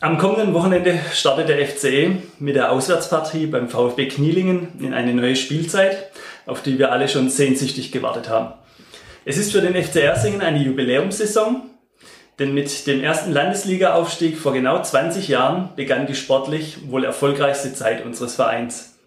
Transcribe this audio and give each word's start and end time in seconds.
Am 0.00 0.18
kommenden 0.18 0.52
Wochenende 0.52 1.00
startet 1.14 1.48
der 1.48 1.66
FCE 1.66 2.18
mit 2.38 2.54
der 2.54 2.70
Auswärtspartie 2.70 3.46
beim 3.46 3.70
VfB 3.70 4.08
Knielingen 4.08 4.68
in 4.78 4.92
eine 4.92 5.14
neue 5.14 5.36
Spielzeit, 5.36 6.10
auf 6.44 6.62
die 6.62 6.78
wir 6.78 6.92
alle 6.92 7.08
schon 7.08 7.30
sehnsüchtig 7.30 7.92
gewartet 7.92 8.28
haben. 8.28 8.52
Es 9.24 9.38
ist 9.38 9.52
für 9.52 9.62
den 9.62 9.74
FC 9.74 9.96
Ersingen 9.96 10.42
eine 10.42 10.58
Jubiläumssaison, 10.58 11.62
denn 12.38 12.52
mit 12.52 12.86
dem 12.86 13.02
ersten 13.02 13.32
Landesliga-Aufstieg 13.32 14.36
vor 14.36 14.52
genau 14.52 14.82
20 14.82 15.28
Jahren 15.28 15.70
begann 15.76 16.06
die 16.06 16.14
sportlich 16.14 16.90
wohl 16.90 17.02
erfolgreichste 17.02 17.72
Zeit 17.72 18.04
unseres 18.04 18.34
Vereins. 18.34 18.98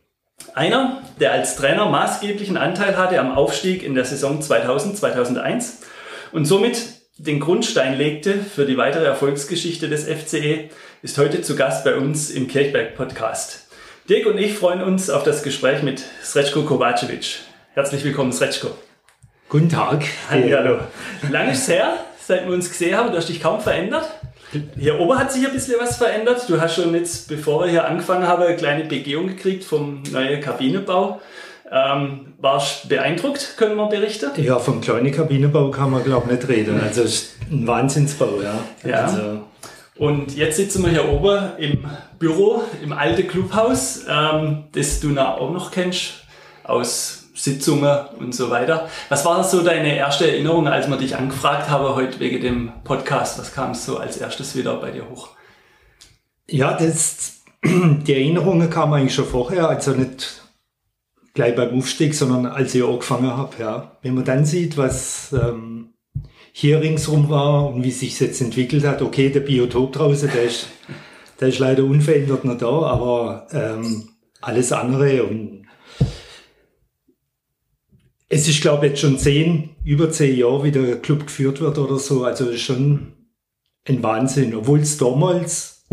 Einer, 0.56 1.04
der 1.20 1.34
als 1.34 1.56
Trainer 1.56 1.86
maßgeblichen 1.86 2.58
Anteil 2.58 2.98
hatte 2.98 3.20
am 3.20 3.38
Aufstieg 3.38 3.84
in 3.84 3.94
der 3.94 4.06
Saison 4.06 4.42
2000-2001 4.42 5.84
und 6.32 6.46
somit 6.46 6.99
den 7.20 7.42
Grundstein 7.42 7.98
legte 7.98 8.36
für 8.36 8.66
die 8.66 8.78
weitere 8.78 9.04
Erfolgsgeschichte 9.04 9.90
des 9.90 10.06
FCE, 10.06 10.70
ist 11.02 11.18
heute 11.18 11.42
zu 11.42 11.58
Gast 11.58 11.84
bei 11.84 11.96
uns 11.96 12.30
im 12.30 12.48
Kirchberg-Podcast. 12.48 13.68
Dirk 14.08 14.26
und 14.26 14.38
ich 14.38 14.54
freuen 14.54 14.82
uns 14.82 15.10
auf 15.10 15.24
das 15.24 15.44
Gespräch 15.44 15.84
mit 15.84 16.02
Srećko 16.24 16.64
Kovacevic. 16.64 17.40
Herzlich 17.74 18.06
willkommen, 18.06 18.32
Srećko. 18.32 18.70
Guten 19.50 19.68
Tag. 19.68 20.06
Hallo. 20.30 20.80
Lange 21.30 21.52
ist 21.52 21.68
her, 21.68 22.06
seit 22.26 22.46
wir 22.46 22.54
uns 22.54 22.70
gesehen 22.70 22.96
haben. 22.96 23.12
Du 23.12 23.18
hast 23.18 23.28
dich 23.28 23.42
kaum 23.42 23.60
verändert. 23.60 24.10
Hier 24.80 24.98
oben 24.98 25.20
hat 25.20 25.34
sich 25.34 25.46
ein 25.46 25.54
bisschen 25.54 25.76
was 25.78 25.98
verändert. 25.98 26.46
Du 26.48 26.62
hast 26.62 26.76
schon 26.76 26.96
jetzt, 26.96 27.28
bevor 27.28 27.66
wir 27.66 27.70
hier 27.70 27.86
angefangen 27.86 28.26
haben, 28.26 28.44
eine 28.44 28.56
kleine 28.56 28.86
Begehung 28.86 29.28
gekriegt 29.28 29.66
vom 29.66 30.04
neuen 30.10 30.40
Kabinenbau. 30.40 31.20
Ähm, 31.72 32.34
warst 32.40 32.90
beeindruckt, 32.90 33.56
können 33.58 33.76
wir 33.76 33.88
berichten? 33.88 34.32
Ja, 34.38 34.58
vom 34.60 34.82
kleinen 34.82 35.12
Kabinenbau 35.12 35.70
kann 35.70 35.92
man 35.92 36.04
glaube 36.04 36.32
ich 36.32 36.40
nicht 36.40 36.50
reden. 36.50 36.82
Also 36.82 37.04
es 37.04 37.14
ist 37.14 37.36
ein 37.52 37.68
Wahnsinnsbau, 37.68 38.42
ja. 38.42 38.60
Ja. 38.90 39.06
Also, 39.06 39.42
Und 39.98 40.36
jetzt 40.36 40.58
sitzen 40.58 40.84
wir 40.84 40.90
hier 40.90 41.08
oben 41.08 41.52
im 41.58 41.86
Büro, 42.18 42.64
im 42.84 42.92
alten 42.92 43.28
Clubhaus, 43.28 44.06
ähm, 44.10 44.66
das 44.72 45.00
du 45.00 45.10
na 45.10 45.36
auch 45.36 45.52
noch 45.52 45.72
kennst, 45.72 46.24
aus 46.64 47.28
Sitzungen 47.36 47.98
und 48.20 48.34
so 48.34 48.50
weiter. 48.50 48.90
Was 49.10 49.24
war 49.26 49.44
so 49.44 49.62
deine 49.62 49.96
erste 49.96 50.30
Erinnerung, 50.30 50.68
als 50.68 50.90
wir 50.90 50.98
dich 50.98 51.16
angefragt 51.16 51.70
haben 51.70 51.96
heute 51.96 52.20
wegen 52.20 52.42
dem 52.42 52.72
Podcast? 52.84 53.40
Was 53.40 53.54
kam 53.54 53.76
so 53.76 53.98
als 53.98 54.18
erstes 54.18 54.56
wieder 54.56 54.76
bei 54.78 54.92
dir 54.92 55.08
hoch? 55.10 55.30
ja, 56.52 56.74
das, 56.74 57.42
die 57.64 58.14
Erinnerungen 58.14 58.70
kamen 58.70 58.94
eigentlich 58.94 59.14
schon 59.14 59.26
vorher, 59.26 59.70
also 59.70 59.92
nicht 59.92 60.39
gleich 61.40 61.56
beim 61.56 61.78
Aufstieg, 61.78 62.14
sondern 62.14 62.48
als 62.48 62.76
ich 62.76 62.84
angefangen 62.84 63.30
habe. 63.30 63.56
Ja. 63.62 63.98
Wenn 64.02 64.14
man 64.14 64.26
dann 64.26 64.44
sieht, 64.44 64.76
was 64.76 65.32
ähm, 65.32 65.94
hier 66.52 66.82
ringsrum 66.82 67.30
war 67.30 67.74
und 67.74 67.82
wie 67.82 67.92
sich 67.92 68.20
jetzt 68.20 68.42
entwickelt 68.42 68.84
hat, 68.84 69.02
okay, 69.02 69.30
der 69.30 69.40
Biotop 69.40 69.94
draußen, 69.94 70.30
der 70.34 70.44
ist, 70.44 70.68
der 71.40 71.48
ist 71.48 71.60
leider 71.60 71.86
unverändert 71.86 72.44
noch 72.44 72.58
da, 72.58 72.68
aber 72.68 73.48
ähm, 73.54 74.10
alles 74.42 74.74
andere 74.74 75.24
und 75.24 75.66
es 78.28 78.50
ist, 78.50 78.60
glaube 78.60 78.86
ich, 78.86 78.92
jetzt 78.92 79.02
schon 79.02 79.18
zehn, 79.18 79.70
über 79.86 80.12
zehn 80.12 80.38
Jahre, 80.38 80.66
wie 80.66 80.72
der 80.72 80.98
Club 80.98 81.26
geführt 81.26 81.62
wird 81.62 81.78
oder 81.78 81.98
so. 81.98 82.26
Also 82.26 82.50
ist 82.50 82.62
schon 82.62 83.14
ein 83.88 84.04
Wahnsinn. 84.04 84.54
Obwohl 84.54 84.82
es 84.82 84.98
damals 84.98 85.88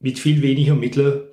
mit 0.00 0.18
viel 0.18 0.40
weniger 0.40 0.74
Mitteln, 0.74 1.25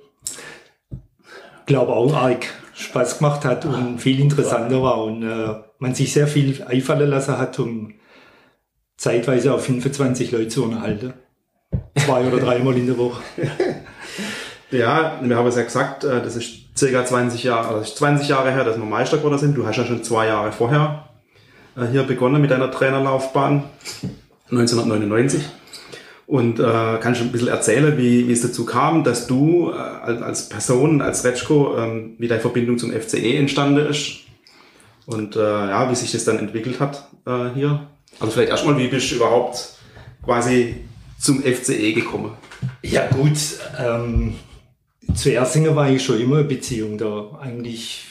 glaube 1.66 1.92
auch 1.92 2.14
arg 2.14 2.46
Spaß 2.74 3.18
gemacht 3.18 3.44
hat 3.44 3.64
und 3.66 4.00
viel 4.00 4.20
interessanter 4.20 4.82
war 4.82 5.04
und 5.04 5.22
äh, 5.22 5.54
man 5.78 5.94
sich 5.94 6.12
sehr 6.12 6.26
viel 6.26 6.62
einfallen 6.64 7.08
lassen 7.08 7.38
hat, 7.38 7.58
um 7.58 7.94
zeitweise 8.96 9.54
auf 9.54 9.64
25 9.64 10.32
Leute 10.32 10.48
zu 10.48 10.64
unterhalten. 10.64 11.14
Zwei 11.96 12.26
oder 12.26 12.38
dreimal 12.38 12.76
in 12.76 12.86
der 12.86 12.98
Woche. 12.98 13.22
Ja, 14.70 15.20
wir 15.22 15.36
haben 15.36 15.46
es 15.46 15.56
ja 15.56 15.62
gesagt, 15.62 16.02
äh, 16.04 16.20
das 16.20 16.34
ist 16.34 16.76
circa 16.76 17.04
20 17.04 17.44
Jahre, 17.44 17.76
also 17.76 17.94
20 17.94 18.28
Jahre 18.28 18.50
her, 18.50 18.64
dass 18.64 18.76
wir 18.76 18.84
Meister 18.84 19.18
geworden 19.18 19.38
sind. 19.38 19.56
Du 19.56 19.66
hast 19.66 19.76
ja 19.76 19.84
schon 19.84 20.02
zwei 20.02 20.26
Jahre 20.26 20.50
vorher 20.50 21.10
äh, 21.76 21.86
hier 21.86 22.02
begonnen 22.02 22.42
mit 22.42 22.50
deiner 22.50 22.70
Trainerlaufbahn, 22.70 23.64
1999. 24.50 25.44
Und 26.26 26.58
äh, 26.58 26.98
kannst 27.00 27.20
du 27.20 27.24
ein 27.24 27.32
bisschen 27.32 27.48
erzählen, 27.48 27.98
wie, 27.98 28.26
wie 28.26 28.32
es 28.32 28.40
dazu 28.40 28.64
kam, 28.64 29.04
dass 29.04 29.26
du 29.26 29.70
äh, 29.70 29.74
als, 29.74 30.48
Person, 30.48 31.02
als 31.02 31.24
Retschko, 31.24 31.76
ähm, 31.76 32.14
wie 32.18 32.28
deine 32.28 32.40
Verbindung 32.40 32.78
zum 32.78 32.92
FCE 32.92 33.36
entstanden 33.36 33.86
ist 33.86 34.20
und 35.06 35.36
äh, 35.36 35.40
ja, 35.40 35.90
wie 35.90 35.94
sich 35.94 36.12
das 36.12 36.24
dann 36.24 36.38
entwickelt 36.38 36.80
hat 36.80 37.08
äh, 37.26 37.50
hier. 37.54 37.88
Also 38.20 38.32
vielleicht 38.32 38.50
erstmal, 38.50 38.78
wie 38.78 38.88
bist 38.88 39.10
du 39.10 39.16
überhaupt 39.16 39.76
quasi 40.24 40.76
zum 41.18 41.42
FCE 41.42 41.92
gekommen? 41.92 42.32
Ja 42.82 43.06
gut, 43.08 43.38
ähm, 43.78 44.34
zu 45.14 45.32
Ersinger 45.32 45.76
war 45.76 45.90
ich 45.90 46.02
schon 46.02 46.20
immer 46.20 46.38
eine 46.38 46.44
Beziehung 46.44 46.96
da. 46.96 47.38
Eigentlich 47.40 48.06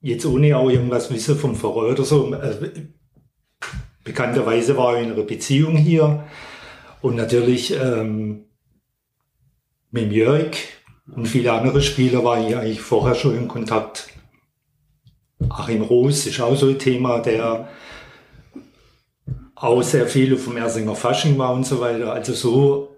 jetzt 0.00 0.24
ohne 0.24 0.56
auch 0.56 0.70
irgendwas 0.70 1.10
wissen 1.10 1.36
vom 1.36 1.56
Verein 1.56 1.92
oder 1.92 2.04
so. 2.04 2.32
Äh, 2.32 2.70
bekannterweise 4.02 4.76
war 4.76 4.96
ich 4.96 5.06
in 5.06 5.12
einer 5.12 5.22
Beziehung 5.22 5.76
hier 5.76 6.24
und 7.04 7.16
natürlich 7.16 7.70
ähm, 7.78 8.46
mit 9.90 10.10
Jörg 10.10 10.56
und 11.14 11.26
viele 11.26 11.52
andere 11.52 11.82
Spieler 11.82 12.24
war 12.24 12.40
ich 12.40 12.56
eigentlich 12.56 12.80
vorher 12.80 13.14
schon 13.14 13.36
in 13.36 13.46
Kontakt. 13.46 14.08
Achim 15.50 15.82
Roos 15.82 16.26
ist 16.26 16.40
auch 16.40 16.56
so 16.56 16.68
ein 16.68 16.78
Thema, 16.78 17.18
der 17.18 17.68
auch 19.54 19.82
sehr 19.82 20.06
viel 20.06 20.38
vom 20.38 20.56
Ersinger 20.56 20.94
Fasching 20.94 21.36
war 21.36 21.52
und 21.52 21.66
so 21.66 21.78
weiter. 21.78 22.10
Also 22.10 22.32
so 22.32 22.96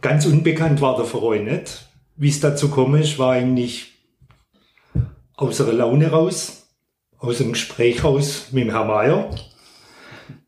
ganz 0.00 0.26
unbekannt 0.26 0.80
war 0.80 0.94
der 0.94 1.04
Verein 1.04 1.46
nicht. 1.46 1.88
Wie 2.14 2.28
es 2.28 2.38
dazu 2.38 2.68
gekommen 2.68 3.02
ist, 3.02 3.18
war 3.18 3.32
eigentlich 3.32 3.94
aus 5.34 5.56
der 5.56 5.72
Laune 5.72 6.08
raus, 6.08 6.68
aus 7.18 7.38
dem 7.38 7.54
Gespräch 7.54 8.04
raus 8.04 8.50
mit 8.52 8.62
dem 8.62 8.70
Herrn 8.70 8.86
Mayer. 8.86 9.30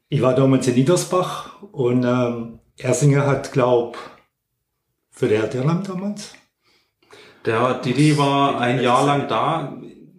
Ich 0.08 0.22
war 0.22 0.36
damals 0.36 0.68
in 0.68 0.76
Niedersbach 0.76 1.60
und 1.72 2.04
ähm, 2.04 2.55
Ersinger 2.78 3.26
hat, 3.26 3.52
glaub, 3.52 3.98
für 5.10 5.28
der 5.28 5.46
Dirlam 5.46 5.82
damals 5.82 6.34
Der 7.44 7.74
Didi 7.80 8.18
war 8.18 8.60
ein 8.60 8.82
Jahr 8.82 9.06
lang 9.06 9.28
da. 9.28 9.76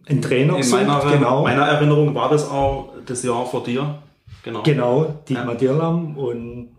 ein 0.08 0.22
Trainer 0.22 0.58
In 0.58 0.70
meiner, 0.70 1.00
genau. 1.12 1.44
meiner 1.44 1.68
Erinnerung 1.68 2.16
war 2.16 2.30
das 2.30 2.50
auch 2.50 2.94
das 3.06 3.24
Jahr 3.24 3.46
vor 3.46 3.64
dir. 3.64 4.02
Genau. 4.44 4.64
Genau, 4.64 5.04
Dietmar 5.28 5.56
Dirlam 5.56 6.18
und 6.18 6.76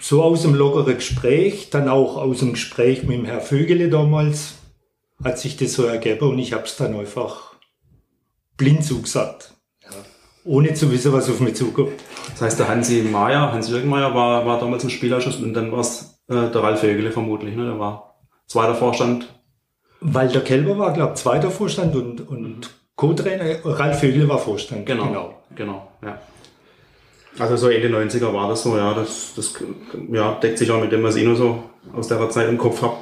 so 0.00 0.22
aus 0.22 0.42
dem 0.42 0.54
lockeren 0.54 0.94
Gespräch, 0.94 1.70
dann 1.70 1.88
auch 1.88 2.16
aus 2.16 2.38
dem 2.38 2.52
Gespräch 2.52 3.02
mit 3.02 3.18
dem 3.18 3.24
Herr 3.24 3.40
Vögele 3.40 3.88
damals, 3.88 4.58
hat 5.24 5.38
sich 5.38 5.56
das 5.56 5.72
so 5.72 5.84
ergeben 5.84 6.30
und 6.30 6.38
ich 6.38 6.52
habe 6.52 6.64
es 6.64 6.76
dann 6.76 6.94
einfach 6.94 7.54
blind 8.56 8.84
zugesagt. 8.84 9.54
Ohne 10.48 10.72
zu 10.72 10.90
wissen, 10.90 11.12
was 11.12 11.28
auf 11.28 11.40
mich 11.40 11.56
zukommt. 11.56 11.92
Das 12.30 12.40
heißt, 12.40 12.58
der 12.58 12.68
Hansi 12.68 13.02
Meier, 13.02 13.52
Hans-Jürgen 13.52 13.88
Meier 13.88 14.14
war, 14.14 14.46
war 14.46 14.58
damals 14.58 14.82
im 14.82 14.90
Spielerschuss 14.90 15.36
und 15.36 15.52
dann 15.52 15.70
war 15.70 15.80
es 15.80 16.20
äh, 16.28 16.50
der 16.50 16.62
Ralf 16.62 16.80
Vögele 16.80 17.12
vermutlich. 17.12 17.54
Ne? 17.54 17.66
Der 17.66 17.78
war 17.78 18.14
zweiter 18.46 18.74
Vorstand. 18.74 19.28
Walter 20.00 20.40
Kelber 20.40 20.78
war, 20.78 20.92
glaube 20.92 21.12
ich, 21.14 21.20
zweiter 21.20 21.50
Vorstand 21.50 21.94
und, 21.94 22.26
und 22.28 22.70
Co-Trainer, 22.96 23.44
Ralf 23.64 24.00
Vögele 24.00 24.28
war 24.28 24.38
Vorstand. 24.38 24.86
Genau. 24.86 25.34
Genau, 25.54 25.88
ja. 26.02 26.18
Also 27.38 27.56
so 27.56 27.68
Ende 27.68 27.88
90er 27.88 28.32
war 28.32 28.48
das 28.48 28.62
so, 28.62 28.76
ja. 28.76 28.94
Das, 28.94 29.34
das 29.36 29.54
ja, 30.10 30.32
deckt 30.34 30.58
sich 30.58 30.70
auch 30.70 30.80
mit 30.80 30.92
dem, 30.92 31.02
was 31.02 31.16
ich 31.16 31.24
nur 31.24 31.36
so 31.36 31.62
aus 31.94 32.08
der 32.08 32.28
Zeit 32.30 32.48
im 32.48 32.58
Kopf 32.58 32.82
habe. 32.82 32.96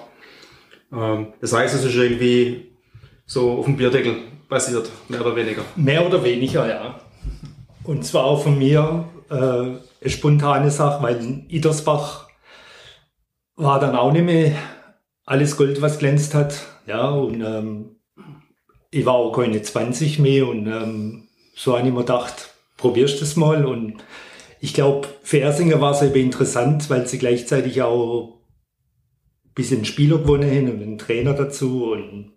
Ähm, 0.92 1.28
das 1.40 1.52
heißt, 1.52 1.74
es 1.74 1.84
ist 1.84 1.94
irgendwie 1.94 2.72
so 3.24 3.58
auf 3.58 3.64
dem 3.64 3.76
Bierdeckel 3.76 4.16
basiert, 4.48 4.90
mehr 5.08 5.20
oder 5.20 5.34
weniger. 5.34 5.62
Mehr 5.76 6.06
oder 6.06 6.22
weniger, 6.22 6.68
ja. 6.68 7.00
Und 7.86 8.04
zwar 8.04 8.24
auch 8.24 8.42
von 8.42 8.58
mir 8.58 9.04
äh, 9.30 9.34
eine 9.34 9.80
spontane 10.06 10.72
Sache, 10.72 11.02
weil 11.04 11.20
in 11.20 11.48
Idersbach 11.48 12.28
war 13.54 13.78
dann 13.78 13.94
auch 13.94 14.12
nicht 14.12 14.24
mehr 14.24 14.56
alles 15.24 15.56
Gold, 15.56 15.80
was 15.80 15.98
glänzt 15.98 16.34
hat. 16.34 16.66
Ja, 16.86 17.10
und 17.10 17.40
ähm, 17.42 17.96
ich 18.90 19.06
war 19.06 19.14
auch 19.14 19.32
keine 19.32 19.62
20 19.62 20.18
mehr 20.18 20.48
und 20.48 20.66
ähm, 20.66 21.28
so 21.54 21.76
habe 21.76 21.86
ich 21.86 21.94
mir 21.94 22.00
gedacht, 22.00 22.50
probierst 22.76 23.22
das 23.22 23.36
mal. 23.36 23.64
Und 23.64 24.02
ich 24.60 24.74
glaube, 24.74 25.06
für 25.22 25.40
Ersinger 25.40 25.80
war 25.80 25.92
es 25.92 26.02
eben 26.02 26.16
interessant, 26.16 26.90
weil 26.90 27.06
sie 27.06 27.18
gleichzeitig 27.18 27.82
auch 27.82 28.40
ein 29.44 29.54
bisschen 29.54 29.84
Spieler 29.84 30.18
gewonnen 30.18 30.50
haben 30.50 30.70
und 30.70 30.82
einen 30.82 30.98
Trainer 30.98 31.34
dazu. 31.34 31.92
Und 31.92 32.32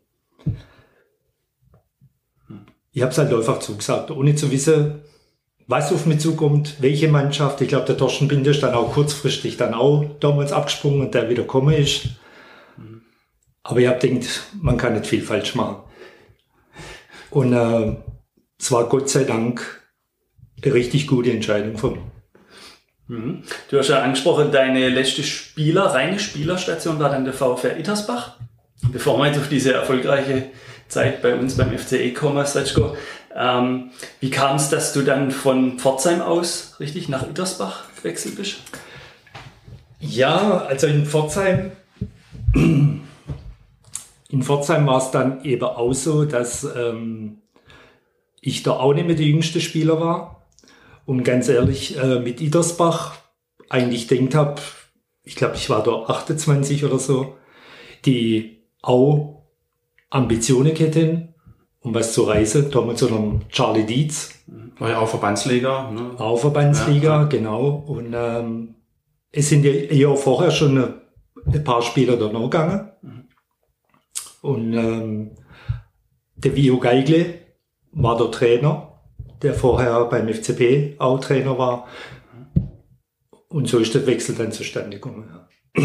ich 2.92 3.02
habe 3.02 3.12
es 3.12 3.18
halt 3.18 3.34
einfach 3.34 3.60
zugesagt, 3.60 4.12
ohne 4.12 4.36
zu 4.36 4.52
wissen, 4.52 5.02
was 5.70 5.94
auf 5.94 6.08
mich 6.08 6.20
zukommt, 6.20 6.78
welche 6.80 7.08
Mannschaft. 7.08 7.62
Ich 7.62 7.68
glaube, 7.68 7.86
der 7.86 7.96
Torsten 7.96 8.28
Binder 8.28 8.50
ist 8.50 8.64
dann 8.64 8.74
auch 8.74 8.92
kurzfristig 8.94 9.56
dann 9.56 9.76
auch 9.76 10.04
damals 10.20 10.52
abgesprungen 10.52 11.02
und 11.02 11.14
der 11.14 11.30
wieder 11.30 11.44
gekommen 11.44 11.76
ist. 11.76 12.08
Aber 13.62 13.80
ich 13.80 13.88
habe 13.88 14.00
gedacht, 14.00 14.48
man 14.60 14.78
kann 14.78 14.94
nicht 14.94 15.06
viel 15.06 15.22
falsch 15.22 15.54
machen. 15.54 15.84
Und 17.30 17.54
äh, 17.54 17.98
es 18.60 18.72
war 18.72 18.90
Gott 18.90 19.10
sei 19.10 19.26
Dank 19.26 19.84
eine 20.64 20.74
richtig 20.74 21.06
gute 21.06 21.32
Entscheidung 21.32 21.78
von 21.78 21.94
mir. 21.94 22.12
Mhm. 23.08 23.44
Du 23.70 23.78
hast 23.78 23.90
ja 23.90 24.02
angesprochen, 24.02 24.52
deine 24.52 24.90
letzte 24.90 25.22
Spieler, 25.22 25.84
reine 25.84 26.18
Spielerstation 26.18 26.98
war 26.98 27.12
dann 27.12 27.26
der 27.26 27.34
VfR 27.34 27.78
Ittersbach. 27.78 28.40
Bevor 28.92 29.20
wir 29.20 29.28
jetzt 29.28 29.38
auf 29.38 29.50
diese 29.50 29.74
erfolgreiche 29.74 30.50
Zeit 30.88 31.22
bei 31.22 31.36
uns 31.36 31.56
beim 31.58 31.78
FCE 31.78 32.12
kommen, 32.14 32.44
Sretschko, 32.44 32.96
ähm, 33.36 33.92
wie 34.20 34.30
kam 34.30 34.56
es, 34.56 34.70
dass 34.70 34.94
du 34.94 35.02
dann 35.02 35.32
von 35.32 35.80
Pforzheim 35.80 36.22
aus 36.22 36.76
richtig 36.80 37.10
nach 37.10 37.28
Ittersbach 37.28 37.84
gewechselt 37.96 38.36
bist? 38.36 38.58
Ja, 40.00 40.60
also 40.66 40.88
in 40.88 41.06
Pforzheim, 41.06 41.72
in 42.54 43.02
Pforzheim 44.42 44.88
war 44.88 44.98
es 44.98 45.12
dann 45.12 45.44
eben 45.44 45.64
auch 45.64 45.94
so, 45.94 46.26
dass 46.26 46.64
ähm, 46.64 47.42
ich 48.42 48.64
da 48.64 48.72
auch 48.72 48.94
nicht 48.94 49.08
mehr 49.08 49.16
der 49.16 49.26
jüngste 49.26 49.60
Spieler 49.62 50.00
war. 50.00 50.48
Und 51.06 51.24
ganz 51.24 51.50
ehrlich, 51.50 51.98
äh, 51.98 52.20
mit 52.20 52.40
Itersbach 52.40 53.16
eigentlich 53.70 54.08
denkt 54.08 54.36
habe, 54.36 54.62
ich 55.24 55.36
glaube, 55.36 55.56
ich 55.56 55.70
war 55.70 55.84
da 55.84 55.92
28 55.92 56.86
oder 56.86 57.00
so, 57.00 57.36
die 58.06 58.64
auch 58.82 59.44
Ambitionen 60.10 60.76
hätten, 60.76 61.29
um 61.82 61.94
was 61.94 62.14
zu 62.14 62.24
reisen. 62.24 62.70
Damals 62.72 63.00
zu 63.00 63.08
einem 63.08 63.42
Charlie 63.50 63.86
Dietz. 63.86 64.32
War 64.78 64.90
ja 64.90 65.00
auch 65.00 65.08
Verbandsliga. 65.08 65.92
Ne? 65.92 66.12
Auch 66.18 66.38
Verbandsliga, 66.38 67.22
ja, 67.22 67.24
genau. 67.26 67.84
Und 67.88 68.14
ähm, 68.14 68.76
es 69.32 69.50
sind 69.50 69.66
ja 69.66 69.72
eher 69.72 70.16
vorher 70.16 70.52
schon 70.52 70.96
ein 71.46 71.64
paar 71.64 71.82
Spieler 71.82 72.18
da 72.18 72.30
noch 72.30 72.50
gegangen. 72.50 72.92
Und 74.42 74.74
ähm, 74.74 75.32
der 76.36 76.56
Vio 76.56 76.80
Geigle 76.80 77.40
war 77.92 78.18
der 78.18 78.32
Trainer, 78.32 79.02
der 79.42 79.54
vorher 79.54 80.06
beim 80.06 80.30
FCP 80.30 80.96
auch 81.00 81.20
Trainer 81.20 81.58
war. 81.58 81.88
Und 83.50 83.68
so 83.68 83.80
ist 83.80 83.94
der 83.94 84.06
Wechsel 84.06 84.36
dann 84.36 84.52
zustande 84.52 85.00
gekommen. 85.00 85.30
Ja. 85.30 85.84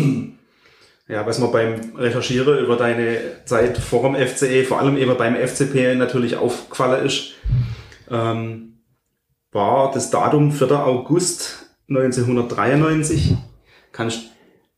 Ja, 1.07 1.27
was 1.27 1.39
mir 1.39 1.49
beim 1.49 1.97
Recherchieren 1.97 2.59
über 2.59 2.77
deine 2.77 3.45
Zeit 3.45 3.77
vor 3.77 4.03
dem 4.03 4.15
FCE, 4.15 4.65
vor 4.65 4.79
allem 4.79 4.97
eben 4.97 5.15
beim 5.19 5.37
FCP 5.37 5.97
natürlich 5.97 6.37
aufgefallen 6.37 7.05
ist, 7.05 7.35
ähm, 8.11 8.81
war 9.53 9.91
das 9.93 10.11
Datum 10.11 10.51
4. 10.51 10.73
August 10.73 11.67
1993. 11.89 13.37
Kannst 13.93 14.23
du 14.23 14.29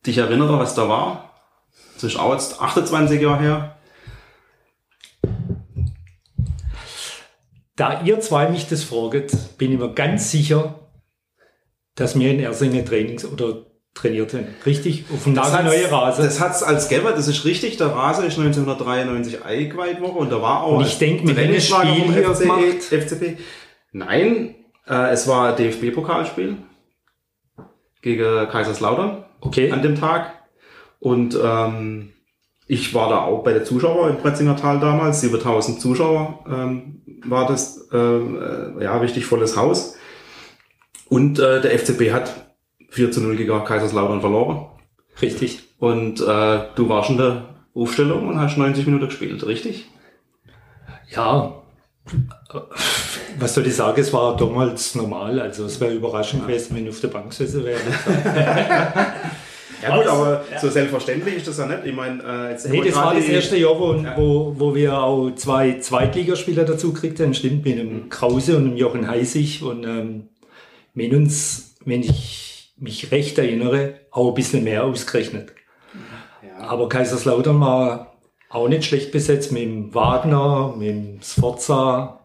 dich 0.05 0.17
erinnern, 0.17 0.59
was 0.59 0.75
da 0.75 0.89
war? 0.89 1.33
Das 1.95 2.03
ist 2.03 2.19
auch 2.19 2.33
jetzt 2.33 2.61
28 2.61 3.21
Jahre 3.21 3.39
her. 3.39 3.77
Da 7.77 8.01
ihr 8.01 8.19
zwei 8.19 8.49
mich 8.49 8.67
das 8.67 8.83
fragt, 8.83 9.57
bin 9.57 9.71
ich 9.71 9.79
mir 9.79 9.93
ganz 9.93 10.29
sicher, 10.29 10.89
dass 11.95 12.19
wir 12.19 12.29
in 12.29 12.41
Ersingen 12.41 12.85
Trainings 12.85 13.23
oder 13.23 13.65
trainiert 13.97 14.35
Richtig? 14.65 15.05
Auf 15.13 15.23
dem 15.23 15.33
neue 15.33 15.91
Rase. 15.91 16.21
Das 16.21 16.39
hat's 16.39 16.63
als 16.63 16.89
Geber, 16.89 17.11
das 17.11 17.27
ist 17.27 17.45
richtig. 17.45 17.77
Der 17.77 17.87
Rase 17.87 18.25
ist 18.25 18.37
1993 18.37 19.43
eingeweiht 19.43 20.01
worden 20.01 20.17
und 20.17 20.31
da 20.31 20.41
war 20.41 20.63
auch. 20.63 20.77
Und 20.77 20.87
ich 20.87 20.97
denke, 20.97 21.25
mit 21.25 21.37
dem 21.37 21.59
Spiel 21.59 22.13
hier 22.13 23.01
FCP. 23.01 23.37
Nein, 23.91 24.55
äh, 24.87 25.11
es 25.11 25.27
war 25.27 25.55
DFB-Pokalspiel 25.55 26.57
gegen 28.01 28.47
Kaiserslautern. 28.49 29.25
Okay. 29.41 29.71
An 29.71 29.81
dem 29.81 29.95
Tag. 29.95 30.33
Und 30.99 31.37
ähm, 31.41 32.13
ich 32.67 32.93
war 32.93 33.09
da 33.09 33.21
auch 33.21 33.43
bei 33.43 33.53
der 33.53 33.63
Zuschauer 33.63 34.09
im 34.09 34.17
Pretzinger 34.17 34.55
Tal 34.57 34.79
damals. 34.79 35.21
7000 35.21 35.79
Zuschauer 35.79 36.43
ähm, 36.47 37.01
war 37.25 37.47
das. 37.47 37.87
Äh, 37.91 37.97
äh, 37.97 38.83
ja, 38.83 38.97
richtig 38.97 39.25
volles 39.25 39.55
Haus. 39.55 39.95
Und 41.09 41.39
äh, 41.39 41.61
der 41.61 41.77
FCP 41.77 42.11
hat 42.11 42.46
4 42.97 43.11
zu 43.11 43.21
0 43.21 43.35
gegen 43.35 43.63
Kaiserslautern 43.63 44.21
verloren. 44.21 44.65
Richtig. 45.21 45.59
Und 45.77 46.19
äh, 46.19 46.59
du 46.75 46.89
warst 46.89 47.11
in 47.11 47.17
der 47.17 47.43
Aufstellung 47.75 48.27
und 48.27 48.41
hast 48.41 48.57
90 48.57 48.87
Minuten 48.87 49.05
gespielt, 49.05 49.45
richtig? 49.45 49.85
Ja, 51.15 51.61
was 53.37 53.53
soll 53.53 53.67
ich 53.67 53.75
sagen, 53.75 54.01
es 54.01 54.11
war 54.11 54.35
damals 54.35 54.95
normal. 54.95 55.39
Also 55.39 55.65
es 55.65 55.79
wäre 55.79 55.93
überraschend 55.93 56.47
gewesen, 56.47 56.75
wenn 56.75 56.85
ich 56.85 56.89
auf 56.89 57.01
der 57.01 57.09
Bank 57.09 57.29
gesessen 57.29 57.63
wäre. 57.63 57.77
ja 59.83 59.95
gut, 59.95 60.07
aber 60.07 60.43
ja. 60.51 60.59
so 60.59 60.69
selbstverständlich 60.69 61.35
ist 61.35 61.47
das 61.47 61.59
ja 61.59 61.67
nicht. 61.67 61.85
Ich 61.85 61.95
meine, 61.95 62.23
äh, 62.23 62.51
jetzt 62.51 62.67
nee, 62.67 62.81
das 62.81 62.95
war 62.95 63.13
das 63.13 63.25
erste 63.25 63.57
Jahr, 63.57 63.79
wo, 63.79 63.93
ja. 63.93 64.17
wo, 64.17 64.55
wo 64.57 64.73
wir 64.73 64.97
auch 64.97 65.29
zwei 65.35 65.77
Zweitligaspieler 65.79 66.65
dazu 66.65 66.93
gekriegt 66.93 67.19
haben. 67.19 67.35
Stimmt, 67.35 67.63
mit 67.63 67.77
dem 67.77 68.09
Krause 68.09 68.57
und 68.57 68.65
dem 68.65 68.77
Jochen 68.77 69.07
Heisig. 69.07 69.61
Und 69.61 69.83
ähm, 69.83 70.29
mit 70.95 71.13
uns, 71.13 71.75
wenn 71.85 72.01
ich 72.01 72.46
mich 72.77 73.11
recht 73.11 73.37
erinnere, 73.37 73.95
auch 74.11 74.29
ein 74.29 74.33
bisschen 74.33 74.63
mehr 74.63 74.83
ausgerechnet. 74.83 75.53
Ja. 76.41 76.67
Aber 76.67 76.89
Kaiserslautern 76.89 77.59
war 77.59 78.17
auch 78.49 78.67
nicht 78.69 78.85
schlecht 78.85 79.11
besetzt 79.11 79.51
mit 79.51 79.63
dem 79.63 79.93
Wagner, 79.93 80.73
mit 80.77 80.89
dem 80.89 81.19
Sforza. 81.21 82.21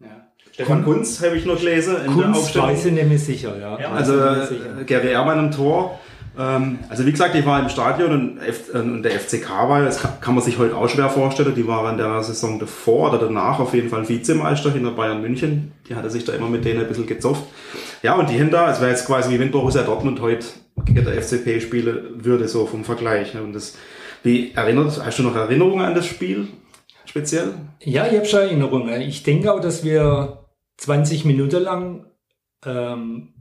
Ja. 0.00 0.28
Stefan 0.52 0.84
Kunz 0.84 1.22
habe 1.22 1.36
ich 1.36 1.46
noch 1.46 1.58
gelesen. 1.58 1.96
In 2.04 2.12
Kunz 2.12 2.52
der 2.52 2.62
weiß 2.62 2.86
ich 2.86 2.92
nämlich 2.92 3.24
sicher, 3.24 3.58
ja. 3.58 3.78
ja 3.78 3.90
also 3.90 4.12
Gary 4.86 5.08
Ehrmann 5.08 5.38
im 5.38 5.50
Tor. 5.50 5.98
Ähm, 6.36 6.80
also 6.88 7.06
wie 7.06 7.12
gesagt, 7.12 7.34
ich 7.34 7.46
war 7.46 7.60
im 7.60 7.68
Stadion 7.68 8.10
und, 8.10 8.38
F 8.38 8.74
und 8.74 9.02
der 9.02 9.12
FCK 9.12 9.48
war, 9.68 9.82
das 9.82 10.00
kann, 10.00 10.20
kann, 10.20 10.34
man 10.34 10.42
sich 10.42 10.58
heute 10.58 10.76
auch 10.76 10.88
schwer 10.88 11.08
vorstellen, 11.08 11.54
die 11.54 11.66
waren 11.66 11.92
in 11.92 11.98
der 11.98 12.22
Saison 12.22 12.58
davor 12.58 13.10
oder 13.10 13.18
danach 13.18 13.60
auf 13.60 13.72
jeden 13.72 13.88
Fall 13.88 14.08
Vizemeister 14.08 14.72
hinter 14.72 14.90
Bayern 14.90 15.20
München. 15.20 15.72
Die 15.88 15.94
hatte 15.94 16.10
sich 16.10 16.24
da 16.24 16.32
immer 16.32 16.48
mit 16.48 16.64
denen 16.64 16.80
ein 16.80 16.88
bisschen 16.88 17.06
gezofft. 17.06 17.44
Ja, 18.04 18.16
und 18.16 18.28
die 18.28 18.34
hinter, 18.34 18.68
es 18.68 18.82
wäre 18.82 18.90
jetzt 18.90 19.06
quasi 19.06 19.32
wie 19.32 19.38
wenn 19.38 19.50
Borussia 19.50 19.82
Dortmund 19.82 20.20
heute 20.20 20.46
gegen 20.84 21.06
der 21.06 21.22
FCP 21.22 21.58
spielen 21.62 22.22
würde, 22.22 22.46
so 22.48 22.66
vom 22.66 22.84
Vergleich. 22.84 23.34
Und 23.34 23.54
das, 23.54 23.78
wie 24.22 24.52
erinnert, 24.52 25.02
hast 25.02 25.18
du 25.18 25.22
noch 25.22 25.34
Erinnerungen 25.34 25.82
an 25.82 25.94
das 25.94 26.04
Spiel 26.04 26.48
speziell? 27.06 27.54
Ja, 27.80 28.06
ich 28.06 28.16
habe 28.18 28.26
schon 28.26 28.40
Erinnerungen. 28.40 29.00
Ich 29.00 29.22
denke 29.22 29.50
auch, 29.50 29.60
dass 29.60 29.84
wir 29.84 30.44
20 30.76 31.24
Minuten 31.24 31.62
lang 31.62 32.04
ähm, 32.66 33.32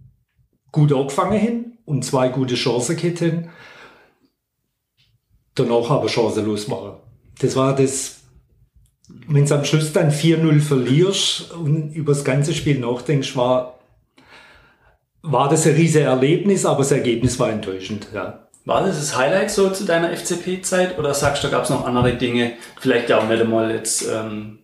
gut 0.71 0.93
angefangen 0.93 1.41
haben 1.41 1.77
und 1.83 2.05
zwei 2.05 2.29
gute 2.29 2.55
Chancen 2.55 2.97
hätten, 2.97 3.49
danach 5.55 5.89
aber 5.89 6.07
chancenlos 6.07 6.69
machen. 6.69 6.93
Das 7.41 7.57
war 7.57 7.75
das, 7.75 8.21
wenn 9.27 9.45
du 9.45 9.55
am 9.55 9.65
Schluss 9.65 9.91
dann 9.91 10.09
4-0 10.09 10.61
verlierst 10.61 11.51
und 11.51 11.93
über 11.93 12.13
das 12.13 12.23
ganze 12.23 12.53
Spiel 12.53 12.79
nachdenkst, 12.79 13.35
war, 13.35 13.73
war 15.23 15.49
das 15.49 15.65
ein 15.65 15.73
riesiges 15.75 16.05
Erlebnis, 16.05 16.65
aber 16.65 16.79
das 16.79 16.91
Ergebnis 16.91 17.39
war 17.39 17.49
enttäuschend. 17.49 18.07
Ja. 18.13 18.47
War 18.65 18.85
das 18.85 18.97
das 18.97 19.17
Highlight 19.17 19.51
so 19.51 19.69
zu 19.69 19.85
deiner 19.85 20.15
FCP-Zeit 20.15 20.99
oder 20.99 21.13
sagst 21.13 21.43
du, 21.43 21.47
da 21.47 21.57
gab 21.57 21.63
es 21.63 21.69
noch 21.69 21.85
andere 21.85 22.13
Dinge, 22.13 22.53
vielleicht 22.79 23.09
ja 23.09 23.19
auch 23.19 23.27
nicht 23.27 23.41
einmal 23.41 23.71
jetzt 23.71 24.07
ähm, 24.07 24.59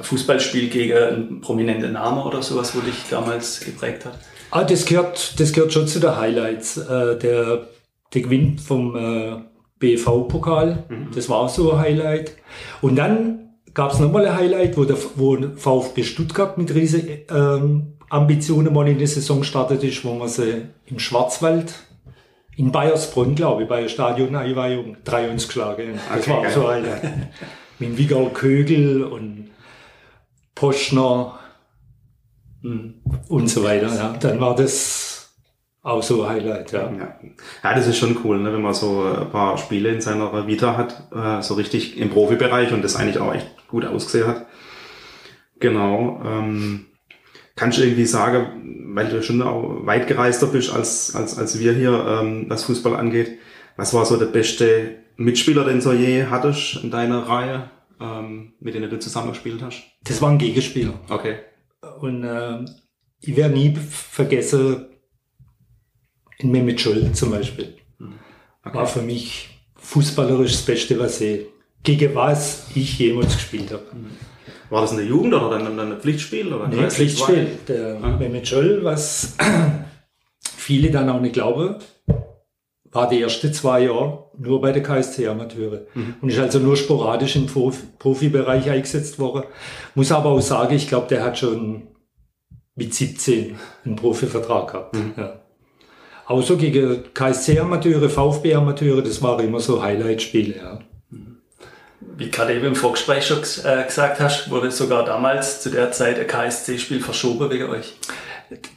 Fußballspiel 0.00 0.68
gegen 0.68 0.96
einen 0.96 1.40
prominenten 1.40 1.92
Namen 1.92 2.22
oder 2.22 2.42
sowas, 2.42 2.74
wo 2.74 2.80
dich 2.80 2.94
damals 3.10 3.60
geprägt 3.60 4.04
hat? 4.04 4.18
Ah, 4.50 4.64
das 4.64 4.84
gehört, 4.84 5.38
das 5.38 5.52
gehört 5.52 5.72
schon 5.72 5.86
zu 5.86 6.00
den 6.00 6.16
Highlights. 6.16 6.76
Äh, 6.76 7.18
der, 7.18 7.66
der 8.14 8.22
Gewinn 8.22 8.58
vom 8.58 8.96
äh, 8.96 9.36
BV-Pokal, 9.78 10.84
mhm. 10.88 11.08
das 11.14 11.28
war 11.28 11.38
auch 11.38 11.48
so 11.48 11.72
ein 11.72 11.78
Highlight. 11.80 12.32
Und 12.80 12.96
dann 12.96 13.45
gab 13.76 13.92
es 13.92 13.98
nochmal 13.98 14.26
ein 14.26 14.34
Highlight, 14.34 14.76
wo 14.78 14.84
der 14.84 14.96
wo 15.16 15.36
VfB 15.54 16.02
Stuttgart 16.02 16.56
mit 16.56 16.74
riesigen 16.74 17.18
ähm, 17.30 17.92
Ambitionen 18.08 18.72
mal 18.72 18.88
in 18.88 18.98
die 18.98 19.06
Saison 19.06 19.40
gestartet 19.40 19.84
ist, 19.84 20.02
wo 20.02 20.14
man 20.14 20.28
sie 20.28 20.62
im 20.86 20.98
Schwarzwald 20.98 21.74
in 22.56 22.72
Bayersbrunn, 22.72 23.34
glaube 23.34 23.64
ich, 23.64 23.68
bei 23.68 23.82
der 23.82 23.88
Stadion-Einweihung 23.90 24.96
3 25.04 25.30
uns 25.30 25.46
geschlagen. 25.46 26.00
Das 26.08 26.22
okay, 26.22 26.30
war 26.30 26.42
geil. 26.42 26.52
so 26.52 26.66
ein 26.66 26.84
Highlight. 26.84 27.12
mit 27.78 27.98
Wigal 27.98 28.30
Kögel 28.30 29.04
und 29.04 29.50
Poschner 30.54 31.38
und 32.62 33.48
so 33.48 33.62
weiter. 33.62 33.94
Ja. 33.94 34.16
Dann 34.18 34.40
war 34.40 34.56
das 34.56 35.34
auch 35.82 36.02
so 36.02 36.22
ein 36.22 36.30
Highlight. 36.30 36.72
Ja. 36.72 36.90
ja. 36.92 37.16
Ja. 37.62 37.74
das 37.74 37.86
ist 37.86 37.98
schon 37.98 38.16
cool, 38.24 38.38
ne, 38.38 38.50
wenn 38.54 38.62
man 38.62 38.72
so 38.72 39.02
ein 39.02 39.30
paar 39.30 39.58
Spiele 39.58 39.90
in 39.90 40.00
seiner 40.00 40.46
Vita 40.46 40.78
hat, 40.78 41.08
äh, 41.14 41.42
so 41.42 41.54
richtig 41.54 41.98
im 41.98 42.08
Profibereich 42.08 42.72
und 42.72 42.82
das 42.82 42.96
eigentlich 42.96 43.18
auch 43.18 43.34
echt 43.34 43.55
gut 43.68 43.84
ausgesehen 43.84 44.26
hat. 44.26 44.46
Genau. 45.58 46.20
Ähm, 46.24 46.86
kannst 47.54 47.78
du 47.78 47.82
irgendwie 47.82 48.04
sagen, 48.04 48.92
weil 48.94 49.08
du 49.08 49.22
schon 49.22 49.42
auch 49.42 49.86
weit 49.86 50.06
gereister 50.06 50.46
bist 50.46 50.72
als, 50.72 51.14
als, 51.14 51.38
als 51.38 51.58
wir 51.58 51.72
hier, 51.72 52.20
ähm, 52.20 52.46
was 52.48 52.64
Fußball 52.64 52.96
angeht, 52.96 53.38
was 53.76 53.94
war 53.94 54.06
so 54.06 54.16
der 54.16 54.26
beste 54.26 54.96
Mitspieler, 55.16 55.64
den 55.64 55.80
du 55.80 55.92
je 55.92 56.26
hattest 56.26 56.82
in 56.82 56.90
deiner 56.90 57.28
Reihe, 57.28 57.70
ähm, 58.00 58.52
mit 58.60 58.74
denen 58.74 58.90
du 58.90 58.98
zusammengespielt 58.98 59.62
hast? 59.62 59.82
Das 60.04 60.20
war 60.20 60.30
ein 60.30 60.38
Gegenspieler. 60.38 60.94
Okay. 61.08 61.36
Und 62.00 62.24
äh, 62.24 62.64
ich 63.20 63.36
werde 63.36 63.54
nie 63.54 63.74
vergessen, 63.74 64.86
in 66.38 66.50
Mehmet 66.50 66.80
Scholl 66.80 67.12
zum 67.12 67.30
Beispiel. 67.30 67.76
Okay. 68.64 68.76
War 68.76 68.86
für 68.86 69.02
mich 69.02 69.48
fußballerisch 69.76 70.52
das 70.52 70.62
Beste, 70.62 70.98
was 70.98 71.20
ich 71.20 71.46
gegen 71.86 72.14
was 72.16 72.66
ich 72.74 72.98
jemals 72.98 73.36
gespielt 73.36 73.70
habe. 73.70 73.84
War 74.70 74.82
das 74.82 74.90
in 74.90 74.98
der 74.98 75.06
Jugend 75.06 75.32
oder 75.32 75.56
dann 75.56 75.78
ein 75.78 76.00
Pflichtspiel? 76.00 76.52
Oder 76.52 76.66
nee, 76.66 76.90
Pflichtspiel. 76.90 77.46
Der 77.68 77.98
ah. 78.02 78.16
Mehmet 78.18 78.48
Scholl, 78.48 78.80
was 78.82 79.36
viele 80.56 80.90
dann 80.90 81.08
auch 81.08 81.20
nicht 81.20 81.34
glauben, 81.34 81.76
war 82.90 83.08
die 83.08 83.22
ersten 83.22 83.52
zwei 83.52 83.84
Jahre 83.84 84.24
nur 84.36 84.60
bei 84.60 84.72
der 84.72 84.82
KSC-Amateure 84.82 85.82
mhm. 85.94 86.16
und 86.20 86.28
ist 86.28 86.40
also 86.40 86.58
nur 86.58 86.76
sporadisch 86.76 87.36
im 87.36 87.46
Prof 87.46 87.76
Profibereich 88.00 88.68
eingesetzt 88.68 89.20
worden. 89.20 89.44
Muss 89.94 90.10
aber 90.10 90.30
auch 90.30 90.40
sagen, 90.40 90.74
ich 90.74 90.88
glaube, 90.88 91.06
der 91.08 91.22
hat 91.22 91.38
schon 91.38 91.86
mit 92.74 92.94
17 92.94 93.54
einen 93.84 93.96
Profivertrag 93.96 94.72
gehabt. 94.72 94.96
Mhm. 94.96 95.12
Ja. 95.16 95.40
Außer 96.26 96.56
gegen 96.56 97.04
KSC-Amateure, 97.14 98.08
VfB-Amateure, 98.08 99.02
das 99.02 99.22
waren 99.22 99.46
immer 99.46 99.60
so 99.60 99.80
Highlight-Spiele. 99.80 100.56
Ja. 100.56 100.80
Wie 102.16 102.30
gerade 102.30 102.54
eben 102.54 102.66
im 102.66 102.74
Vorgespräch 102.74 103.26
schon 103.26 103.40
äh, 103.64 103.84
gesagt 103.84 104.20
hast, 104.20 104.50
wurde 104.50 104.70
sogar 104.70 105.04
damals 105.04 105.60
zu 105.60 105.70
der 105.70 105.92
Zeit 105.92 106.18
ein 106.18 106.26
KSC-Spiel 106.26 107.00
verschoben 107.00 107.50
wegen 107.50 107.68
euch. 107.68 107.92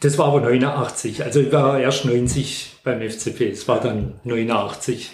Das 0.01 0.17
war 0.17 0.27
aber 0.27 0.41
89, 0.41 1.23
also 1.23 1.39
ich 1.39 1.51
war 1.51 1.79
erst 1.79 2.03
90 2.03 2.79
beim 2.83 3.01
FCP, 3.01 3.51
es 3.51 3.67
war 3.67 3.79
dann 3.79 4.19
89. 4.23 5.11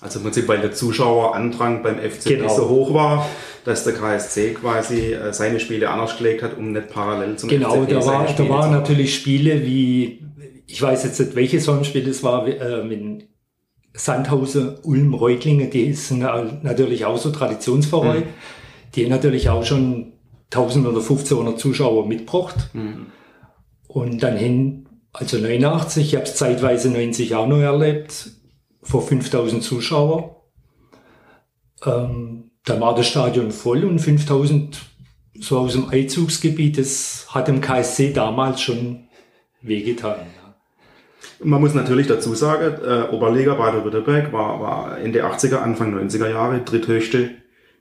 Also 0.00 0.20
im 0.20 0.24
Prinzip, 0.24 0.46
weil 0.46 0.60
der 0.60 0.72
Zuschauerandrang 0.72 1.82
beim 1.82 1.98
FCP 1.98 2.36
genau. 2.36 2.56
so 2.56 2.68
hoch 2.68 2.94
war, 2.94 3.28
dass 3.64 3.84
der 3.84 3.94
KSC 3.94 4.54
quasi 4.54 5.12
äh, 5.12 5.32
seine 5.32 5.58
Spiele 5.58 5.90
anders 5.90 6.16
gelegt 6.16 6.42
hat, 6.42 6.56
um 6.56 6.72
nicht 6.72 6.88
parallel 6.88 7.36
zum 7.36 7.48
genau, 7.48 7.70
FCP 7.70 7.86
Genau, 7.88 8.00
da, 8.00 8.06
war, 8.06 8.26
da 8.32 8.48
waren 8.48 8.70
natürlich 8.70 9.14
Spiele 9.14 9.66
wie, 9.66 10.22
ich 10.66 10.80
weiß 10.80 11.02
jetzt 11.02 11.18
nicht, 11.18 11.34
welches 11.34 11.64
Sonnenspiel 11.64 12.08
es 12.08 12.22
war, 12.22 12.46
äh, 12.46 12.84
mit 12.84 13.27
Sandhausen, 13.98 14.76
Ulm, 14.82 15.12
Reutlingen, 15.14 15.70
die 15.70 15.92
sind 15.92 16.20
natürlich 16.20 17.04
auch 17.04 17.18
so 17.18 17.30
Traditionsvereine, 17.30 18.20
mhm. 18.20 18.24
die 18.94 19.08
natürlich 19.08 19.50
auch 19.50 19.64
schon 19.64 20.12
1000 20.52 20.86
oder 20.86 20.98
1500 20.98 21.58
Zuschauer 21.58 22.06
mitgebracht. 22.06 22.70
Mhm. 22.72 23.06
Und 23.88 24.22
dann 24.22 24.36
hin, 24.36 24.88
also 25.12 25.38
89, 25.38 26.08
ich 26.08 26.14
habe 26.14 26.24
es 26.24 26.36
zeitweise 26.36 26.90
90 26.90 27.34
auch 27.34 27.48
noch 27.48 27.58
erlebt, 27.58 28.30
vor 28.82 29.02
5000 29.02 29.62
Zuschauer. 29.62 30.44
Ähm, 31.84 32.50
da 32.64 32.80
war 32.80 32.94
das 32.94 33.08
Stadion 33.08 33.50
voll 33.50 33.84
und 33.84 33.98
5000 33.98 34.78
so 35.40 35.58
aus 35.58 35.72
dem 35.72 35.88
Einzugsgebiet, 35.88 36.78
das 36.78 37.26
hat 37.30 37.48
dem 37.48 37.60
KSC 37.60 38.12
damals 38.12 38.60
schon 38.60 39.08
wehgetan. 39.62 40.16
Man 41.42 41.60
muss 41.60 41.74
natürlich 41.74 42.06
dazu 42.06 42.34
sagen, 42.34 42.74
äh, 42.84 43.14
Oberliga 43.14 43.54
Baden-Württemberg 43.54 44.32
war, 44.32 44.60
war 44.60 44.98
Ende 44.98 45.24
80er, 45.24 45.56
Anfang 45.56 45.94
90er 45.94 46.28
Jahre 46.28 46.60
dritthöchste 46.60 47.30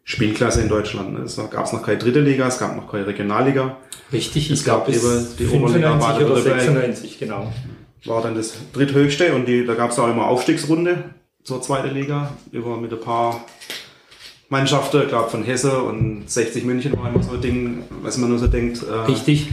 Spielklasse 0.04 0.62
in 0.62 0.70
Deutschland. 0.70 1.18
Es 1.20 1.38
gab 1.50 1.66
es 1.66 1.74
noch 1.74 1.82
keine 1.82 1.98
dritte 1.98 2.22
Liga, 2.22 2.48
es 2.48 2.60
gab 2.60 2.76
noch 2.76 2.90
keine 2.92 3.08
Regionalliga. 3.08 3.78
Richtig, 4.14 4.52
es 4.52 4.64
gab 4.64 4.88
eben 4.88 5.28
die 5.40 5.48
Oberliga 5.48 5.96
Baden-Württemberg. 5.96 6.62
96, 6.62 7.20
genau. 7.20 7.52
War 8.06 8.22
dann 8.22 8.36
das 8.36 8.54
dritthöchste 8.74 9.34
und 9.34 9.48
die, 9.48 9.66
da 9.66 9.74
gab 9.74 9.92
es 9.92 10.00
auch 10.00 10.10
immer 10.10 10.28
Aufstiegsrunde 10.28 11.04
zur 11.44 11.62
zweiten 11.62 11.94
Liga, 11.94 12.34
über 12.52 12.78
mit 12.78 12.92
ein 12.92 13.00
paar 13.00 13.44
Mannschaften, 14.50 15.02
ich 15.02 15.08
glaube 15.10 15.30
von 15.30 15.44
Hesse 15.44 15.82
und 15.82 16.30
60 16.30 16.64
München 16.64 16.98
war 16.98 17.10
immer 17.10 17.22
so 17.22 17.34
ein 17.34 17.42
Ding, 17.42 17.84
was 18.02 18.18
man 18.18 18.30
nur 18.30 18.40
so 18.40 18.48
denkt. 18.48 18.82
Äh, 18.84 19.12
Richtig. 19.12 19.50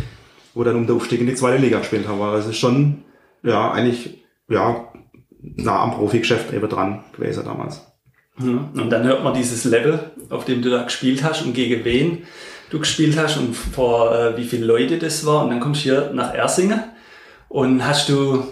Wo 0.54 0.62
dann 0.62 0.76
um 0.76 0.86
den 0.86 0.94
Aufstieg 0.94 1.20
in 1.20 1.26
die 1.26 1.34
zweite 1.34 1.60
Liga 1.60 1.78
gespielt 1.78 2.06
haben. 2.06 2.38
Ist 2.38 2.56
schon, 2.56 3.02
ja, 3.44 3.70
eigentlich, 3.70 4.24
ja, 4.48 4.88
nah 5.40 5.82
am 5.82 5.92
Profigeschäft 5.92 6.52
eben 6.52 6.68
dran 6.68 7.04
gewesen 7.12 7.44
damals. 7.44 7.86
Und 8.74 8.90
dann 8.90 9.04
hört 9.04 9.22
man 9.22 9.34
dieses 9.34 9.64
Level, 9.64 10.10
auf 10.30 10.44
dem 10.44 10.60
du 10.62 10.70
da 10.70 10.82
gespielt 10.82 11.22
hast 11.22 11.44
und 11.44 11.54
gegen 11.54 11.84
wen 11.84 12.24
du 12.70 12.80
gespielt 12.80 13.16
hast 13.16 13.36
und 13.36 13.54
vor 13.54 14.12
äh, 14.12 14.36
wie 14.36 14.44
viele 14.44 14.66
Leute 14.66 14.98
das 14.98 15.24
war. 15.24 15.44
Und 15.44 15.50
dann 15.50 15.60
kommst 15.60 15.84
du 15.84 15.90
hier 15.90 16.10
nach 16.12 16.34
Ersingen 16.34 16.82
und 17.48 17.86
hast 17.86 18.08
du 18.08 18.42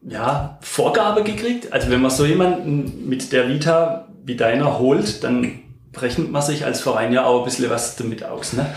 ja, 0.00 0.58
Vorgabe 0.62 1.22
gekriegt. 1.22 1.72
Also 1.72 1.90
wenn 1.90 2.00
man 2.00 2.10
so 2.10 2.24
jemanden 2.24 3.08
mit 3.08 3.32
der 3.32 3.48
Vita 3.48 4.08
wie 4.24 4.36
deiner 4.36 4.78
holt, 4.78 5.22
dann 5.24 5.60
rechnet 5.96 6.30
man 6.30 6.42
sich 6.42 6.64
als 6.64 6.80
Verein 6.80 7.12
ja 7.12 7.26
auch 7.26 7.40
ein 7.40 7.44
bisschen 7.44 7.68
was 7.68 7.96
damit 7.96 8.24
aus. 8.24 8.54
Ne? 8.54 8.74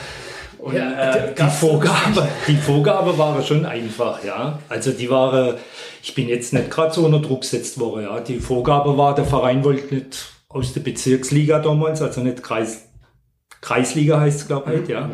Und, 0.61 0.75
ja, 0.75 1.15
äh, 1.15 1.33
die, 1.33 1.49
Vorgabe, 1.49 2.27
die 2.47 2.55
Vorgabe 2.55 3.17
war 3.17 3.41
schon 3.41 3.65
einfach, 3.65 4.23
ja. 4.23 4.59
Also 4.69 4.91
die 4.91 5.09
war, 5.09 5.55
ich 6.03 6.13
bin 6.13 6.27
jetzt 6.29 6.53
nicht 6.53 6.69
gerade 6.69 6.93
so 6.93 7.03
unter 7.03 7.19
Druck 7.19 7.41
gesetzt 7.41 7.79
worden, 7.79 8.03
ja. 8.03 8.19
Die 8.19 8.39
Vorgabe 8.39 8.95
war, 8.95 9.15
der 9.15 9.25
Verein 9.25 9.63
wollte 9.63 9.95
nicht 9.95 10.35
aus 10.49 10.73
der 10.73 10.81
Bezirksliga 10.81 11.59
damals, 11.59 12.01
also 12.01 12.21
nicht 12.21 12.43
Kreis, 12.43 12.89
Kreisliga 13.61 14.19
heißt 14.19 14.41
es, 14.41 14.47
glaube 14.47 14.73
ich, 14.75 14.87
ja. 14.87 15.09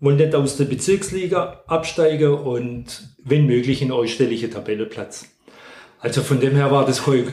Wollte 0.00 0.24
nicht 0.24 0.34
aus 0.34 0.58
der 0.58 0.66
Bezirksliga 0.66 1.62
absteigen 1.66 2.34
und 2.34 3.08
wenn 3.24 3.46
möglich 3.46 3.80
in 3.80 3.90
eustellige 3.90 4.50
Tabelleplatz. 4.50 5.26
Also 5.98 6.22
von 6.22 6.40
dem 6.40 6.56
her 6.56 6.70
war 6.70 6.84
das 6.84 7.06
eine 7.06 7.32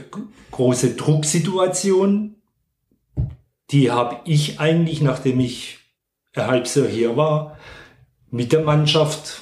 große 0.51 0.91
Drucksituation. 0.91 2.35
Die 3.71 3.91
habe 3.91 4.17
ich 4.25 4.59
eigentlich, 4.59 5.01
nachdem 5.01 5.39
ich 5.39 5.78
ein 6.35 6.47
halbes 6.47 6.75
Jahr 6.75 6.87
hier 6.87 7.17
war, 7.17 7.57
mit 8.31 8.51
der 8.51 8.61
Mannschaft 8.61 9.41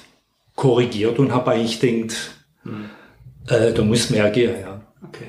korrigiert 0.56 1.20
und 1.20 1.34
habe 1.34 1.52
eigentlich 1.52 1.80
gedacht, 1.80 2.36
hm. 2.64 2.90
äh, 3.48 3.74
da 3.74 3.84
muss 3.84 4.10
mehr 4.10 4.30
gehen. 4.32 4.60
Ja. 4.62 4.82
Okay. 5.08 5.28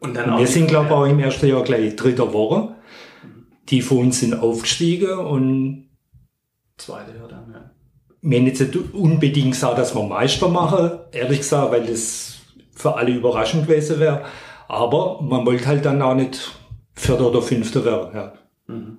Und 0.00 0.14
dann 0.14 0.32
und 0.32 0.38
wir 0.40 0.46
sind, 0.46 0.68
glaube 0.68 0.86
ich, 0.86 0.92
auch 0.92 1.04
im 1.04 1.18
ersten 1.18 1.46
Jahr 1.46 1.62
gleich 1.62 1.94
dritter 1.96 2.32
Woche. 2.32 2.76
Die 3.68 3.82
von 3.82 3.98
uns 3.98 4.20
sind 4.20 4.34
aufgestiegen 4.34 5.18
und 5.18 5.90
zweite 6.76 7.16
Jahr 7.16 7.28
dann, 7.28 7.52
ja. 7.52 7.70
Wir 8.24 8.38
haben 8.38 8.46
jetzt 8.46 8.60
nicht 8.60 8.94
unbedingt 8.94 9.52
gesagt, 9.52 9.78
dass 9.78 9.96
wir 9.96 10.02
Meister 10.04 10.48
machen, 10.48 10.92
ehrlich 11.10 11.38
gesagt, 11.38 11.72
weil 11.72 11.86
das 11.86 12.38
für 12.72 12.94
alle 12.94 13.12
überraschend 13.12 13.66
gewesen 13.66 13.98
wäre. 13.98 14.24
Aber 14.68 15.20
man 15.22 15.44
wollte 15.44 15.66
halt 15.66 15.84
dann 15.84 16.00
auch 16.02 16.14
nicht 16.14 16.52
Vierter 16.94 17.28
oder 17.28 17.42
Fünfter 17.42 17.84
werden. 17.84 18.14
Ja. 18.14 18.32
Mhm. 18.68 18.98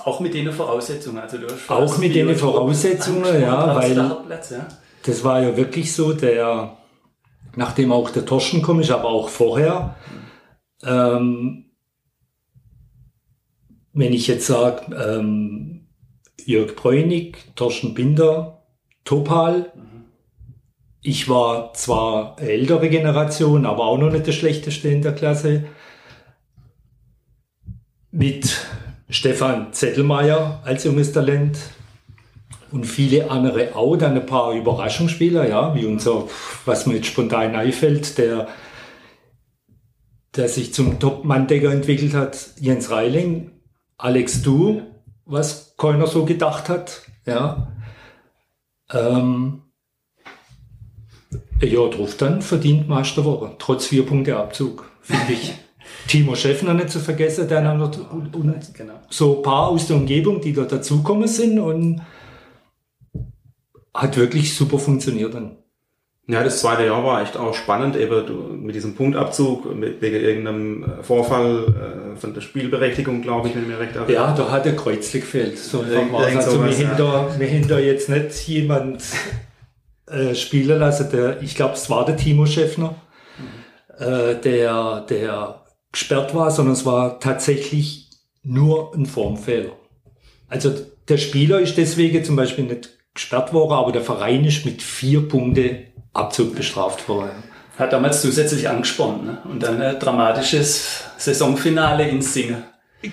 Auch 0.00 0.20
mit 0.20 0.34
den 0.34 0.52
Voraussetzungen. 0.52 1.18
Also 1.18 1.38
du 1.38 1.46
hast 1.46 1.70
auch 1.70 1.98
mit 1.98 2.14
den 2.14 2.34
Voraussetzungen, 2.36 3.40
ja, 3.40 3.74
weil 3.74 3.94
Platz, 4.26 4.50
ja. 4.50 4.66
das 5.04 5.24
war 5.24 5.42
ja 5.42 5.56
wirklich 5.56 5.94
so, 5.94 6.12
der, 6.12 6.76
nachdem 7.54 7.92
auch 7.92 8.10
der 8.10 8.26
Torschen 8.26 8.62
kommt, 8.62 8.82
ist, 8.82 8.90
aber 8.90 9.08
auch 9.08 9.28
vorher, 9.28 9.96
ähm, 10.82 11.66
wenn 13.92 14.12
ich 14.12 14.26
jetzt 14.26 14.46
sage, 14.46 14.94
ähm, 14.94 15.86
Jörg 16.44 16.76
Bräunig, 16.76 17.38
Torschen 17.56 17.94
Binder, 17.94 18.62
Topal, 19.04 19.72
mhm. 19.74 20.04
ich 21.00 21.28
war 21.28 21.72
zwar 21.74 22.36
ältere 22.40 22.88
Generation, 22.90 23.64
aber 23.64 23.86
auch 23.86 23.98
noch 23.98 24.12
nicht 24.12 24.26
der 24.26 24.32
schlechteste 24.32 24.88
in 24.88 25.02
der 25.02 25.14
Klasse, 25.14 25.64
mit 28.10 28.66
Stefan 29.08 29.72
Zettelmeier 29.72 30.60
als 30.64 30.84
junges 30.84 31.12
Talent 31.12 31.58
und 32.72 32.84
viele 32.84 33.30
andere 33.30 33.74
auch, 33.76 33.96
dann 33.96 34.16
ein 34.16 34.26
paar 34.26 34.52
Überraschungsspieler, 34.52 35.48
ja, 35.48 35.74
wie 35.74 35.86
unser, 35.86 36.28
was 36.64 36.86
mir 36.86 36.96
jetzt 36.96 37.06
spontan 37.06 37.54
einfällt, 37.54 38.18
der, 38.18 38.48
der 40.34 40.48
sich 40.48 40.74
zum 40.74 40.98
Top-Manndecker 40.98 41.70
entwickelt 41.70 42.14
hat, 42.14 42.50
Jens 42.60 42.90
Reiling, 42.90 43.52
Alex 43.96 44.42
Du, 44.42 44.82
was 45.24 45.76
keiner 45.76 46.06
so 46.06 46.24
gedacht 46.24 46.68
hat, 46.68 47.02
ja. 47.24 47.72
Ähm, 48.92 49.62
ja, 51.62 51.88
drauf 51.88 52.16
dann 52.16 52.42
verdient 52.42 52.88
Meisterwoche, 52.88 53.54
trotz 53.58 53.86
vier 53.86 54.04
Punkte 54.04 54.36
Abzug, 54.36 54.90
finde 55.00 55.32
ich. 55.32 55.54
Timo 56.06 56.34
Schäffner 56.34 56.74
nicht 56.74 56.90
zu 56.90 57.00
vergessen, 57.00 57.48
der 57.48 57.62
dann 57.62 57.80
und, 57.80 58.34
und 58.34 58.74
genau. 58.74 58.94
so 59.10 59.38
ein 59.38 59.42
paar 59.42 59.68
aus 59.68 59.86
der 59.86 59.96
Umgebung, 59.96 60.40
die 60.40 60.52
da 60.52 60.64
dazukommen 60.64 61.28
sind 61.28 61.58
und 61.58 62.00
hat 63.94 64.16
wirklich 64.16 64.54
super 64.54 64.78
funktioniert 64.78 65.34
dann. 65.34 65.56
Ja, 66.28 66.42
das 66.42 66.60
zweite 66.60 66.84
Jahr 66.84 67.04
war 67.04 67.22
echt 67.22 67.36
auch 67.36 67.54
spannend, 67.54 67.94
eben 67.94 68.64
mit 68.64 68.74
diesem 68.74 68.96
Punktabzug, 68.96 69.72
mit, 69.76 70.02
wegen 70.02 70.16
irgendeinem 70.16 70.84
Vorfall 71.02 72.14
äh, 72.14 72.16
von 72.18 72.34
der 72.34 72.40
Spielberechtigung, 72.40 73.22
glaube 73.22 73.48
ich, 73.48 73.54
wenn 73.54 73.68
mir 73.68 73.78
recht 73.78 73.94
erinnere. 73.94 74.12
Ja, 74.12 74.32
da 74.32 74.50
hat 74.50 74.64
der 74.64 74.74
Kreuzli 74.74 75.20
gefehlt. 75.20 75.56
So 75.56 75.84
Irgend, 75.84 76.12
also 76.14 76.64
wir, 76.64 76.72
ja. 76.72 76.76
hinter, 76.76 77.38
wir 77.38 77.46
hinter 77.46 77.78
jetzt 77.78 78.08
nicht 78.08 78.48
jemand 78.48 79.04
äh, 80.08 80.34
spielen 80.34 80.80
lassen, 80.80 81.08
der, 81.12 81.42
ich 81.42 81.54
glaube, 81.54 81.74
es 81.74 81.88
war 81.90 82.04
der 82.04 82.16
Timo 82.16 82.44
Schäffner, 82.44 82.96
mhm. 83.38 84.04
äh, 84.04 84.34
der, 84.34 85.02
der 85.08 85.65
gesperrt 85.96 86.34
war, 86.34 86.50
sondern 86.50 86.74
es 86.74 86.84
war 86.84 87.20
tatsächlich 87.20 88.10
nur 88.42 88.94
ein 88.94 89.06
Formfehler. 89.06 89.72
Also 90.46 90.74
der 91.08 91.16
Spieler 91.16 91.58
ist 91.58 91.78
deswegen 91.78 92.22
zum 92.22 92.36
Beispiel 92.36 92.64
nicht 92.64 92.90
gesperrt 93.14 93.54
worden, 93.54 93.72
aber 93.72 93.92
der 93.92 94.02
Verein 94.02 94.44
ist 94.44 94.66
mit 94.66 94.82
vier 94.82 95.26
Punkten 95.26 95.86
Abzug 96.12 96.54
bestraft 96.54 97.08
worden. 97.08 97.42
Hat 97.78 97.94
damals 97.94 98.20
zusätzlich 98.20 98.68
angesprochen. 98.68 99.24
Ne? 99.24 99.38
Und 99.44 99.62
dann 99.62 99.80
ein 99.80 99.98
dramatisches 99.98 101.04
Saisonfinale 101.16 102.06
in 102.08 102.20
Singen. 102.20 102.64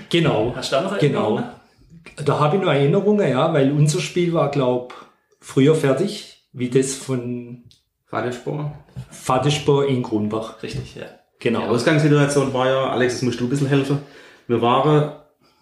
Genau. 0.10 0.52
Hast 0.54 0.74
du 0.74 0.76
da 0.76 0.82
noch 0.82 0.98
Genau. 1.00 1.38
Erinnerungen? 1.38 1.46
Da 2.26 2.40
habe 2.40 2.58
ich 2.58 2.62
noch 2.62 2.72
Erinnerungen, 2.72 3.30
ja, 3.30 3.54
weil 3.54 3.72
unser 3.72 4.02
Spiel 4.02 4.34
war, 4.34 4.52
glaube 4.52 4.94
früher 5.40 5.76
fertig, 5.76 6.50
wie 6.52 6.70
das 6.70 6.96
von 6.96 7.64
Fadenspor. 8.08 8.74
Vaterspor 9.10 9.88
in 9.88 10.04
Grunbach. 10.04 10.62
Richtig, 10.62 10.96
ja. 10.96 11.06
Genau. 11.44 11.64
Ausgangssituation 11.64 12.54
war 12.54 12.68
ja, 12.68 12.90
Alex, 12.90 13.16
das 13.16 13.22
musst 13.22 13.38
du 13.42 13.44
ein 13.44 13.50
bisschen 13.50 13.68
helfen. 13.68 14.00
Wir 14.48 14.62
waren, 14.62 15.12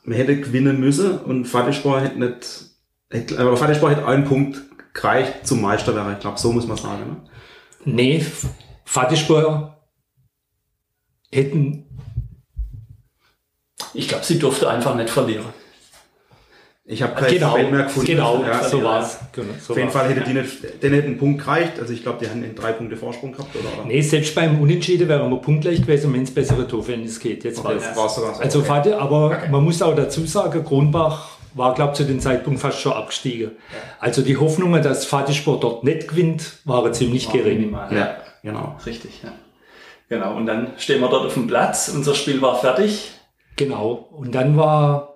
wir 0.03 0.15
hätten 0.15 0.43
gewinnen 0.43 0.79
müssen 0.79 1.17
und 1.17 1.45
Fadenspor 1.45 2.01
hätte 2.01 2.19
nicht, 2.19 2.65
hätte, 3.09 3.39
aber 3.39 3.57
Fadenspor 3.57 3.89
hätte 3.89 4.05
einen 4.05 4.25
Punkt 4.25 4.61
gereicht 4.93 5.47
zum 5.47 5.59
Meister 5.59 5.95
wäre. 5.95 6.13
Ich 6.13 6.19
glaube, 6.19 6.37
so 6.37 6.51
muss 6.51 6.67
man 6.67 6.77
sagen. 6.77 7.03
Ne? 7.07 7.15
Nee, 7.85 8.23
Vaterspor 8.85 9.75
hätten, 11.31 11.87
Ich 13.95 14.07
glaube, 14.07 14.23
sie 14.23 14.37
durfte 14.37 14.69
einfach 14.69 14.93
nicht 14.93 15.09
verlieren. 15.09 15.45
Ich 16.91 17.01
habe 17.01 17.13
kein 17.15 17.33
genau, 17.35 17.57
mehr 17.57 17.83
gefunden. 17.83 18.05
genau, 18.05 18.43
ja, 18.43 18.63
so 18.63 18.79
ja. 18.79 18.83
war's. 18.83 19.17
Genau, 19.31 19.47
so 19.59 19.71
Auf 19.71 19.77
jeden 19.79 19.93
war's. 19.93 20.03
Fall 20.03 20.13
hätte 20.13 20.25
die 20.27 20.33
nicht, 20.33 20.83
denen 20.83 20.95
hätte 20.95 21.07
ein 21.07 21.17
Punkt 21.17 21.41
gereicht. 21.41 21.79
Also 21.79 21.93
ich 21.93 22.03
glaube, 22.03 22.17
die 22.21 22.29
haben 22.29 22.43
einen 22.43 22.53
drei 22.53 22.73
Punkte 22.73 22.97
Vorsprung 22.97 23.31
gehabt, 23.31 23.55
oder? 23.55 23.85
Nee, 23.85 24.01
selbst 24.01 24.35
beim 24.35 24.59
Unentschieden 24.61 25.07
wären 25.07 25.29
wir 25.31 25.37
punktgleich 25.37 25.81
gewesen, 25.81 26.13
wenn 26.13 26.23
es 26.23 26.31
bessere 26.31 26.67
Torverhältnis 26.67 27.17
geht. 27.19 27.45
Jetzt 27.45 27.59
Okay, 27.59 27.75
war's. 27.75 27.83
das 27.83 27.97
war's 27.97 28.15
so. 28.15 28.25
Also 28.25 28.59
okay. 28.59 28.67
Vater, 28.67 28.99
aber 28.99 29.39
man 29.49 29.63
muss 29.63 29.81
auch 29.81 29.95
dazu 29.95 30.25
sagen, 30.25 30.65
Kronbach 30.65 31.29
war, 31.53 31.73
glaube 31.75 31.91
ich, 31.93 31.97
zu 31.97 32.03
dem 32.03 32.19
Zeitpunkt 32.19 32.59
fast 32.59 32.81
schon 32.81 32.91
abgestiegen. 32.91 33.51
Also 33.99 34.21
die 34.21 34.35
Hoffnungen, 34.35 34.83
dass 34.83 35.05
Vatersport 35.05 35.63
dort 35.63 35.83
nicht 35.85 36.09
gewinnt, 36.09 36.57
waren 36.65 36.93
ziemlich 36.93 37.31
gering. 37.31 37.59
Minimal. 37.59 37.95
Ja, 37.95 38.17
genau. 38.43 38.75
Richtig, 38.85 39.11
ja. 39.23 39.31
Genau, 40.09 40.35
und 40.35 40.45
dann 40.45 40.73
stehen 40.77 40.99
wir 40.99 41.07
dort 41.07 41.25
auf 41.27 41.33
dem 41.35 41.47
Platz, 41.47 41.89
unser 41.95 42.15
Spiel 42.15 42.41
war 42.41 42.59
fertig. 42.59 43.11
Genau. 43.55 44.09
Und 44.11 44.35
dann 44.35 44.57
war, 44.57 45.10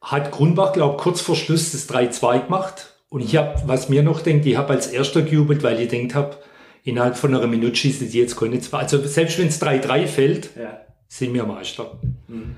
hat 0.00 0.30
Grunbach, 0.30 0.72
glaube 0.72 0.96
ich, 0.96 1.02
kurz 1.02 1.20
vor 1.20 1.36
Schluss 1.36 1.72
das 1.72 1.88
3-2 1.88 2.44
gemacht. 2.46 2.94
Und 3.08 3.20
ich 3.22 3.36
habe, 3.36 3.60
was 3.66 3.88
mir 3.88 4.02
noch 4.02 4.20
denkt, 4.20 4.46
ich 4.46 4.56
habe 4.56 4.72
als 4.72 4.86
erster 4.86 5.22
gejubelt, 5.22 5.62
weil 5.62 5.80
ich 5.80 5.88
denkt 5.88 6.14
habe, 6.14 6.36
innerhalb 6.84 7.16
von 7.16 7.34
einer 7.34 7.46
Minute 7.46 7.74
schießen 7.76 8.08
die 8.10 8.18
jetzt 8.18 8.36
keine 8.38 8.60
zwei. 8.60 8.78
Also 8.78 8.98
selbst 9.04 9.38
wenn 9.38 9.48
es 9.48 9.60
3-3 9.60 10.06
fällt, 10.06 10.50
Ja. 10.56 10.80
sind 11.08 11.34
wir 11.34 11.44
Meister. 11.44 11.98
Mhm. 12.28 12.56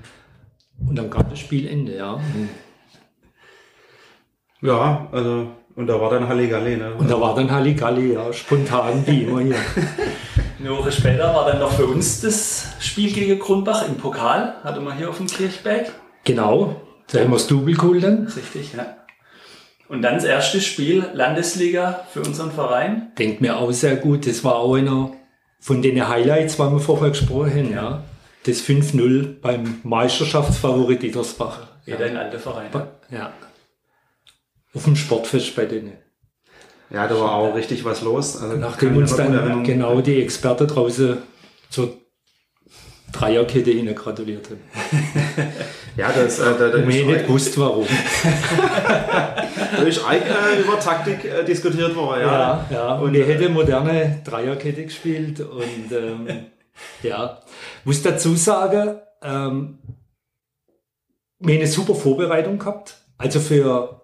Und 0.87 0.95
dann 0.95 1.09
kam 1.09 1.29
das 1.29 1.39
Spielende, 1.39 1.95
ja. 1.97 2.19
Ja, 4.61 5.07
also, 5.11 5.47
und 5.75 5.87
da 5.87 5.99
war 5.99 6.09
dann 6.09 6.27
Halligalli, 6.27 6.77
ne? 6.77 6.93
Und 6.95 7.09
da 7.09 7.19
war 7.19 7.35
dann 7.35 7.51
Halligalli, 7.51 8.13
ja, 8.13 8.31
spontan 8.31 9.03
wie 9.05 9.23
immer 9.23 9.41
hier. 9.41 9.55
Eine 10.59 10.77
Woche 10.77 10.91
später 10.91 11.33
war 11.35 11.45
dann 11.51 11.59
noch 11.59 11.71
für 11.73 11.85
uns 11.85 12.21
das 12.21 12.67
Spiel 12.79 13.11
gegen 13.11 13.37
Grundbach 13.39 13.85
im 13.87 13.95
Pokal. 13.97 14.55
Hatte 14.63 14.79
man 14.79 14.97
hier 14.97 15.09
auf 15.09 15.17
dem 15.17 15.27
Kirchberg. 15.27 15.91
Genau, 16.23 16.81
da 17.13 17.19
haben 17.21 17.31
wir 17.31 17.37
das 17.37 17.47
Double 17.47 17.75
geholt 17.75 18.03
dann. 18.03 18.27
Richtig, 18.27 18.73
ja. 18.73 18.97
Und 19.87 20.01
dann 20.01 20.15
das 20.15 20.23
erste 20.23 20.59
Spiel 20.59 21.05
Landesliga 21.13 22.05
für 22.11 22.21
unseren 22.21 22.51
Verein. 22.51 23.11
Denkt 23.17 23.41
mir 23.41 23.57
auch 23.57 23.71
sehr 23.71 23.95
gut, 23.95 24.25
das 24.27 24.43
war 24.43 24.55
auch 24.55 24.75
einer 24.75 25.11
von 25.59 25.81
den 25.81 26.07
Highlights, 26.07 26.57
was 26.59 26.71
wir 26.71 26.79
vorher 26.79 27.09
gesprochen 27.09 27.51
haben, 27.51 27.73
ja. 27.73 28.03
Das 28.45 28.61
5-0 28.61 29.39
beim 29.39 29.79
Meisterschaftsfavorit 29.83 31.03
Edersbach. 31.03 31.67
Wieder 31.85 32.05
ein 32.05 32.17
alter 32.17 32.39
Verein. 32.39 32.69
Ja. 33.09 33.31
Auf 34.73 34.83
dem 34.83 34.95
Sportfest 34.95 35.55
bei 35.55 35.65
denen. 35.65 35.93
Ja, 36.89 37.07
da 37.07 37.17
war 37.19 37.35
auch 37.35 37.55
richtig 37.55 37.85
was 37.85 38.01
los. 38.01 38.41
Also, 38.41 38.57
Nachdem 38.57 38.97
uns 38.97 39.15
dann 39.15 39.63
genau 39.63 40.01
die 40.01 40.21
Experten 40.21 40.67
draußen 40.67 41.19
zur 41.69 42.02
Dreierkette 43.13 43.71
hin 43.71 43.93
gratuliert 43.95 44.49
haben. 44.49 44.59
Ja, 45.95 46.11
das, 46.11 46.39
äh, 46.39 46.43
da, 46.57 46.69
da, 46.69 46.79
haben 46.79 46.87
nicht 46.87 47.27
gewusst, 47.27 47.55
warum. 47.59 47.85
da 49.77 49.83
ist 49.83 50.03
eigentlich 50.03 50.33
äh, 50.33 50.61
über 50.61 50.79
Taktik 50.79 51.23
äh, 51.23 51.43
diskutiert 51.43 51.95
worden. 51.95 52.21
Ja. 52.21 52.65
Ja, 52.71 52.75
ja. 52.75 52.95
Und 52.95 53.13
er 53.13 53.27
hätte 53.27 53.47
moderne 53.49 54.21
Dreierkette 54.23 54.85
gespielt 54.85 55.39
und 55.39 55.91
ähm, 55.91 56.27
ja, 57.03 57.41
muss 57.83 58.01
dazu 58.01 58.35
sagen, 58.35 58.95
ähm, 59.21 59.77
wir 61.39 61.53
haben 61.53 61.61
eine 61.61 61.67
super 61.67 61.93
Vorbereitung 61.93 62.57
gehabt. 62.57 62.95
Also 63.19 63.39
für 63.39 64.01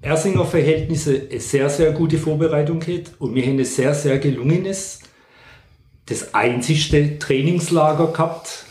Ersinger 0.00 0.44
Verhältnisse 0.44 1.26
eine 1.28 1.40
sehr, 1.40 1.68
sehr 1.70 1.92
gute 1.92 2.18
Vorbereitung 2.18 2.78
gehabt 2.78 3.12
und 3.18 3.34
wir 3.34 3.44
haben 3.44 3.58
ein 3.58 3.64
sehr, 3.64 3.94
sehr 3.94 4.18
gelungenes, 4.18 5.00
das 6.12 6.34
einzigste 6.34 7.18
Trainingslager 7.18 8.08
gehabt 8.12 8.66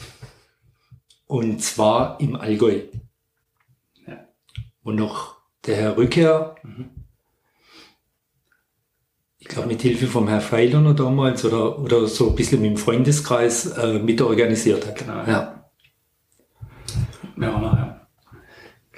und 1.28 1.62
zwar 1.62 2.20
im 2.20 2.36
Allgäu. 2.36 2.82
Ja. 4.08 4.28
Und 4.84 4.96
noch 4.96 5.38
der 5.66 5.76
Herr 5.76 5.98
Rückkehr 5.98 6.56
ich 9.42 9.48
glaube, 9.48 9.68
mit 9.68 9.82
Hilfe 9.82 10.06
vom 10.06 10.28
Herrn 10.28 10.40
Feiler 10.40 10.80
noch 10.82 10.96
damals 10.96 11.44
oder, 11.44 11.80
oder 11.80 12.06
so 12.08 12.30
ein 12.30 12.36
bisschen 12.36 12.62
mit 12.62 12.70
dem 12.70 12.78
Freundeskreis 12.78 13.66
äh, 13.66 13.98
mit 13.98 14.22
organisiert 14.22 14.86
hat. 14.86 15.00
Genau. 15.00 15.24
Ja. 15.26 15.66
Noch, 17.36 17.62
ja. 17.62 17.81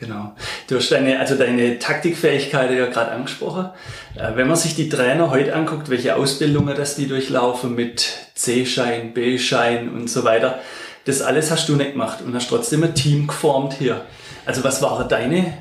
Genau. 0.05 0.35
Du 0.67 0.75
hast 0.75 0.91
deine, 0.91 1.19
also 1.19 1.35
deine 1.35 1.79
Taktikfähigkeit 1.79 2.71
ja 2.71 2.87
gerade 2.87 3.11
angesprochen. 3.11 3.69
Äh, 4.15 4.35
Wenn 4.35 4.47
man 4.47 4.57
sich 4.57 4.75
die 4.75 4.89
Trainer 4.89 5.29
heute 5.29 5.55
anguckt, 5.55 5.89
welche 5.89 6.15
Ausbildungen 6.15 6.75
das 6.75 6.95
die 6.95 7.07
durchlaufen 7.07 7.75
mit 7.75 8.29
C-Schein, 8.35 9.13
B-Schein 9.13 9.89
und 9.89 10.09
so 10.09 10.23
weiter, 10.23 10.59
das 11.05 11.21
alles 11.21 11.51
hast 11.51 11.67
du 11.69 11.75
nicht 11.75 11.93
gemacht 11.93 12.21
und 12.21 12.33
hast 12.33 12.49
trotzdem 12.49 12.83
ein 12.83 12.95
Team 12.95 13.27
geformt 13.27 13.73
hier. 13.73 14.01
Also 14.45 14.63
was 14.63 14.81
waren 14.81 15.07
deine 15.07 15.53